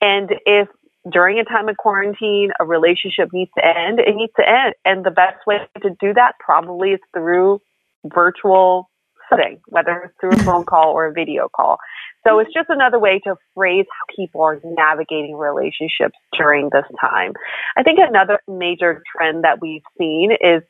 And 0.00 0.30
if 0.44 0.68
during 1.10 1.38
a 1.38 1.44
time 1.44 1.68
of 1.68 1.76
quarantine 1.76 2.50
a 2.60 2.64
relationship 2.64 3.28
needs 3.32 3.50
to 3.56 3.64
end, 3.64 4.00
it 4.00 4.14
needs 4.14 4.32
to 4.38 4.48
end. 4.48 4.74
And 4.84 5.04
the 5.04 5.10
best 5.10 5.46
way 5.46 5.58
to 5.82 5.90
do 6.00 6.12
that 6.14 6.32
probably 6.40 6.90
is 6.90 7.00
through 7.14 7.60
virtual 8.04 8.90
setting, 9.30 9.60
whether 9.66 10.04
it's 10.04 10.14
through 10.20 10.30
a 10.30 10.44
phone 10.44 10.64
call 10.68 10.92
or 10.92 11.06
a 11.06 11.12
video 11.12 11.48
call. 11.54 11.78
So 12.26 12.40
it's 12.40 12.52
just 12.52 12.68
another 12.68 12.98
way 12.98 13.20
to 13.24 13.36
phrase 13.54 13.86
how 13.88 14.16
people 14.16 14.42
are 14.42 14.60
navigating 14.64 15.36
relationships 15.36 16.18
during 16.36 16.70
this 16.72 16.84
time. 17.00 17.32
I 17.76 17.82
think 17.82 18.00
another 18.00 18.40
major 18.48 19.02
trend 19.14 19.44
that 19.44 19.60
we've 19.60 19.82
seen 19.96 20.32
is 20.32 20.62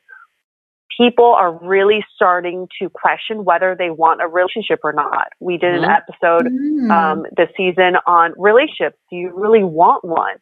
people 0.95 1.25
are 1.25 1.51
really 1.65 2.03
starting 2.15 2.67
to 2.79 2.89
question 2.89 3.43
whether 3.43 3.75
they 3.77 3.89
want 3.89 4.21
a 4.21 4.27
relationship 4.27 4.79
or 4.83 4.93
not. 4.93 5.27
We 5.39 5.57
did 5.57 5.75
an 5.75 5.81
mm-hmm. 5.81 5.91
episode 5.91 6.51
mm. 6.51 6.91
um, 6.91 7.25
this 7.35 7.49
season 7.57 7.95
on 8.05 8.33
relationships. 8.37 8.97
Do 9.09 9.15
you 9.15 9.31
really 9.35 9.63
want 9.63 10.05
one? 10.05 10.35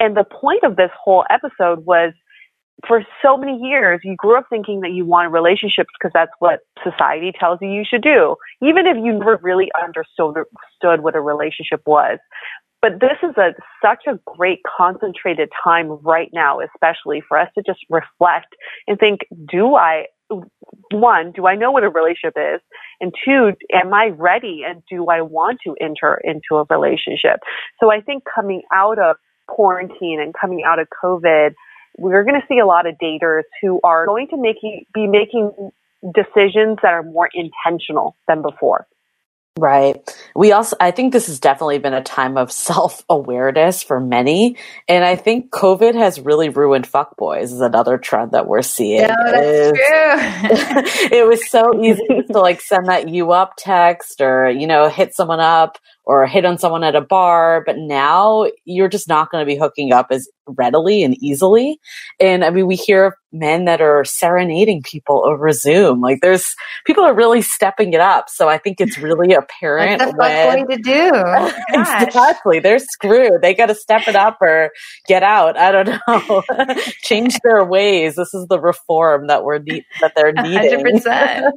And 0.00 0.16
the 0.16 0.24
point 0.24 0.62
of 0.62 0.76
this 0.76 0.90
whole 1.02 1.24
episode 1.30 1.84
was 1.84 2.12
for 2.86 3.02
so 3.22 3.36
many 3.36 3.58
years, 3.60 4.00
you 4.04 4.14
grew 4.16 4.38
up 4.38 4.46
thinking 4.48 4.80
that 4.80 4.92
you 4.92 5.04
wanted 5.04 5.30
relationships 5.30 5.90
because 5.98 6.12
that's 6.14 6.30
what 6.38 6.60
society 6.84 7.32
tells 7.38 7.58
you 7.60 7.68
you 7.68 7.84
should 7.88 8.02
do, 8.02 8.36
even 8.62 8.86
if 8.86 8.96
you 8.96 9.12
never 9.12 9.38
really 9.42 9.68
understood, 9.82 10.44
what 11.02 11.16
a 11.16 11.20
relationship 11.20 11.82
was. 11.86 12.18
But 12.80 13.00
this 13.00 13.18
is 13.24 13.36
a 13.36 13.54
such 13.82 14.04
a 14.06 14.20
great 14.36 14.60
concentrated 14.76 15.48
time 15.64 15.88
right 16.02 16.30
now, 16.32 16.60
especially 16.60 17.20
for 17.26 17.36
us 17.36 17.48
to 17.56 17.62
just 17.66 17.80
reflect 17.90 18.54
and 18.86 18.98
think, 18.98 19.20
do 19.50 19.74
I 19.74 20.06
one, 20.92 21.32
do 21.32 21.46
I 21.46 21.56
know 21.56 21.72
what 21.72 21.84
a 21.84 21.88
relationship 21.88 22.34
is? 22.36 22.60
And 23.00 23.12
two, 23.24 23.52
am 23.72 23.92
I 23.92 24.08
ready 24.08 24.62
and 24.64 24.82
do 24.88 25.06
I 25.06 25.22
want 25.22 25.58
to 25.66 25.74
enter 25.80 26.20
into 26.22 26.56
a 26.56 26.64
relationship? 26.68 27.40
So 27.80 27.90
I 27.90 28.00
think 28.00 28.24
coming 28.32 28.62
out 28.72 28.98
of 28.98 29.16
quarantine 29.48 30.20
and 30.20 30.34
coming 30.38 30.62
out 30.64 30.78
of 30.78 30.86
COVID, 31.02 31.54
we're 31.98 32.24
going 32.24 32.40
to 32.40 32.46
see 32.48 32.58
a 32.58 32.66
lot 32.66 32.86
of 32.86 32.94
daters 33.02 33.42
who 33.60 33.80
are 33.84 34.06
going 34.06 34.28
to 34.28 34.36
make, 34.36 34.56
be 34.94 35.06
making 35.06 35.52
decisions 36.14 36.78
that 36.82 36.92
are 36.92 37.02
more 37.02 37.28
intentional 37.34 38.16
than 38.28 38.42
before. 38.42 38.86
Right. 39.58 39.96
We 40.36 40.52
also, 40.52 40.76
I 40.78 40.92
think 40.92 41.12
this 41.12 41.26
has 41.26 41.40
definitely 41.40 41.78
been 41.78 41.94
a 41.94 42.02
time 42.02 42.36
of 42.36 42.52
self 42.52 43.02
awareness 43.08 43.82
for 43.82 43.98
many. 43.98 44.56
And 44.88 45.04
I 45.04 45.16
think 45.16 45.50
COVID 45.50 45.94
has 45.94 46.20
really 46.20 46.48
ruined 46.48 46.90
fuckboys 46.90 47.44
is 47.44 47.60
another 47.60 47.98
trend 47.98 48.32
that 48.32 48.46
we're 48.46 48.62
seeing. 48.62 49.02
No, 49.02 49.14
that's 49.24 49.78
true. 49.78 51.08
it 51.18 51.26
was 51.26 51.50
so 51.50 51.82
easy 51.82 52.22
to 52.30 52.38
like 52.38 52.60
send 52.60 52.86
that 52.86 53.08
you 53.08 53.32
up 53.32 53.54
text 53.58 54.20
or, 54.20 54.48
you 54.48 54.66
know, 54.66 54.88
hit 54.88 55.14
someone 55.14 55.40
up 55.40 55.78
or 56.08 56.26
hit 56.26 56.46
on 56.46 56.56
someone 56.56 56.82
at 56.82 56.96
a 56.96 57.02
bar. 57.02 57.62
But 57.64 57.76
now 57.76 58.46
you're 58.64 58.88
just 58.88 59.08
not 59.08 59.30
going 59.30 59.42
to 59.42 59.46
be 59.46 59.58
hooking 59.58 59.92
up 59.92 60.06
as 60.10 60.26
readily 60.56 61.04
and 61.04 61.14
easily. 61.22 61.78
And 62.18 62.44
I 62.44 62.50
mean, 62.50 62.66
we 62.66 62.76
hear 62.76 63.14
men 63.30 63.66
that 63.66 63.82
are 63.82 64.04
serenading 64.04 64.82
people 64.82 65.22
over 65.26 65.52
Zoom. 65.52 66.00
Like 66.00 66.20
there's 66.22 66.54
people 66.86 67.04
are 67.04 67.14
really 67.14 67.42
stepping 67.42 67.92
it 67.92 68.00
up. 68.00 68.30
So 68.30 68.48
I 68.48 68.56
think 68.56 68.80
it's 68.80 68.96
really 68.96 69.34
apparent. 69.34 69.98
That's 69.98 70.16
when, 70.16 70.66
going 70.66 70.68
to 70.68 70.82
do. 70.82 71.12
Oh 71.70 72.04
exactly. 72.04 72.58
They're 72.60 72.78
screwed. 72.78 73.42
They 73.42 73.54
got 73.54 73.66
to 73.66 73.74
step 73.74 74.08
it 74.08 74.16
up 74.16 74.38
or 74.40 74.70
get 75.06 75.22
out. 75.22 75.56
I 75.58 75.70
don't 75.70 76.00
know. 76.08 76.42
Change 77.02 77.36
their 77.44 77.64
ways. 77.64 78.16
This 78.16 78.32
is 78.32 78.46
the 78.48 78.58
reform 78.58 79.26
that 79.26 79.44
we're 79.44 79.58
that 79.58 80.12
they're 80.16 80.32
needing. 80.32 80.84
100%. 80.84 81.50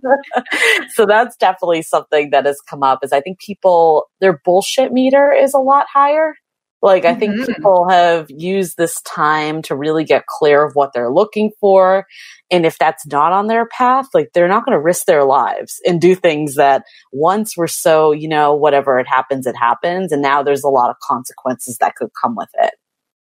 so 0.89 1.05
that's 1.05 1.35
definitely 1.37 1.81
something 1.81 2.31
that 2.31 2.45
has 2.45 2.59
come 2.69 2.83
up 2.83 2.99
is 3.03 3.11
I 3.11 3.21
think 3.21 3.39
people, 3.39 4.07
their 4.19 4.40
bullshit 4.43 4.91
meter 4.91 5.31
is 5.31 5.53
a 5.53 5.59
lot 5.59 5.85
higher. 5.91 6.35
Like, 6.83 7.05
I 7.05 7.13
think 7.13 7.35
mm-hmm. 7.35 7.53
people 7.53 7.87
have 7.89 8.25
used 8.29 8.75
this 8.75 8.99
time 9.01 9.61
to 9.63 9.75
really 9.75 10.03
get 10.03 10.25
clear 10.25 10.65
of 10.65 10.73
what 10.73 10.93
they're 10.93 11.13
looking 11.13 11.51
for. 11.59 12.07
And 12.49 12.65
if 12.65 12.79
that's 12.79 13.05
not 13.05 13.31
on 13.31 13.45
their 13.45 13.67
path, 13.67 14.07
like, 14.15 14.31
they're 14.33 14.47
not 14.47 14.65
going 14.65 14.75
to 14.75 14.81
risk 14.81 15.05
their 15.05 15.23
lives 15.23 15.79
and 15.85 16.01
do 16.01 16.15
things 16.15 16.55
that 16.55 16.83
once 17.11 17.55
were 17.55 17.67
so, 17.67 18.11
you 18.11 18.27
know, 18.27 18.55
whatever 18.55 18.97
it 18.97 19.07
happens, 19.07 19.45
it 19.45 19.55
happens. 19.55 20.11
And 20.11 20.23
now 20.23 20.41
there's 20.41 20.63
a 20.63 20.69
lot 20.69 20.89
of 20.89 20.95
consequences 21.07 21.77
that 21.81 21.95
could 21.95 22.09
come 22.19 22.35
with 22.35 22.49
it. 22.55 22.73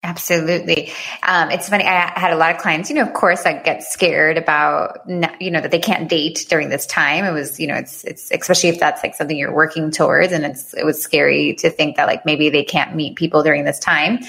Absolutely. 0.08 0.90
Um, 1.22 1.50
it's 1.50 1.68
funny. 1.68 1.84
I 1.84 2.18
had 2.18 2.32
a 2.32 2.36
lot 2.36 2.54
of 2.54 2.62
clients, 2.62 2.88
you 2.88 2.96
know, 2.96 3.02
of 3.02 3.12
course 3.12 3.44
I 3.44 3.52
get 3.52 3.82
scared 3.82 4.38
about, 4.38 5.00
you 5.06 5.50
know, 5.50 5.60
that 5.60 5.70
they 5.70 5.80
can't 5.80 6.08
date 6.08 6.46
during 6.48 6.70
this 6.70 6.86
time. 6.86 7.26
It 7.26 7.32
was, 7.32 7.60
you 7.60 7.66
know, 7.66 7.74
it's, 7.74 8.04
it's, 8.04 8.30
especially 8.30 8.70
if 8.70 8.80
that's 8.80 9.02
like 9.02 9.14
something 9.14 9.36
you're 9.36 9.54
working 9.54 9.90
towards. 9.90 10.32
And 10.32 10.46
it's, 10.46 10.72
it 10.72 10.86
was 10.86 11.02
scary 11.02 11.56
to 11.56 11.68
think 11.68 11.96
that 11.96 12.06
like 12.06 12.24
maybe 12.24 12.48
they 12.48 12.64
can't 12.64 12.96
meet 12.96 13.16
people 13.16 13.42
during 13.42 13.66
this 13.66 13.78
time. 13.78 14.20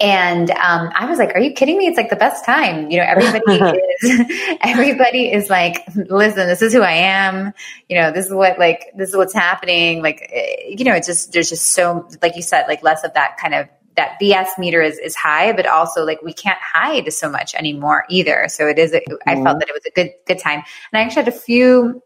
And, 0.00 0.50
um, 0.50 0.90
I 0.94 1.04
was 1.10 1.18
like, 1.18 1.34
are 1.34 1.40
you 1.40 1.52
kidding 1.52 1.76
me? 1.76 1.88
It's 1.88 1.98
like 1.98 2.08
the 2.08 2.16
best 2.16 2.46
time. 2.46 2.90
You 2.90 2.98
know, 2.98 3.04
everybody 3.06 3.78
is, 4.00 4.56
everybody 4.62 5.30
is 5.30 5.50
like, 5.50 5.84
listen, 5.94 6.46
this 6.46 6.62
is 6.62 6.72
who 6.72 6.80
I 6.80 6.92
am. 6.92 7.52
You 7.90 8.00
know, 8.00 8.12
this 8.12 8.24
is 8.24 8.32
what, 8.32 8.58
like, 8.58 8.92
this 8.96 9.10
is 9.10 9.16
what's 9.16 9.34
happening. 9.34 10.00
Like, 10.00 10.26
eh, 10.32 10.74
you 10.78 10.86
know, 10.86 10.94
it's 10.94 11.06
just, 11.06 11.32
there's 11.32 11.50
just 11.50 11.66
so, 11.66 12.08
like 12.22 12.34
you 12.36 12.42
said, 12.42 12.64
like 12.66 12.82
less 12.82 13.04
of 13.04 13.12
that 13.12 13.36
kind 13.36 13.52
of 13.52 13.68
that 13.98 14.16
BS 14.22 14.46
meter 14.58 14.80
is, 14.80 14.96
is 14.98 15.16
high, 15.16 15.52
but 15.52 15.66
also 15.66 16.04
like 16.04 16.22
we 16.22 16.32
can't 16.32 16.58
hide 16.60 17.12
so 17.12 17.28
much 17.28 17.54
anymore 17.56 18.04
either. 18.08 18.46
So 18.48 18.68
it 18.68 18.78
is, 18.78 18.94
a, 18.94 19.00
mm-hmm. 19.00 19.28
I 19.28 19.34
felt 19.34 19.58
that 19.58 19.68
it 19.68 19.74
was 19.74 19.84
a 19.86 19.90
good, 19.90 20.12
good 20.26 20.38
time. 20.38 20.62
And 20.92 21.00
I 21.00 21.00
actually 21.00 21.24
had 21.24 21.28
a 21.28 21.38
few 21.38 22.00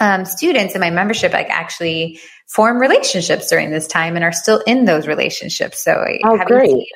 um, 0.00 0.26
students 0.26 0.74
in 0.74 0.80
my 0.80 0.90
membership 0.90 1.32
like 1.32 1.48
actually 1.48 2.20
form 2.46 2.78
relationships 2.78 3.48
during 3.48 3.70
this 3.70 3.86
time 3.86 4.16
and 4.16 4.24
are 4.24 4.32
still 4.32 4.62
in 4.66 4.84
those 4.84 5.06
relationships. 5.06 5.82
So 5.82 6.04
oh, 6.24 6.36
have 6.36 6.46
great. 6.46 6.68
Seen, 6.68 6.86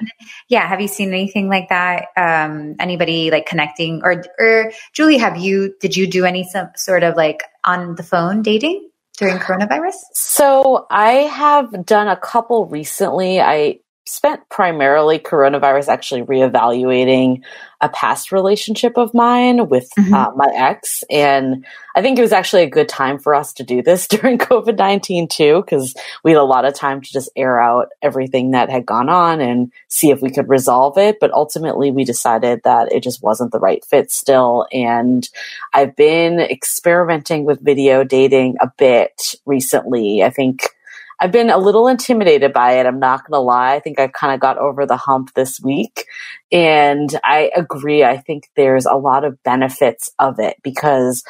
yeah. 0.48 0.68
Have 0.68 0.82
you 0.82 0.88
seen 0.88 1.08
anything 1.08 1.48
like 1.48 1.70
that? 1.70 2.08
Um, 2.14 2.76
anybody 2.78 3.30
like 3.30 3.46
connecting 3.46 4.02
or, 4.04 4.24
or 4.38 4.72
Julie, 4.92 5.16
have 5.16 5.38
you, 5.38 5.74
did 5.80 5.96
you 5.96 6.06
do 6.06 6.26
any 6.26 6.44
some 6.44 6.68
sort 6.76 7.02
of 7.02 7.16
like 7.16 7.42
on 7.64 7.94
the 7.94 8.02
phone 8.02 8.42
dating? 8.42 8.84
During 9.16 9.38
coronavirus? 9.38 9.96
So 10.12 10.86
I 10.88 11.12
have 11.12 11.84
done 11.84 12.06
a 12.06 12.16
couple 12.16 12.66
recently. 12.66 13.40
I 13.40 13.80
spent 14.08 14.48
primarily 14.48 15.18
coronavirus 15.18 15.88
actually 15.88 16.22
reevaluating 16.22 17.42
a 17.80 17.88
past 17.90 18.32
relationship 18.32 18.96
of 18.96 19.12
mine 19.12 19.68
with 19.68 19.88
mm-hmm. 19.98 20.14
uh, 20.14 20.30
my 20.34 20.50
ex. 20.56 21.04
And 21.10 21.64
I 21.94 22.00
think 22.00 22.18
it 22.18 22.22
was 22.22 22.32
actually 22.32 22.62
a 22.62 22.70
good 22.70 22.88
time 22.88 23.18
for 23.18 23.34
us 23.34 23.52
to 23.54 23.64
do 23.64 23.82
this 23.82 24.08
during 24.08 24.38
COVID 24.38 24.78
19 24.78 25.28
too, 25.28 25.62
because 25.62 25.94
we 26.24 26.30
had 26.30 26.40
a 26.40 26.42
lot 26.42 26.64
of 26.64 26.74
time 26.74 27.02
to 27.02 27.12
just 27.12 27.28
air 27.36 27.60
out 27.60 27.90
everything 28.00 28.52
that 28.52 28.70
had 28.70 28.86
gone 28.86 29.10
on 29.10 29.40
and 29.40 29.70
see 29.88 30.10
if 30.10 30.22
we 30.22 30.30
could 30.30 30.48
resolve 30.48 30.96
it. 30.96 31.20
But 31.20 31.32
ultimately, 31.32 31.90
we 31.90 32.04
decided 32.04 32.62
that 32.64 32.90
it 32.90 33.02
just 33.02 33.22
wasn't 33.22 33.52
the 33.52 33.60
right 33.60 33.84
fit 33.84 34.10
still. 34.10 34.66
And 34.72 35.28
I've 35.74 35.94
been 35.94 36.40
experimenting 36.40 37.44
with 37.44 37.60
video 37.60 38.04
dating 38.04 38.56
a 38.60 38.72
bit 38.78 39.34
recently. 39.44 40.24
I 40.24 40.30
think 40.30 40.77
I've 41.20 41.32
been 41.32 41.50
a 41.50 41.58
little 41.58 41.88
intimidated 41.88 42.52
by 42.52 42.72
it. 42.78 42.86
I'm 42.86 43.00
not 43.00 43.20
going 43.20 43.36
to 43.36 43.40
lie. 43.40 43.74
I 43.74 43.80
think 43.80 43.98
I 43.98 44.08
kind 44.08 44.32
of 44.32 44.40
got 44.40 44.58
over 44.58 44.86
the 44.86 44.96
hump 44.96 45.34
this 45.34 45.60
week. 45.60 46.04
And 46.52 47.10
I 47.24 47.50
agree. 47.56 48.04
I 48.04 48.18
think 48.18 48.48
there's 48.56 48.86
a 48.86 48.94
lot 48.94 49.24
of 49.24 49.42
benefits 49.42 50.10
of 50.18 50.38
it 50.38 50.56
because 50.62 51.24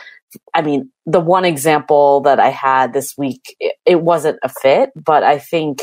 I 0.55 0.63
mean, 0.63 0.91
the 1.07 1.21
one 1.21 1.45
example 1.45 2.21
that 2.21 2.39
I 2.39 2.51
had 2.51 2.93
this 2.93 3.17
week, 3.17 3.57
it, 3.61 3.77
it 3.87 4.03
wasn't 4.03 4.39
a 4.43 4.51
fit, 4.51 4.91
but 4.95 5.23
I 5.23 5.39
think 5.39 5.83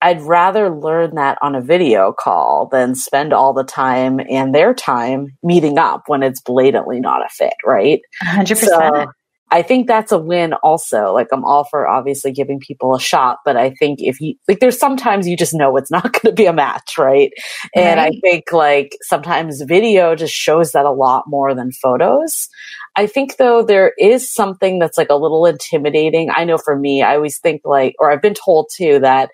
I'd 0.00 0.22
rather 0.22 0.70
learn 0.70 1.16
that 1.16 1.38
on 1.42 1.54
a 1.54 1.60
video 1.60 2.12
call 2.12 2.68
than 2.70 2.94
spend 2.94 3.32
all 3.32 3.52
the 3.52 3.64
time 3.64 4.20
and 4.20 4.54
their 4.54 4.72
time 4.72 5.36
meeting 5.42 5.76
up 5.76 6.04
when 6.06 6.22
it's 6.22 6.40
blatantly 6.40 7.00
not 7.00 7.24
a 7.24 7.28
fit, 7.28 7.54
right? 7.64 8.00
100%. 8.22 8.56
So, 8.56 9.06
I 9.50 9.62
think 9.62 9.86
that's 9.86 10.12
a 10.12 10.18
win 10.18 10.52
also. 10.52 11.12
Like 11.12 11.28
I'm 11.32 11.44
all 11.44 11.64
for 11.64 11.88
obviously 11.88 12.32
giving 12.32 12.60
people 12.60 12.94
a 12.94 13.00
shot, 13.00 13.38
but 13.44 13.56
I 13.56 13.70
think 13.70 14.00
if 14.02 14.20
you 14.20 14.34
like 14.46 14.60
there's 14.60 14.78
sometimes 14.78 15.26
you 15.26 15.36
just 15.36 15.54
know 15.54 15.76
it's 15.76 15.90
not 15.90 16.02
going 16.02 16.24
to 16.24 16.32
be 16.32 16.46
a 16.46 16.52
match, 16.52 16.98
right? 16.98 17.32
And 17.74 18.00
I 18.00 18.10
think 18.22 18.52
like 18.52 18.96
sometimes 19.02 19.62
video 19.62 20.14
just 20.14 20.34
shows 20.34 20.72
that 20.72 20.84
a 20.84 20.90
lot 20.90 21.24
more 21.26 21.54
than 21.54 21.72
photos. 21.72 22.48
I 22.96 23.06
think 23.06 23.36
though 23.36 23.62
there 23.62 23.92
is 23.98 24.32
something 24.32 24.78
that's 24.78 24.98
like 24.98 25.10
a 25.10 25.16
little 25.16 25.46
intimidating. 25.46 26.30
I 26.30 26.44
know 26.44 26.58
for 26.58 26.76
me, 26.76 27.02
I 27.02 27.16
always 27.16 27.38
think 27.38 27.62
like 27.64 27.94
or 27.98 28.10
I've 28.10 28.22
been 28.22 28.34
told 28.34 28.68
too 28.76 28.98
that 29.00 29.30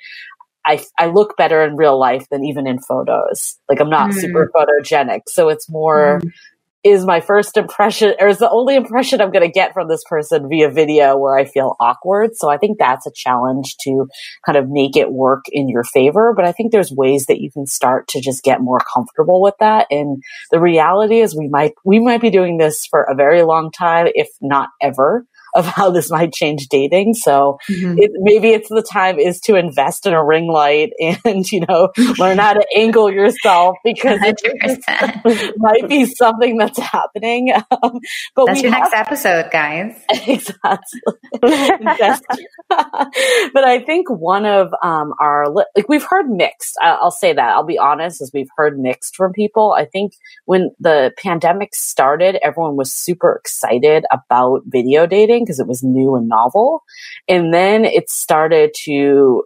I, 0.66 0.83
I 0.98 1.07
look 1.07 1.37
better 1.37 1.62
in 1.62 1.77
real 1.77 1.98
life 1.98 2.27
than 2.31 2.42
even 2.44 2.66
in 2.66 2.79
photos. 2.79 3.59
Like 3.68 3.81
I'm 3.81 3.90
not 3.90 4.11
mm. 4.11 4.14
super 4.14 4.50
photogenic. 4.57 5.22
So 5.29 5.48
it's 5.48 5.68
more 5.68 6.20
mm 6.22 6.31
is 6.85 7.07
my 7.07 7.20
first 7.20 7.57
impression 7.57 8.14
or 8.20 8.29
is 8.29 8.38
the 8.38 8.51
only 8.51 8.77
impression 8.77 9.20
I'm 9.20 9.33
going 9.33 9.44
to 9.44 9.51
get 9.51 9.73
from 9.73 9.88
this 9.88 10.05
person 10.09 10.49
via 10.51 10.70
video 10.70 11.16
where 11.16 11.37
I 11.37 11.47
feel 11.47 11.77
awkward. 11.81 12.37
So 12.37 12.51
I 12.51 12.59
think 12.59 12.79
that's 12.79 13.07
a 13.07 13.12
challenge 13.14 13.77
to 13.85 14.07
kind 14.44 14.59
of 14.59 14.68
make 14.68 14.94
it 14.94 15.11
work 15.11 15.47
in 15.51 15.68
your 15.68 15.85
favor. 15.85 16.35
But 16.37 16.44
I 16.44 16.53
think 16.53 16.73
there's 16.73 16.92
ways 16.92 17.27
that 17.27 17.40
you 17.40 17.51
can 17.51 17.66
start 17.66 18.09
to 18.09 18.20
just 18.20 18.44
get 18.44 18.61
more 18.61 18.81
comfortable 18.94 19.40
with 19.40 19.55
that. 19.61 19.87
And 19.90 20.23
the 20.51 20.61
reality 20.61 21.20
is 21.20 21.35
we 21.35 21.49
might, 21.49 21.73
we 21.85 21.99
might 22.01 22.20
be 22.20 22.31
doing 22.31 22.59
this 22.59 22.87
for 22.87 23.03
a 23.03 23.14
very 23.14 23.42
long 23.42 23.73
time, 23.73 24.09
if 24.14 24.29
not 24.42 24.68
ever 24.83 25.27
of 25.55 25.67
how 25.67 25.90
this 25.90 26.11
might 26.11 26.33
change 26.33 26.69
dating. 26.69 27.14
So 27.14 27.59
mm-hmm. 27.71 27.99
it, 27.99 28.11
maybe 28.14 28.49
it's 28.49 28.69
the 28.69 28.83
time 28.83 29.19
is 29.19 29.40
to 29.43 29.55
invest 29.55 30.07
in 30.07 30.12
a 30.12 30.25
ring 30.25 30.49
light 30.49 30.93
and, 31.25 31.51
you 31.51 31.64
know, 31.69 31.90
learn 32.19 32.38
how 32.38 32.55
to 32.55 32.67
angle 32.77 33.11
yourself 33.11 33.77
because 33.85 34.19
it 34.23 35.55
might 35.59 35.88
be 35.88 36.07
something 36.07 36.57
that's 36.57 36.79
happening. 36.79 37.53
Um, 37.83 37.99
but 38.37 38.47
that's 38.47 38.62
your 38.62 38.73
have, 38.73 38.93
next 38.93 38.95
episode, 38.95 39.51
guys. 39.51 40.01
Exactly. 40.27 41.01
but 42.69 43.64
I 43.64 43.83
think 43.85 44.09
one 44.09 44.47
of 44.47 44.73
um, 44.83 45.12
our, 45.21 45.51
like 45.51 45.88
we've 45.88 46.05
heard 46.05 46.29
mixed, 46.29 46.77
I'll 46.81 47.11
say 47.11 47.33
that. 47.33 47.49
I'll 47.51 47.64
be 47.64 47.79
honest, 47.79 48.21
as 48.21 48.31
we've 48.33 48.49
heard 48.57 48.79
mixed 48.79 49.17
from 49.17 49.33
people. 49.33 49.75
I 49.77 49.87
think 49.87 50.12
when 50.45 50.71
the 50.79 51.12
pandemic 51.19 51.75
started, 51.75 52.37
everyone 52.43 52.77
was 52.77 52.93
super 52.95 53.35
excited 53.35 54.05
about 54.12 54.62
video 54.67 55.07
dating 55.07 55.44
because 55.45 55.61
it 55.61 55.67
was 55.67 55.83
new 55.83 56.17
and 56.17 56.29
novel. 56.29 56.83
And 57.29 57.53
then 57.53 57.85
it 57.85 58.11
started 58.11 58.73
to 58.85 59.45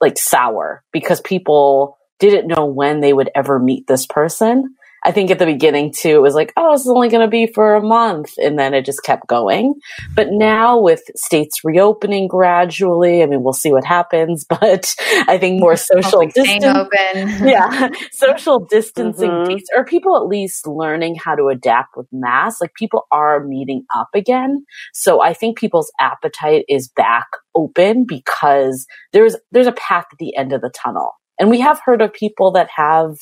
like 0.00 0.18
sour 0.18 0.82
because 0.92 1.20
people 1.20 1.96
didn't 2.18 2.48
know 2.48 2.66
when 2.66 3.00
they 3.00 3.12
would 3.12 3.30
ever 3.34 3.58
meet 3.58 3.86
this 3.86 4.06
person. 4.06 4.74
I 5.04 5.10
think 5.10 5.30
at 5.30 5.38
the 5.38 5.46
beginning 5.46 5.92
too, 5.92 6.10
it 6.10 6.22
was 6.22 6.34
like, 6.34 6.52
oh, 6.56 6.72
this 6.72 6.82
is 6.82 6.88
only 6.88 7.08
going 7.08 7.26
to 7.26 7.30
be 7.30 7.46
for 7.46 7.74
a 7.74 7.82
month. 7.82 8.32
And 8.38 8.58
then 8.58 8.72
it 8.72 8.84
just 8.84 9.02
kept 9.02 9.26
going. 9.26 9.74
But 10.14 10.28
now 10.30 10.78
with 10.78 11.02
states 11.16 11.64
reopening 11.64 12.28
gradually, 12.28 13.22
I 13.22 13.26
mean, 13.26 13.42
we'll 13.42 13.52
see 13.52 13.72
what 13.72 13.84
happens, 13.84 14.44
but 14.48 14.94
I 15.26 15.38
think 15.38 15.60
more 15.60 15.76
social 15.76 16.26
distance. 16.26 16.64
yeah. 17.42 17.90
Social 18.12 18.60
distancing 18.60 19.30
mm-hmm. 19.30 19.78
or 19.78 19.84
people 19.84 20.16
at 20.16 20.26
least 20.26 20.66
learning 20.66 21.16
how 21.16 21.34
to 21.34 21.48
adapt 21.48 21.96
with 21.96 22.06
masks. 22.12 22.60
Like 22.60 22.74
people 22.74 23.06
are 23.10 23.44
meeting 23.44 23.84
up 23.94 24.08
again. 24.14 24.64
So 24.92 25.20
I 25.20 25.34
think 25.34 25.58
people's 25.58 25.90
appetite 25.98 26.64
is 26.68 26.88
back 26.88 27.26
open 27.54 28.04
because 28.06 28.86
there's, 29.12 29.36
there's 29.50 29.66
a 29.66 29.72
path 29.72 30.06
at 30.12 30.18
the 30.18 30.36
end 30.36 30.52
of 30.52 30.60
the 30.60 30.70
tunnel. 30.70 31.12
And 31.38 31.50
we 31.50 31.60
have 31.60 31.80
heard 31.84 32.02
of 32.02 32.12
people 32.12 32.52
that 32.52 32.68
have 32.76 33.16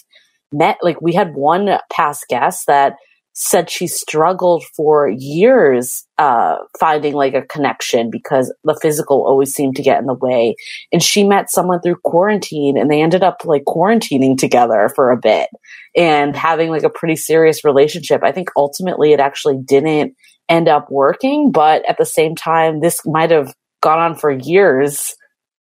met 0.53 0.79
like 0.83 1.01
we 1.01 1.13
had 1.13 1.35
one 1.35 1.79
past 1.91 2.27
guest 2.29 2.67
that 2.67 2.95
said 3.33 3.71
she 3.71 3.87
struggled 3.87 4.65
for 4.77 5.09
years 5.09 6.05
uh, 6.19 6.57
finding 6.79 7.15
like 7.15 7.35
a 7.35 7.43
connection 7.43 8.11
because 8.11 8.53
the 8.65 8.79
physical 8.83 9.25
always 9.25 9.53
seemed 9.53 9.77
to 9.77 9.83
get 9.83 10.01
in 10.01 10.07
the 10.07 10.15
way. 10.15 10.55
And 10.93 11.03
she 11.03 11.25
met 11.25 11.51
someone 11.51 11.81
through 11.81 11.97
quarantine 12.05 12.77
and 12.77 12.91
they 12.91 13.01
ended 13.01 13.23
up 13.23 13.43
like 13.45 13.65
quarantining 13.67 14.37
together 14.37 14.91
for 14.95 15.11
a 15.11 15.17
bit 15.17 15.49
and 15.97 16.37
having 16.37 16.71
like 16.71 16.83
a 16.83 16.91
pretty 16.91 17.17
serious 17.17 17.65
relationship. 17.65 18.23
I 18.25 18.33
think 18.33 18.49
ultimately 18.57 19.13
it 19.13 19.21
actually 19.21 19.59
didn't 19.65 20.15
end 20.49 20.69
up 20.69 20.91
working, 20.91 21.53
but 21.53 21.89
at 21.89 21.97
the 21.99 22.05
same 22.05 22.35
time, 22.35 22.81
this 22.81 23.01
might 23.07 23.31
have 23.31 23.55
gone 23.81 24.01
on 24.01 24.15
for 24.17 24.31
years 24.31 25.15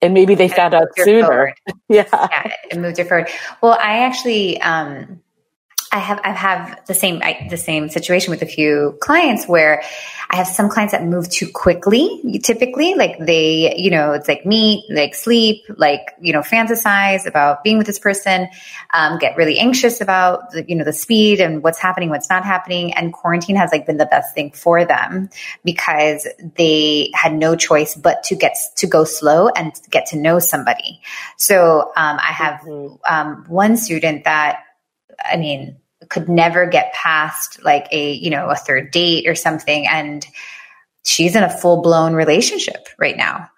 and 0.02 0.14
maybe 0.14 0.36
they 0.36 0.48
found 0.48 0.74
out 0.74 0.88
sooner. 0.98 1.54
yeah. 1.90 2.06
Yeah, 2.12 2.54
it 2.72 2.80
moved 2.80 3.00
it 3.00 3.08
forward. 3.08 3.30
Well, 3.62 3.74
I 3.74 4.00
actually, 4.00 4.60
um, 4.62 5.22
I 5.94 6.00
have 6.00 6.22
I 6.24 6.30
have 6.32 6.86
the 6.86 6.94
same 6.94 7.22
I, 7.22 7.48
the 7.50 7.58
same 7.58 7.90
situation 7.90 8.32
with 8.32 8.42
a 8.42 8.46
few 8.46 8.98
clients 9.02 9.46
where 9.46 9.84
I 10.30 10.38
have 10.38 10.48
some 10.48 10.70
clients 10.70 10.94
that 10.94 11.04
move 11.04 11.30
too 11.30 11.50
quickly. 11.52 12.40
Typically, 12.42 12.96
like 12.96 13.20
they, 13.20 13.76
you 13.76 13.92
know, 13.92 14.14
it's 14.14 14.30
like 14.30 14.46
meet, 14.46 14.86
like 14.90 15.14
sleep, 15.14 15.66
like 15.76 16.16
you 16.22 16.32
know, 16.32 16.40
fantasize 16.40 17.26
about 17.26 17.66
being 17.66 17.78
with 17.78 17.88
this 17.88 18.00
person, 18.00 18.48
um, 18.94 19.20
get 19.20 19.36
really 19.36 19.60
anxious 19.60 20.00
about 20.00 20.52
the, 20.52 20.64
you 20.66 20.78
know 20.78 20.86
the 20.86 20.94
speed 20.94 21.42
and 21.42 21.62
what's 21.62 21.80
happening, 21.80 22.10
what's 22.10 22.30
not 22.30 22.46
happening. 22.46 22.94
And 22.94 23.12
quarantine 23.12 23.58
has 23.58 23.72
like 23.74 23.86
been 23.86 23.98
the 23.98 24.06
best 24.06 24.34
thing 24.34 24.52
for 24.52 24.86
them 24.86 25.30
because 25.66 26.26
they 26.56 27.12
had 27.14 27.34
no 27.34 27.58
choice 27.58 27.96
but 27.96 28.24
to 28.24 28.36
get 28.36 28.56
to 28.78 28.88
go 28.88 29.04
slow 29.04 29.50
and 29.50 29.74
get 29.90 30.06
to 30.08 30.18
know 30.18 30.40
somebody. 30.40 31.02
So 31.36 31.92
um, 31.98 32.18
I 32.18 32.32
have 32.32 32.62
mm-hmm. 32.62 32.96
um, 33.14 33.44
one 33.50 33.76
student 33.76 34.24
that 34.24 34.64
I 35.24 35.38
mean, 35.38 35.78
could 36.10 36.30
never 36.30 36.66
get 36.66 36.94
past 36.94 37.64
like 37.64 37.88
a, 37.92 38.14
you 38.14 38.30
know, 38.30 38.50
a 38.50 38.56
third 38.56 38.92
date 38.92 39.28
or 39.28 39.36
something. 39.36 39.88
And 39.88 40.26
she's 41.04 41.36
in 41.36 41.44
a 41.44 41.50
full 41.50 41.82
blown 41.82 42.14
relationship 42.14 42.88
right 42.98 43.18
now 43.18 43.50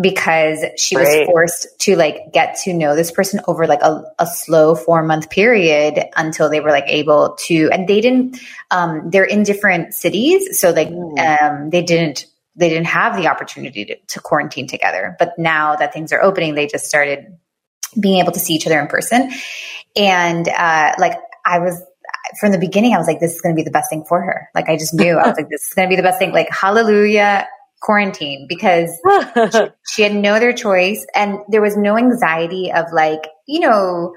because 0.00 0.64
she 0.78 0.96
was 0.96 1.26
forced 1.26 1.66
to 1.80 1.96
like 1.96 2.32
get 2.32 2.56
to 2.64 2.72
know 2.72 2.96
this 2.96 3.10
person 3.10 3.40
over 3.46 3.66
like 3.66 3.82
a, 3.82 4.02
a 4.18 4.26
slow 4.26 4.74
four 4.74 5.02
month 5.02 5.28
period 5.28 6.02
until 6.16 6.48
they 6.48 6.60
were 6.60 6.70
like 6.70 6.86
able 6.86 7.36
to 7.38 7.68
and 7.70 7.86
they 7.86 8.00
didn't 8.00 8.38
um 8.70 9.10
they're 9.10 9.24
in 9.24 9.42
different 9.42 9.92
cities 9.92 10.58
so 10.58 10.70
like 10.70 10.88
mm. 10.88 11.42
um 11.42 11.68
they 11.68 11.82
didn't 11.82 12.26
they 12.56 12.70
didn't 12.70 12.86
have 12.86 13.16
the 13.16 13.28
opportunity 13.28 13.84
to, 13.84 13.96
to 14.06 14.18
quarantine 14.18 14.66
together 14.66 15.14
but 15.18 15.38
now 15.38 15.76
that 15.76 15.92
things 15.92 16.10
are 16.10 16.22
opening 16.22 16.54
they 16.54 16.66
just 16.66 16.86
started 16.86 17.36
being 18.00 18.18
able 18.18 18.32
to 18.32 18.40
see 18.40 18.54
each 18.54 18.66
other 18.66 18.80
in 18.80 18.86
person 18.86 19.30
and 19.94 20.48
uh 20.48 20.94
like 20.98 21.18
i 21.44 21.58
was 21.58 21.82
from 22.38 22.52
the 22.52 22.58
beginning, 22.58 22.94
I 22.94 22.98
was 22.98 23.06
like, 23.06 23.20
this 23.20 23.34
is 23.34 23.40
going 23.40 23.54
to 23.54 23.58
be 23.58 23.64
the 23.64 23.70
best 23.70 23.90
thing 23.90 24.04
for 24.08 24.20
her. 24.20 24.48
Like, 24.54 24.68
I 24.68 24.76
just 24.76 24.94
knew 24.94 25.16
I 25.16 25.28
was 25.28 25.36
like, 25.36 25.48
this 25.48 25.62
is 25.62 25.74
going 25.74 25.88
to 25.88 25.92
be 25.92 25.96
the 25.96 26.02
best 26.02 26.18
thing. 26.18 26.32
Like, 26.32 26.50
hallelujah, 26.50 27.46
quarantine, 27.80 28.46
because 28.48 28.90
she, 29.52 29.60
she 29.88 30.02
had 30.02 30.14
no 30.14 30.34
other 30.34 30.52
choice. 30.52 31.04
And 31.14 31.38
there 31.48 31.62
was 31.62 31.76
no 31.76 31.96
anxiety 31.96 32.72
of 32.72 32.86
like, 32.92 33.26
you 33.46 33.60
know, 33.60 34.14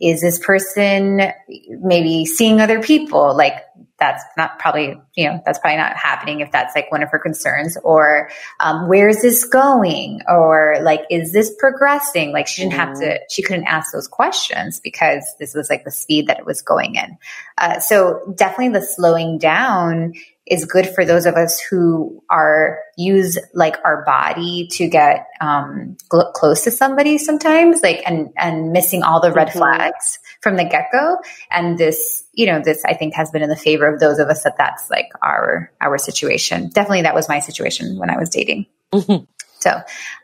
is 0.00 0.20
this 0.20 0.38
person 0.38 1.20
maybe 1.68 2.26
seeing 2.26 2.60
other 2.60 2.82
people? 2.82 3.36
Like, 3.36 3.54
that's 3.98 4.22
not 4.36 4.58
probably, 4.58 5.00
you 5.14 5.28
know, 5.28 5.40
that's 5.44 5.58
probably 5.58 5.78
not 5.78 5.96
happening 5.96 6.40
if 6.40 6.52
that's 6.52 6.74
like 6.74 6.90
one 6.92 7.02
of 7.02 7.10
her 7.10 7.18
concerns. 7.18 7.78
Or 7.82 8.28
um, 8.60 8.88
where's 8.88 9.22
this 9.22 9.44
going? 9.44 10.20
Or 10.28 10.76
like, 10.82 11.00
is 11.10 11.32
this 11.32 11.54
progressing? 11.58 12.32
Like, 12.32 12.46
she 12.46 12.62
didn't 12.62 12.74
mm-hmm. 12.74 12.88
have 12.88 12.98
to, 13.00 13.06
mm-hmm. 13.06 13.24
she 13.30 13.42
couldn't 13.42 13.66
ask 13.66 13.92
those 13.92 14.08
questions 14.08 14.80
because 14.80 15.24
this 15.38 15.54
was 15.54 15.70
like 15.70 15.84
the 15.84 15.90
speed 15.90 16.26
that 16.26 16.38
it 16.38 16.46
was 16.46 16.62
going 16.62 16.96
in. 16.96 17.16
Uh, 17.58 17.80
so 17.80 18.34
definitely 18.36 18.78
the 18.78 18.84
slowing 18.84 19.38
down 19.38 20.12
is 20.46 20.64
good 20.64 20.88
for 20.94 21.04
those 21.04 21.26
of 21.26 21.34
us 21.34 21.60
who 21.60 22.22
are 22.30 22.78
use 22.96 23.38
like 23.52 23.76
our 23.84 24.04
body 24.04 24.68
to 24.70 24.88
get 24.88 25.26
um, 25.40 25.96
gl- 26.12 26.32
close 26.32 26.64
to 26.64 26.70
somebody 26.70 27.18
sometimes 27.18 27.82
like 27.82 28.02
and 28.06 28.30
and 28.36 28.72
missing 28.72 29.02
all 29.02 29.20
the 29.20 29.32
red 29.32 29.48
mm-hmm. 29.48 29.58
flags 29.58 30.18
from 30.40 30.56
the 30.56 30.64
get-go. 30.64 31.18
And 31.50 31.78
this 31.78 32.24
you 32.32 32.46
know 32.46 32.60
this 32.64 32.84
i 32.84 32.94
think 32.94 33.14
has 33.14 33.30
been 33.30 33.42
in 33.42 33.48
the 33.48 33.56
favor 33.56 33.92
of 33.92 33.98
those 34.00 34.18
of 34.18 34.28
us 34.28 34.44
that 34.44 34.54
that's 34.56 34.88
like 34.90 35.08
our 35.22 35.72
our 35.80 35.98
situation. 35.98 36.70
Definitely 36.70 37.02
that 37.02 37.14
was 37.14 37.28
my 37.28 37.40
situation 37.40 37.98
when 37.98 38.10
i 38.10 38.16
was 38.16 38.30
dating. 38.30 38.66
Mm-hmm. 38.92 39.24
so 39.58 39.70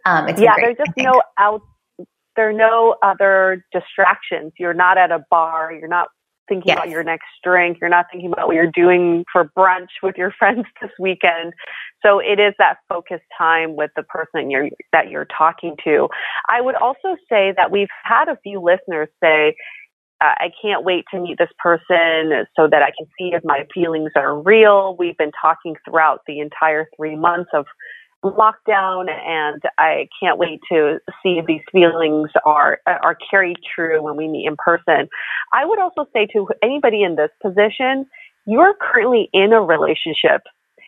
um 0.06 0.28
yeah 0.28 0.54
great, 0.54 0.76
there's 0.76 0.86
just 0.86 0.96
no 0.96 1.20
out 1.38 1.62
there 2.36 2.50
are 2.50 2.52
no 2.52 2.96
other 3.02 3.64
distractions. 3.72 4.52
You're 4.58 4.74
not 4.74 4.98
at 4.98 5.10
a 5.10 5.24
bar. 5.30 5.72
You're 5.72 5.88
not 5.88 6.08
thinking 6.52 6.68
yes. 6.68 6.76
about 6.76 6.90
your 6.90 7.02
next 7.02 7.26
drink. 7.42 7.78
You're 7.80 7.90
not 7.90 8.06
thinking 8.12 8.30
about 8.32 8.46
what 8.46 8.56
you're 8.56 8.70
doing 8.70 9.24
for 9.32 9.50
brunch 9.56 9.88
with 10.02 10.16
your 10.16 10.32
friends 10.38 10.66
this 10.80 10.90
weekend. 10.98 11.54
So 12.04 12.18
it 12.18 12.38
is 12.38 12.52
that 12.58 12.78
focused 12.88 13.24
time 13.36 13.76
with 13.76 13.90
the 13.96 14.02
person 14.02 14.50
you're, 14.50 14.68
that 14.92 15.08
you're 15.08 15.26
talking 15.36 15.76
to. 15.84 16.08
I 16.48 16.60
would 16.60 16.74
also 16.74 17.16
say 17.28 17.54
that 17.56 17.70
we've 17.70 17.88
had 18.04 18.28
a 18.28 18.36
few 18.42 18.60
listeners 18.60 19.08
say, 19.22 19.54
uh, 20.20 20.34
I 20.36 20.50
can't 20.60 20.84
wait 20.84 21.04
to 21.12 21.20
meet 21.20 21.38
this 21.38 21.50
person 21.58 22.44
so 22.54 22.68
that 22.70 22.82
I 22.82 22.92
can 22.96 23.06
see 23.18 23.30
if 23.34 23.42
my 23.44 23.66
feelings 23.74 24.12
are 24.14 24.40
real. 24.40 24.94
We've 24.98 25.16
been 25.16 25.32
talking 25.40 25.74
throughout 25.84 26.20
the 26.26 26.40
entire 26.40 26.86
three 26.96 27.16
months 27.16 27.50
of 27.54 27.66
lockdown 28.24 29.10
and 29.10 29.60
I 29.78 30.08
can't 30.20 30.38
wait 30.38 30.60
to 30.70 30.98
see 31.22 31.38
if 31.38 31.46
these 31.46 31.62
feelings 31.70 32.30
are 32.44 32.78
are 32.86 33.16
carried 33.30 33.56
true 33.74 34.02
when 34.02 34.16
we 34.16 34.28
meet 34.28 34.46
in 34.46 34.56
person. 34.56 35.08
I 35.52 35.64
would 35.64 35.78
also 35.78 36.06
say 36.12 36.26
to 36.32 36.48
anybody 36.62 37.02
in 37.02 37.16
this 37.16 37.30
position, 37.42 38.06
you're 38.46 38.74
currently 38.80 39.28
in 39.32 39.52
a 39.52 39.60
relationship. 39.60 40.42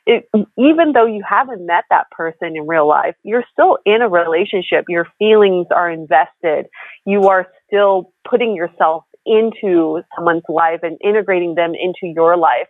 It, 0.07 0.29
even 0.59 0.93
though 0.93 1.07
you 1.07 1.23
haven't 1.27 1.65
met 1.65 1.85
that 1.89 2.11
person 2.11 2.57
in 2.57 2.67
real 2.67 2.87
life, 2.87 3.15
you're 3.23 3.45
still 3.51 3.79
in 3.87 4.03
a 4.03 4.09
relationship. 4.09 4.85
Your 4.89 5.07
feelings 5.19 5.67
are 5.75 5.91
invested. 5.91 6.67
You 7.07 7.29
are 7.29 7.47
still 7.67 8.13
putting 8.29 8.55
yourself 8.55 9.05
into 9.25 10.03
someone's 10.15 10.43
life 10.49 10.81
and 10.83 10.99
integrating 11.03 11.55
them 11.55 11.73
into 11.75 12.13
your 12.15 12.37
life. 12.37 12.69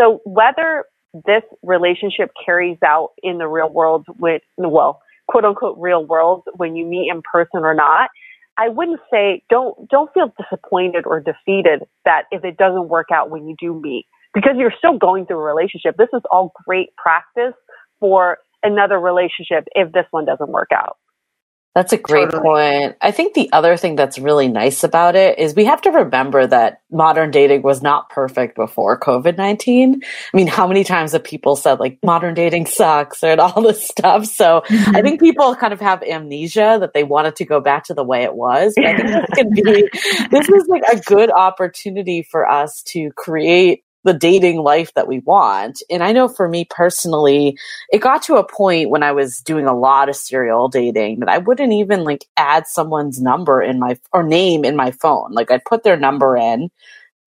So 0.00 0.20
whether 0.24 0.84
this 1.12 1.42
relationship 1.62 2.30
carries 2.44 2.78
out 2.84 3.10
in 3.22 3.38
the 3.38 3.46
real 3.46 3.68
world 3.68 4.06
with, 4.18 4.42
well, 4.56 5.00
quote 5.28 5.44
unquote 5.44 5.76
real 5.78 6.04
world 6.04 6.42
when 6.56 6.76
you 6.76 6.84
meet 6.84 7.10
in 7.10 7.22
person 7.22 7.60
or 7.62 7.74
not. 7.74 8.10
I 8.58 8.68
wouldn't 8.68 9.00
say 9.10 9.42
don't 9.48 9.88
don't 9.88 10.12
feel 10.12 10.32
disappointed 10.38 11.06
or 11.06 11.20
defeated 11.20 11.82
that 12.04 12.24
if 12.30 12.44
it 12.44 12.56
doesn't 12.58 12.88
work 12.88 13.06
out 13.12 13.30
when 13.30 13.48
you 13.48 13.56
do 13.58 13.80
meet 13.80 14.06
because 14.34 14.52
you're 14.58 14.74
still 14.76 14.98
going 14.98 15.26
through 15.26 15.38
a 15.38 15.42
relationship. 15.42 15.96
This 15.96 16.10
is 16.12 16.22
all 16.30 16.52
great 16.66 16.94
practice 16.96 17.54
for 18.00 18.38
another 18.62 18.98
relationship 18.98 19.66
if 19.74 19.92
this 19.92 20.04
one 20.10 20.26
doesn't 20.26 20.50
work 20.50 20.70
out. 20.74 20.98
That's 21.74 21.92
a 21.92 21.96
great 21.96 22.30
totally. 22.30 22.42
point. 22.42 22.96
I 23.00 23.12
think 23.12 23.34
the 23.34 23.48
other 23.52 23.76
thing 23.76 23.94
that's 23.94 24.18
really 24.18 24.48
nice 24.48 24.82
about 24.82 25.14
it 25.14 25.38
is 25.38 25.54
we 25.54 25.66
have 25.66 25.80
to 25.82 25.90
remember 25.90 26.44
that 26.44 26.82
modern 26.90 27.30
dating 27.30 27.62
was 27.62 27.80
not 27.80 28.10
perfect 28.10 28.56
before 28.56 28.98
COVID 28.98 29.36
19. 29.36 30.02
I 30.02 30.36
mean, 30.36 30.48
how 30.48 30.66
many 30.66 30.82
times 30.82 31.12
have 31.12 31.22
people 31.22 31.54
said 31.54 31.78
like 31.78 31.98
modern 32.02 32.34
dating 32.34 32.66
sucks 32.66 33.22
and 33.22 33.40
all 33.40 33.62
this 33.62 33.86
stuff? 33.86 34.26
So 34.26 34.62
mm-hmm. 34.66 34.96
I 34.96 35.02
think 35.02 35.20
people 35.20 35.54
kind 35.54 35.72
of 35.72 35.80
have 35.80 36.02
amnesia 36.02 36.78
that 36.80 36.92
they 36.92 37.04
wanted 37.04 37.36
to 37.36 37.44
go 37.44 37.60
back 37.60 37.84
to 37.84 37.94
the 37.94 38.04
way 38.04 38.24
it 38.24 38.34
was. 38.34 38.72
But 38.74 38.86
I 38.86 38.96
think 38.96 39.08
this 39.08 39.30
can 39.36 39.50
be, 39.50 39.88
this 40.30 40.48
is 40.48 40.66
like 40.66 40.82
a 40.92 40.98
good 40.98 41.30
opportunity 41.30 42.26
for 42.28 42.48
us 42.48 42.82
to 42.88 43.10
create 43.16 43.84
the 44.04 44.14
dating 44.14 44.58
life 44.58 44.92
that 44.94 45.08
we 45.08 45.18
want. 45.20 45.82
And 45.90 46.02
I 46.02 46.12
know 46.12 46.28
for 46.28 46.48
me 46.48 46.64
personally, 46.68 47.58
it 47.92 47.98
got 47.98 48.22
to 48.24 48.36
a 48.36 48.46
point 48.46 48.90
when 48.90 49.02
I 49.02 49.12
was 49.12 49.40
doing 49.40 49.66
a 49.66 49.76
lot 49.76 50.08
of 50.08 50.16
serial 50.16 50.68
dating 50.68 51.20
that 51.20 51.28
I 51.28 51.38
wouldn't 51.38 51.72
even 51.72 52.04
like 52.04 52.26
add 52.36 52.66
someone's 52.66 53.20
number 53.20 53.62
in 53.62 53.78
my 53.78 53.98
or 54.12 54.22
name 54.22 54.64
in 54.64 54.76
my 54.76 54.90
phone. 54.90 55.32
Like 55.32 55.50
I'd 55.50 55.64
put 55.64 55.82
their 55.82 55.98
number 55.98 56.36
in. 56.36 56.70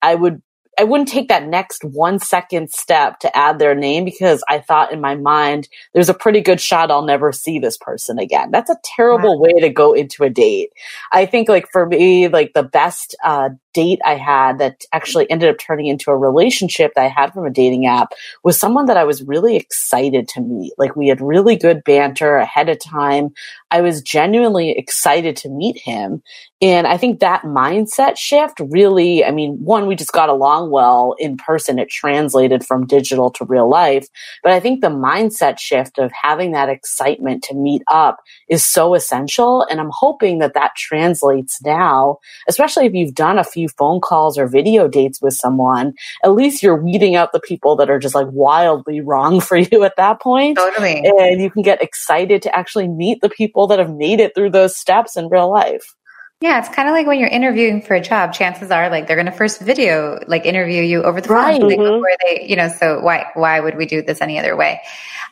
I 0.01 0.15
would 0.15 0.41
I 0.78 0.86
wouldn't 0.86 1.09
take 1.09 1.28
that 1.28 1.47
next 1.47 1.84
one 1.84 2.19
second 2.19 2.71
step 2.71 3.19
to 3.19 3.38
add 3.38 3.59
their 3.59 3.76
name 3.76 4.05
because 4.05 4.43
I 4.49 4.59
thought 4.59 4.91
in 4.91 5.01
my 5.01 5.15
mind, 5.15 5.69
there's 5.93 6.09
a 6.09 6.13
pretty 6.15 6.41
good 6.41 6.59
shot 6.59 6.89
I'll 6.89 7.05
never 7.05 7.32
see 7.32 7.59
this 7.59 7.78
person 7.78 8.17
again. 8.17 8.49
That's 8.51 8.71
a 8.71 8.80
terrible 8.84 9.39
wow. 9.39 9.43
way 9.43 9.61
to 9.61 9.69
go 9.69 9.93
into 9.93 10.24
a 10.24 10.30
date. 10.30 10.71
I 11.11 11.26
think 11.26 11.47
like 11.47 11.67
for 11.71 11.86
me, 11.86 12.28
like 12.28 12.53
the 12.53 12.63
best, 12.63 13.15
uh, 13.24 13.49
date 13.74 13.99
I 14.05 14.15
had 14.15 14.59
that 14.59 14.84
actually 14.91 15.30
ended 15.30 15.49
up 15.49 15.57
turning 15.59 15.88
into 15.88 16.11
a 16.11 16.17
relationship 16.17 16.93
that 16.95 17.03
I 17.03 17.07
had 17.07 17.34
from 17.34 17.45
a 17.45 17.49
dating 17.49 17.86
app 17.86 18.13
was 18.43 18.59
someone 18.59 18.86
that 18.86 18.97
I 18.97 19.03
was 19.03 19.24
really 19.24 19.55
excited 19.55 20.28
to 20.30 20.41
meet. 20.41 20.74
Like 20.78 20.95
we 20.95 21.07
had 21.07 21.21
really 21.21 21.55
good 21.55 21.84
banter 21.84 22.36
ahead 22.36 22.69
of 22.69 22.80
time. 22.80 23.34
I 23.71 23.82
was 23.82 24.01
genuinely 24.01 24.71
excited 24.71 25.36
to 25.38 25.49
meet 25.49 25.80
him. 25.80 26.21
And 26.61 26.88
I 26.88 26.95
think 26.95 27.19
that 27.19 27.41
mindset 27.41 28.17
shift 28.17 28.61
really, 28.69 29.26
I 29.26 29.32
mean, 29.32 29.57
one, 29.63 29.86
we 29.86 29.95
just 29.95 30.13
got 30.13 30.30
along 30.30 30.69
well 30.69 31.15
in 31.19 31.36
person. 31.36 31.78
It 31.78 31.89
translated 31.89 32.65
from 32.65 32.88
digital 32.88 33.32
to 33.32 33.45
real 33.45 33.69
life. 33.69 34.07
But 34.43 34.53
I 34.53 34.61
think 34.61 34.80
the 34.80 34.88
mindset 34.88 35.59
shift 35.59 35.97
of 35.97 36.11
having 36.13 36.51
that 36.51 36.69
excitement 36.69 37.43
to 37.45 37.55
meet 37.55 37.82
up 37.88 38.19
is 38.47 38.65
so 38.65 38.93
essential. 38.95 39.63
And 39.63 39.82
I'm 39.82 39.91
hoping 39.91 40.39
that 40.39 40.53
that 40.53 40.76
translates 40.78 41.61
now, 41.61 42.19
especially 42.47 42.86
if 42.86 42.93
you've 42.93 43.15
done 43.15 43.38
a 43.38 43.43
few 43.43 43.62
few 43.64 43.70
phone 43.78 44.01
calls 44.01 44.38
or 44.38 44.47
video 44.47 44.88
dates 44.88 45.22
with 45.22 45.34
someone, 45.34 45.93
at 46.24 46.34
least 46.34 46.61
you're 46.61 46.82
weeding 46.82 47.16
out 47.16 47.32
the 47.32 47.39
people 47.39 47.76
that 47.78 47.89
are 47.89 47.99
just 47.99 48.16
like 48.16 48.28
wildly 48.32 49.01
wrong 49.01 49.39
for 49.39 49.57
you 49.72 49.84
at 49.84 49.95
that 49.95 50.22
point. 50.22 50.57
Totally. 50.57 51.03
And 51.05 51.41
you 51.41 51.49
can 51.49 51.61
get 51.61 51.82
excited 51.82 52.41
to 52.43 52.55
actually 52.55 52.88
meet 52.88 53.22
the 53.22 53.30
people 53.30 53.68
that 53.68 53.80
have 53.80 53.91
made 53.91 54.20
it 54.20 54.36
through 54.36 54.51
those 54.51 54.76
steps 54.76 55.16
in 55.16 55.30
real 55.30 55.51
life. 55.51 55.95
Yeah, 56.41 56.59
it's 56.59 56.68
kind 56.68 56.89
of 56.89 56.93
like 56.93 57.07
when 57.07 57.20
you're 57.20 57.30
interviewing 57.30 57.82
for 57.82 57.93
a 57.93 58.01
job. 58.01 58.34
Chances 58.34 58.70
are, 58.70 58.89
like 58.89 59.07
they're 59.07 59.16
going 59.16 59.28
to 59.28 59.32
first 59.32 59.61
video, 59.61 60.20
like 60.28 60.45
interview 60.45 60.82
you 60.82 61.01
over 61.01 61.22
the 61.22 61.30
phone, 61.30 61.38
right. 61.38 61.61
like, 61.61 61.80
mm-hmm. 61.80 61.93
before 61.93 62.18
they, 62.26 62.45
you 62.45 62.57
know. 62.57 62.68
So 62.68 62.99
why 62.99 63.28
why 63.34 63.61
would 63.61 63.78
we 63.78 63.86
do 63.86 64.01
this 64.01 64.20
any 64.20 64.38
other 64.38 64.57
way? 64.57 64.82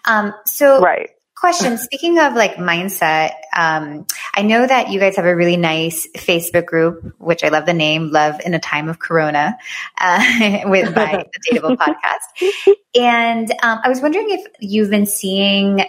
Um, 0.05 0.33
so 0.45 0.79
right 0.79 1.09
question. 1.41 1.77
Speaking 1.77 2.19
of 2.19 2.33
like 2.33 2.55
mindset 2.55 3.33
um, 3.53 4.05
i 4.33 4.41
know 4.41 4.65
that 4.65 4.89
you 4.89 4.99
guys 4.99 5.15
have 5.15 5.25
a 5.25 5.35
really 5.35 5.57
nice 5.57 6.07
facebook 6.15 6.65
group 6.65 7.13
which 7.17 7.43
i 7.43 7.49
love 7.49 7.65
the 7.65 7.73
name 7.73 8.11
love 8.11 8.39
in 8.45 8.53
a 8.53 8.59
time 8.59 8.89
of 8.89 8.99
corona 8.99 9.57
uh, 9.99 10.59
with 10.65 10.93
by 10.95 11.25
the 11.33 11.57
dateable 11.57 11.77
podcast. 11.77 12.75
And 12.95 13.51
um, 13.63 13.79
i 13.83 13.89
was 13.89 14.01
wondering 14.01 14.29
if 14.29 14.45
you've 14.59 14.89
been 14.89 15.05
seeing 15.05 15.83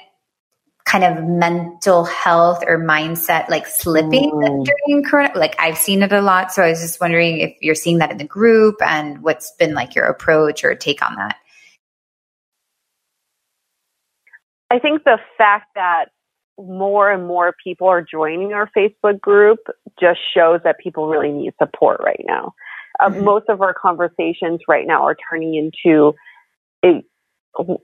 kind 0.84 1.04
of 1.04 1.24
mental 1.24 2.04
health 2.04 2.64
or 2.66 2.76
mindset 2.76 3.48
like 3.48 3.66
slipping 3.66 4.32
mm. 4.32 4.64
during 4.64 5.04
corona? 5.04 5.30
Like 5.36 5.54
i've 5.60 5.78
seen 5.78 6.02
it 6.02 6.12
a 6.12 6.20
lot 6.20 6.52
so 6.52 6.62
i 6.62 6.70
was 6.70 6.80
just 6.80 7.00
wondering 7.00 7.38
if 7.38 7.56
you're 7.60 7.76
seeing 7.76 7.98
that 7.98 8.10
in 8.10 8.18
the 8.18 8.24
group 8.24 8.76
and 8.84 9.22
what's 9.22 9.52
been 9.52 9.74
like 9.74 9.94
your 9.94 10.06
approach 10.06 10.64
or 10.64 10.74
take 10.74 11.06
on 11.06 11.14
that 11.16 11.36
I 14.72 14.78
think 14.78 15.04
the 15.04 15.18
fact 15.36 15.66
that 15.74 16.06
more 16.58 17.10
and 17.10 17.26
more 17.26 17.54
people 17.62 17.88
are 17.88 18.02
joining 18.02 18.54
our 18.54 18.70
Facebook 18.74 19.20
group 19.20 19.58
just 20.00 20.18
shows 20.34 20.60
that 20.64 20.78
people 20.78 21.08
really 21.08 21.30
need 21.30 21.52
support 21.60 22.00
right 22.02 22.24
now. 22.24 22.54
Uh, 22.98 23.10
mm-hmm. 23.10 23.22
Most 23.24 23.50
of 23.50 23.60
our 23.60 23.74
conversations 23.74 24.60
right 24.66 24.86
now 24.86 25.02
are 25.04 25.16
turning 25.30 25.54
into 25.56 26.14
a, 26.84 27.02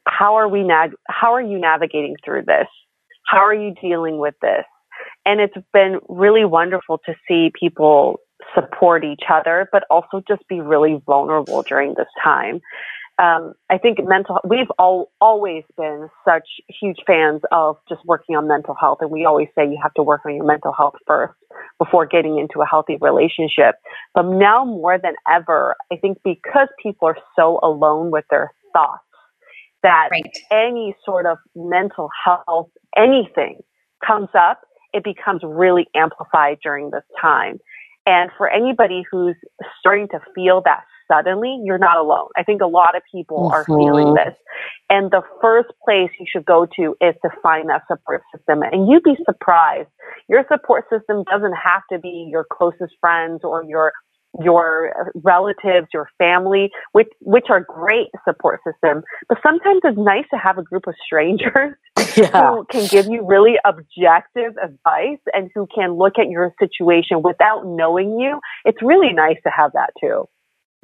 how 0.06 0.36
are 0.36 0.48
we 0.48 0.62
nav- 0.62 0.94
how 1.08 1.34
are 1.34 1.42
you 1.42 1.58
navigating 1.58 2.16
through 2.24 2.44
this? 2.46 2.68
How 3.26 3.44
are 3.44 3.54
you 3.54 3.74
dealing 3.82 4.18
with 4.18 4.34
this? 4.40 4.64
And 5.26 5.40
it's 5.40 5.56
been 5.74 5.98
really 6.08 6.46
wonderful 6.46 7.00
to 7.04 7.14
see 7.28 7.52
people 7.58 8.18
support 8.54 9.04
each 9.04 9.24
other, 9.30 9.68
but 9.72 9.84
also 9.90 10.22
just 10.26 10.46
be 10.48 10.62
really 10.62 11.02
vulnerable 11.06 11.62
during 11.62 11.94
this 11.98 12.08
time 12.24 12.60
um, 13.18 13.54
I 13.68 13.78
think 13.78 13.98
mental, 14.04 14.38
we've 14.48 14.70
all, 14.78 15.10
always 15.20 15.64
been 15.76 16.08
such 16.24 16.46
huge 16.68 16.98
fans 17.04 17.42
of 17.50 17.76
just 17.88 18.00
working 18.04 18.36
on 18.36 18.46
mental 18.46 18.76
health. 18.78 18.98
And 19.00 19.10
we 19.10 19.24
always 19.24 19.48
say 19.56 19.64
you 19.64 19.78
have 19.82 19.94
to 19.94 20.02
work 20.02 20.20
on 20.24 20.36
your 20.36 20.44
mental 20.44 20.72
health 20.72 20.94
first 21.06 21.34
before 21.78 22.06
getting 22.06 22.38
into 22.38 22.60
a 22.60 22.66
healthy 22.66 22.96
relationship. 23.00 23.74
But 24.14 24.26
now 24.26 24.64
more 24.64 24.98
than 24.98 25.14
ever, 25.28 25.74
I 25.92 25.96
think 25.96 26.18
because 26.22 26.68
people 26.80 27.08
are 27.08 27.18
so 27.34 27.58
alone 27.62 28.12
with 28.12 28.24
their 28.30 28.52
thoughts, 28.72 29.02
that 29.82 30.08
right. 30.10 30.36
any 30.50 30.94
sort 31.04 31.26
of 31.26 31.38
mental 31.54 32.08
health, 32.24 32.70
anything 32.96 33.60
comes 34.04 34.28
up, 34.34 34.60
it 34.92 35.04
becomes 35.04 35.42
really 35.44 35.86
amplified 35.94 36.58
during 36.62 36.90
this 36.90 37.04
time. 37.20 37.58
And 38.06 38.30
for 38.36 38.48
anybody 38.48 39.04
who's 39.10 39.36
starting 39.78 40.08
to 40.08 40.20
feel 40.34 40.62
that 40.64 40.82
suddenly, 41.10 41.60
you're 41.64 41.78
not 41.78 41.96
alone. 41.96 42.28
I 42.36 42.42
think 42.42 42.60
a 42.60 42.66
lot 42.66 42.96
of 42.96 43.02
people 43.10 43.50
mm-hmm. 43.50 43.54
are 43.54 43.64
feeling 43.64 44.14
this. 44.14 44.34
And 44.90 45.10
the 45.10 45.22
first 45.40 45.68
place 45.84 46.10
you 46.18 46.26
should 46.30 46.44
go 46.44 46.66
to 46.76 46.96
is 47.00 47.14
to 47.22 47.30
find 47.42 47.68
that 47.68 47.82
support 47.88 48.22
system. 48.34 48.62
And 48.62 48.88
you'd 48.88 49.02
be 49.02 49.16
surprised. 49.24 49.88
Your 50.28 50.44
support 50.50 50.84
system 50.90 51.24
doesn't 51.30 51.54
have 51.54 51.82
to 51.92 51.98
be 51.98 52.28
your 52.30 52.46
closest 52.50 52.94
friends 53.00 53.40
or 53.42 53.64
your 53.64 53.92
your 54.42 55.12
relatives, 55.14 55.88
your 55.92 56.08
family, 56.18 56.70
which 56.92 57.08
which 57.20 57.46
are 57.50 57.60
great 57.60 58.08
support 58.24 58.60
system. 58.64 59.02
But 59.28 59.38
sometimes 59.42 59.80
it's 59.84 59.98
nice 59.98 60.24
to 60.32 60.38
have 60.38 60.58
a 60.58 60.62
group 60.62 60.86
of 60.86 60.94
strangers 61.04 61.74
yeah. 62.16 62.50
who 62.50 62.66
can 62.70 62.86
give 62.86 63.06
you 63.06 63.26
really 63.26 63.54
objective 63.64 64.52
advice 64.62 65.20
and 65.32 65.50
who 65.54 65.66
can 65.74 65.92
look 65.94 66.18
at 66.18 66.28
your 66.28 66.52
situation 66.60 67.22
without 67.22 67.66
knowing 67.66 68.18
you. 68.18 68.40
It's 68.64 68.82
really 68.82 69.12
nice 69.12 69.38
to 69.44 69.50
have 69.50 69.72
that 69.72 69.90
too. 70.00 70.28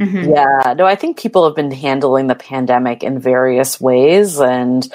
Mm-hmm. 0.01 0.33
Yeah, 0.33 0.75
no, 0.75 0.87
I 0.87 0.97
think 0.97 1.19
people 1.19 1.45
have 1.45 1.55
been 1.55 1.71
handling 1.71 2.27
the 2.27 2.35
pandemic 2.35 3.05
in 3.05 3.21
various 3.21 3.81
ways. 3.81 4.41
And 4.41 4.87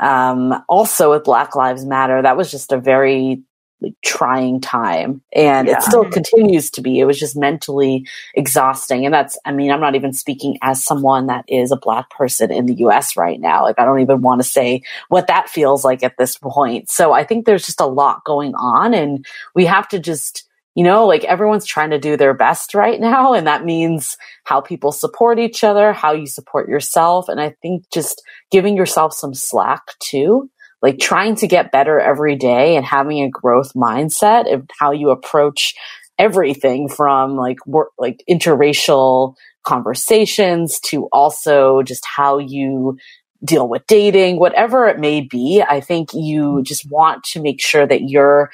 um, 0.00 0.64
also 0.68 1.12
with 1.12 1.24
Black 1.24 1.54
Lives 1.54 1.84
Matter, 1.84 2.22
that 2.22 2.36
was 2.36 2.50
just 2.50 2.72
a 2.72 2.78
very 2.78 3.42
like, 3.80 3.94
trying 4.04 4.60
time. 4.60 5.22
And 5.32 5.68
yeah. 5.68 5.76
it 5.76 5.82
still 5.84 6.04
continues 6.10 6.72
to 6.72 6.80
be. 6.80 6.98
It 6.98 7.04
was 7.04 7.20
just 7.20 7.36
mentally 7.36 8.08
exhausting. 8.34 9.04
And 9.04 9.14
that's, 9.14 9.38
I 9.44 9.52
mean, 9.52 9.70
I'm 9.70 9.80
not 9.80 9.94
even 9.94 10.12
speaking 10.12 10.58
as 10.60 10.84
someone 10.84 11.28
that 11.28 11.44
is 11.46 11.70
a 11.70 11.76
Black 11.76 12.10
person 12.10 12.50
in 12.50 12.66
the 12.66 12.74
US 12.86 13.16
right 13.16 13.40
now. 13.40 13.62
Like, 13.62 13.78
I 13.78 13.84
don't 13.84 14.00
even 14.00 14.22
want 14.22 14.40
to 14.42 14.48
say 14.48 14.82
what 15.08 15.28
that 15.28 15.48
feels 15.48 15.84
like 15.84 16.02
at 16.02 16.16
this 16.18 16.36
point. 16.36 16.90
So 16.90 17.12
I 17.12 17.22
think 17.22 17.46
there's 17.46 17.66
just 17.66 17.80
a 17.80 17.86
lot 17.86 18.24
going 18.24 18.56
on. 18.56 18.92
And 18.92 19.24
we 19.54 19.66
have 19.66 19.86
to 19.90 20.00
just, 20.00 20.47
you 20.78 20.84
know, 20.84 21.08
like 21.08 21.24
everyone's 21.24 21.66
trying 21.66 21.90
to 21.90 21.98
do 21.98 22.16
their 22.16 22.34
best 22.34 22.72
right 22.72 23.00
now. 23.00 23.34
And 23.34 23.48
that 23.48 23.64
means 23.64 24.16
how 24.44 24.60
people 24.60 24.92
support 24.92 25.40
each 25.40 25.64
other, 25.64 25.92
how 25.92 26.12
you 26.12 26.24
support 26.24 26.68
yourself. 26.68 27.28
And 27.28 27.40
I 27.40 27.56
think 27.60 27.90
just 27.92 28.22
giving 28.52 28.76
yourself 28.76 29.12
some 29.12 29.34
slack 29.34 29.82
too, 29.98 30.48
like 30.80 31.00
trying 31.00 31.34
to 31.34 31.48
get 31.48 31.72
better 31.72 31.98
every 31.98 32.36
day 32.36 32.76
and 32.76 32.84
having 32.84 33.20
a 33.20 33.28
growth 33.28 33.72
mindset 33.74 34.54
of 34.54 34.68
how 34.78 34.92
you 34.92 35.10
approach 35.10 35.74
everything 36.16 36.88
from 36.88 37.36
like 37.36 37.58
work, 37.66 37.88
like 37.98 38.22
interracial 38.30 39.34
conversations 39.66 40.78
to 40.90 41.06
also 41.06 41.82
just 41.82 42.06
how 42.06 42.38
you 42.38 42.96
deal 43.44 43.68
with 43.68 43.84
dating, 43.88 44.38
whatever 44.38 44.86
it 44.86 45.00
may 45.00 45.22
be. 45.22 45.60
I 45.60 45.80
think 45.80 46.10
you 46.14 46.42
mm-hmm. 46.44 46.62
just 46.62 46.88
want 46.88 47.24
to 47.32 47.42
make 47.42 47.60
sure 47.60 47.84
that 47.84 48.02
you're 48.02 48.52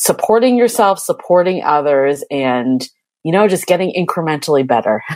supporting 0.00 0.56
yourself, 0.56 0.98
supporting 0.98 1.62
others, 1.62 2.24
and, 2.30 2.88
you 3.22 3.32
know, 3.32 3.46
just 3.46 3.66
getting 3.66 3.92
incrementally 3.94 4.66
better. 4.66 5.02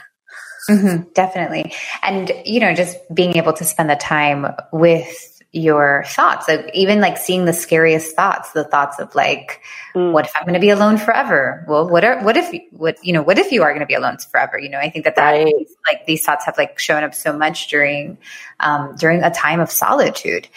Mm-hmm, 0.70 1.11
definitely. 1.12 1.74
And, 2.03 2.32
you 2.47 2.59
know, 2.59 2.74
just 2.74 2.97
being 3.14 3.37
able 3.37 3.53
to 3.53 3.64
spend 3.64 3.91
the 3.91 3.97
time 3.97 4.47
with 4.72 5.34
your 5.55 6.05
thoughts, 6.09 6.49
like 6.49 6.69
even 6.75 7.01
like 7.01 7.17
seeing 7.17 7.45
the 7.45 7.53
scariest 7.53 8.17
thoughts, 8.17 8.51
the 8.51 8.65
thoughts 8.65 8.99
of 8.99 9.15
like, 9.15 9.63
mm. 9.95 10.11
what 10.11 10.27
if 10.27 10.33
I'm 10.35 10.43
going 10.43 10.55
to 10.55 10.61
be 10.61 10.71
alone 10.71 10.99
forever? 10.99 11.65
Well, 11.69 11.89
what 11.89 12.05
are, 12.05 12.25
what 12.25 12.37
if, 12.37 12.53
what, 12.73 12.99
you 13.05 13.13
know, 13.13 13.23
what 13.23 13.39
if 13.39 13.53
you 13.53 13.63
are 13.63 13.71
going 13.71 13.79
to 13.81 13.87
be 13.87 13.95
alone 13.95 14.19
forever? 14.19 14.59
You 14.59 14.69
know, 14.69 14.81
I 14.81 14.91
think 14.91 15.05
that 15.05 15.15
that, 15.15 15.31
right. 15.31 15.55
like 15.87 16.07
these 16.07 16.25
thoughts 16.25 16.45
have 16.47 16.59
like 16.59 16.81
shown 16.81 17.05
up 17.05 17.15
so 17.15 17.33
much 17.33 17.69
during, 17.69 18.19
um, 18.59 18.97
during 18.97 19.23
a 19.23 19.31
time 19.31 19.61
of 19.61 19.71
solitude 19.71 20.49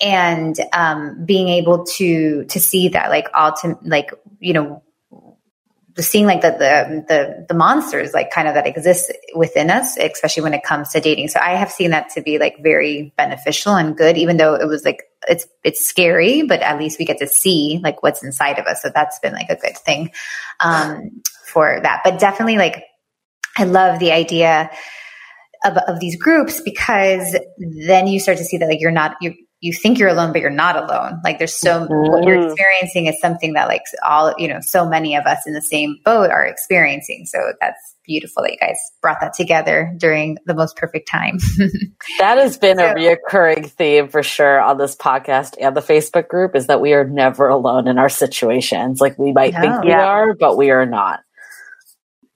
and, 0.00 0.56
um, 0.72 1.24
being 1.24 1.48
able 1.48 1.84
to, 1.96 2.44
to 2.44 2.60
see 2.60 2.90
that 2.90 3.10
like 3.10 3.26
ultimate, 3.36 3.84
like, 3.84 4.12
you 4.38 4.52
know, 4.52 4.84
seeing 6.02 6.26
like 6.26 6.40
the, 6.40 6.50
the, 6.50 7.04
the 7.08 7.46
the 7.48 7.54
monsters 7.54 8.12
like 8.12 8.30
kind 8.30 8.48
of 8.48 8.54
that 8.54 8.66
exist 8.66 9.12
within 9.34 9.70
us 9.70 9.96
especially 9.96 10.42
when 10.42 10.54
it 10.54 10.62
comes 10.62 10.88
to 10.90 11.00
dating. 11.00 11.28
So 11.28 11.40
i 11.40 11.50
have 11.50 11.70
seen 11.70 11.90
that 11.90 12.10
to 12.10 12.22
be 12.22 12.38
like 12.38 12.56
very 12.62 13.12
beneficial 13.16 13.74
and 13.74 13.96
good 13.96 14.16
even 14.16 14.36
though 14.36 14.54
it 14.54 14.66
was 14.66 14.84
like 14.84 15.04
it's 15.28 15.46
it's 15.62 15.86
scary 15.86 16.42
but 16.42 16.60
at 16.60 16.78
least 16.78 16.98
we 16.98 17.04
get 17.04 17.18
to 17.18 17.28
see 17.28 17.80
like 17.82 18.02
what's 18.02 18.22
inside 18.22 18.58
of 18.58 18.66
us. 18.66 18.82
So 18.82 18.90
that's 18.94 19.18
been 19.20 19.32
like 19.32 19.50
a 19.50 19.56
good 19.56 19.76
thing 19.76 20.10
um 20.60 21.22
for 21.46 21.78
that. 21.82 22.00
But 22.04 22.18
definitely 22.18 22.56
like 22.56 22.84
i 23.56 23.64
love 23.64 24.00
the 24.00 24.10
idea 24.12 24.70
of, 25.64 25.76
of 25.76 26.00
these 26.00 26.16
groups 26.16 26.60
because 26.60 27.36
then 27.86 28.06
you 28.06 28.20
start 28.20 28.38
to 28.38 28.44
see 28.44 28.58
that 28.58 28.68
like 28.68 28.80
you're 28.80 28.90
not 28.90 29.16
you're 29.20 29.34
you 29.64 29.72
think 29.72 29.98
you're 29.98 30.10
alone, 30.10 30.30
but 30.30 30.42
you're 30.42 30.50
not 30.50 30.76
alone. 30.76 31.22
Like 31.24 31.38
there's 31.38 31.54
so 31.54 31.86
mm-hmm. 31.86 32.12
what 32.12 32.24
you're 32.24 32.46
experiencing 32.46 33.06
is 33.06 33.18
something 33.18 33.54
that 33.54 33.66
like 33.66 33.80
all 34.06 34.34
you 34.36 34.46
know, 34.46 34.60
so 34.60 34.86
many 34.86 35.16
of 35.16 35.24
us 35.24 35.38
in 35.46 35.54
the 35.54 35.62
same 35.62 35.98
boat 36.04 36.30
are 36.30 36.44
experiencing. 36.44 37.24
So 37.24 37.38
that's 37.62 37.96
beautiful 38.04 38.42
that 38.42 38.52
you 38.52 38.58
guys 38.58 38.76
brought 39.00 39.22
that 39.22 39.32
together 39.32 39.94
during 39.96 40.36
the 40.44 40.52
most 40.52 40.76
perfect 40.76 41.08
time. 41.08 41.38
that 42.18 42.36
has 42.36 42.58
been 42.58 42.76
so, 42.76 42.90
a 42.90 42.94
reoccurring 42.94 43.70
theme 43.70 44.08
for 44.08 44.22
sure 44.22 44.60
on 44.60 44.76
this 44.76 44.96
podcast 44.96 45.54
and 45.58 45.74
the 45.74 45.80
Facebook 45.80 46.28
group 46.28 46.54
is 46.54 46.66
that 46.66 46.82
we 46.82 46.92
are 46.92 47.08
never 47.08 47.48
alone 47.48 47.88
in 47.88 47.98
our 47.98 48.10
situations. 48.10 49.00
Like 49.00 49.18
we 49.18 49.32
might 49.32 49.54
no, 49.54 49.60
think 49.62 49.84
we 49.84 49.88
yeah. 49.88 50.04
are, 50.04 50.34
but 50.34 50.58
we 50.58 50.72
are 50.72 50.84
not. 50.84 51.20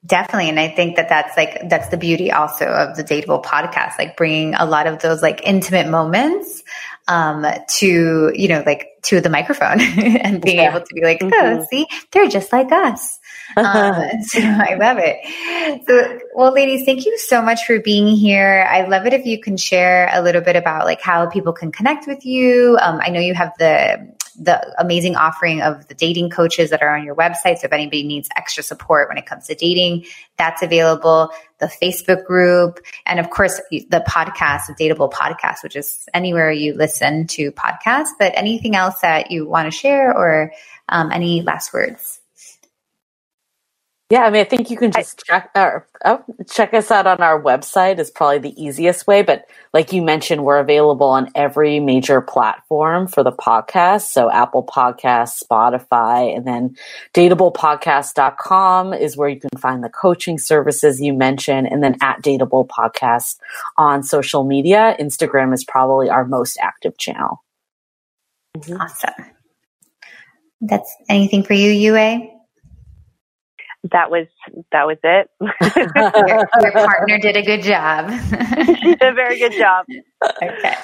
Definitely. 0.06 0.48
And 0.48 0.58
I 0.58 0.68
think 0.68 0.96
that 0.96 1.10
that's 1.10 1.36
like, 1.36 1.68
that's 1.68 1.88
the 1.88 1.98
beauty 1.98 2.32
also 2.32 2.64
of 2.64 2.96
the 2.96 3.04
Dateable 3.04 3.44
podcast, 3.44 3.98
like 3.98 4.16
bringing 4.16 4.54
a 4.54 4.64
lot 4.64 4.86
of 4.86 5.00
those 5.00 5.20
like 5.20 5.42
intimate 5.44 5.88
moments 5.88 6.62
um, 7.08 7.44
to, 7.78 8.32
you 8.34 8.48
know, 8.48 8.62
like 8.64 8.88
to 9.02 9.20
the 9.20 9.30
microphone 9.30 9.80
and 9.80 10.42
being 10.42 10.58
yeah. 10.58 10.70
able 10.70 10.86
to 10.86 10.94
be 10.94 11.02
like, 11.02 11.18
oh, 11.22 11.26
mm-hmm. 11.30 11.64
see, 11.70 11.86
they're 12.12 12.28
just 12.28 12.52
like 12.52 12.70
us. 12.70 13.18
um, 13.56 13.94
so 14.22 14.40
I 14.40 14.76
love 14.78 14.98
it. 15.00 15.84
So, 15.86 16.18
well, 16.34 16.52
ladies, 16.52 16.84
thank 16.84 17.06
you 17.06 17.18
so 17.18 17.40
much 17.40 17.64
for 17.64 17.80
being 17.80 18.06
here. 18.08 18.66
I 18.70 18.86
love 18.86 19.06
it 19.06 19.14
if 19.14 19.24
you 19.24 19.40
can 19.40 19.56
share 19.56 20.10
a 20.12 20.22
little 20.22 20.42
bit 20.42 20.56
about 20.56 20.84
like 20.84 21.00
how 21.00 21.26
people 21.26 21.52
can 21.52 21.72
connect 21.72 22.06
with 22.06 22.24
you. 22.24 22.78
Um, 22.80 23.00
I 23.02 23.08
know 23.08 23.20
you 23.20 23.34
have 23.34 23.52
the 23.58 24.16
the 24.40 24.74
amazing 24.80 25.16
offering 25.16 25.62
of 25.62 25.88
the 25.88 25.94
dating 25.94 26.30
coaches 26.30 26.70
that 26.70 26.80
are 26.80 26.96
on 26.96 27.04
your 27.04 27.16
website. 27.16 27.58
So 27.58 27.64
if 27.64 27.72
anybody 27.72 28.04
needs 28.04 28.28
extra 28.36 28.62
support 28.62 29.08
when 29.08 29.18
it 29.18 29.26
comes 29.26 29.48
to 29.48 29.54
dating, 29.56 30.06
that's 30.36 30.62
available. 30.62 31.30
The 31.58 31.66
Facebook 31.66 32.24
group, 32.24 32.80
and 33.04 33.18
of 33.18 33.30
course 33.30 33.60
the 33.70 34.04
podcast, 34.08 34.66
the 34.66 34.74
Dateable 34.78 35.10
podcast, 35.12 35.62
which 35.62 35.76
is 35.76 36.08
anywhere 36.14 36.50
you 36.50 36.74
listen 36.74 37.26
to 37.28 37.50
podcasts. 37.52 38.10
But 38.18 38.32
anything 38.36 38.76
else 38.76 39.00
that 39.00 39.30
you 39.30 39.48
want 39.48 39.66
to 39.66 39.76
share, 39.76 40.16
or 40.16 40.52
um, 40.88 41.10
any 41.10 41.42
last 41.42 41.72
words? 41.72 42.20
Yeah, 44.10 44.22
I 44.22 44.30
mean, 44.30 44.40
I 44.40 44.44
think 44.44 44.70
you 44.70 44.78
can 44.78 44.90
just 44.90 45.22
I, 45.28 45.32
check 45.32 45.50
our, 45.54 45.86
oh, 46.02 46.24
check 46.50 46.72
us 46.72 46.90
out 46.90 47.06
on 47.06 47.20
our 47.20 47.42
website 47.42 47.98
is 47.98 48.10
probably 48.10 48.38
the 48.38 48.62
easiest 48.62 49.06
way. 49.06 49.20
But 49.20 49.44
like 49.74 49.92
you 49.92 50.00
mentioned, 50.00 50.44
we're 50.44 50.60
available 50.60 51.08
on 51.08 51.30
every 51.34 51.78
major 51.78 52.22
platform 52.22 53.06
for 53.06 53.22
the 53.22 53.32
podcast. 53.32 54.06
So 54.06 54.30
Apple 54.30 54.64
Podcasts, 54.64 55.42
Spotify, 55.44 56.34
and 56.34 56.46
then 56.46 56.74
dateablepodcast.com 57.12 58.94
is 58.94 59.18
where 59.18 59.28
you 59.28 59.40
can 59.40 59.50
find 59.58 59.84
the 59.84 59.90
coaching 59.90 60.38
services 60.38 61.02
you 61.02 61.12
mentioned. 61.12 61.66
And 61.70 61.82
then 61.82 61.96
at 62.00 62.22
Dateable 62.22 62.66
Podcast 62.66 63.38
on 63.76 64.02
social 64.02 64.42
media, 64.42 64.96
Instagram 64.98 65.52
is 65.52 65.64
probably 65.64 66.08
our 66.08 66.24
most 66.24 66.56
active 66.62 66.96
channel. 66.96 67.44
Mm-hmm. 68.56 68.80
Awesome. 68.80 69.26
That's 70.62 70.96
anything 71.10 71.42
for 71.42 71.52
you, 71.52 71.70
Yue? 71.70 72.37
That 73.92 74.10
was 74.10 74.26
that 74.72 74.86
was 74.86 74.98
it. 75.02 75.30
your, 75.40 76.48
your, 76.60 76.72
partner 76.72 77.18
did 77.18 77.36
a 77.36 77.42
good 77.42 77.62
job. 77.62 78.10
she 78.80 78.94
did 78.94 79.02
a 79.02 79.12
very 79.12 79.38
good 79.38 79.52
job. 79.52 79.86
Okay. 80.42 80.74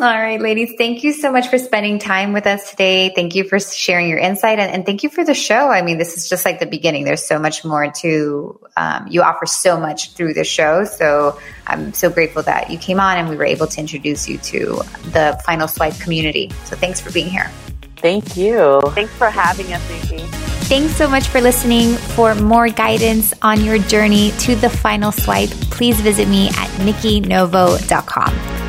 All 0.00 0.20
right, 0.20 0.40
ladies. 0.40 0.74
Thank 0.76 1.04
you 1.04 1.12
so 1.12 1.32
much 1.32 1.48
for 1.48 1.58
spending 1.58 1.98
time 1.98 2.32
with 2.32 2.46
us 2.46 2.70
today. 2.70 3.12
Thank 3.14 3.34
you 3.34 3.44
for 3.44 3.58
sharing 3.58 4.08
your 4.08 4.18
insight 4.18 4.58
and, 4.58 4.70
and 4.70 4.84
thank 4.84 5.02
you 5.02 5.08
for 5.08 5.24
the 5.24 5.34
show. 5.34 5.68
I 5.68 5.82
mean, 5.82 5.98
this 5.98 6.16
is 6.16 6.28
just 6.28 6.44
like 6.44 6.60
the 6.60 6.66
beginning. 6.66 7.04
There's 7.04 7.24
so 7.24 7.38
much 7.38 7.64
more 7.64 7.90
to 7.90 8.60
um, 8.76 9.06
you 9.08 9.22
offer 9.22 9.46
so 9.46 9.78
much 9.78 10.12
through 10.12 10.34
the 10.34 10.44
show. 10.44 10.84
So 10.84 11.38
I'm 11.66 11.92
so 11.94 12.10
grateful 12.10 12.42
that 12.42 12.70
you 12.70 12.78
came 12.78 13.00
on 13.00 13.16
and 13.16 13.28
we 13.28 13.36
were 13.36 13.44
able 13.44 13.66
to 13.68 13.80
introduce 13.80 14.28
you 14.28 14.38
to 14.38 14.82
the 15.12 15.40
Final 15.46 15.68
Swipe 15.68 15.98
community. 15.98 16.50
So 16.64 16.76
thanks 16.76 17.00
for 17.00 17.10
being 17.12 17.28
here. 17.28 17.50
Thank 17.96 18.36
you. 18.36 18.82
Thanks 18.90 19.12
for 19.14 19.30
having 19.30 19.72
us, 19.72 20.10
Nikki. 20.10 20.41
Thanks 20.72 20.96
so 20.96 21.06
much 21.06 21.28
for 21.28 21.42
listening. 21.42 21.96
For 22.16 22.34
more 22.34 22.70
guidance 22.70 23.34
on 23.42 23.62
your 23.62 23.76
journey 23.76 24.30
to 24.38 24.56
the 24.56 24.70
final 24.70 25.12
swipe, 25.12 25.50
please 25.70 26.00
visit 26.00 26.28
me 26.28 26.48
at 26.48 26.70
nikkinovo.com. 26.80 28.61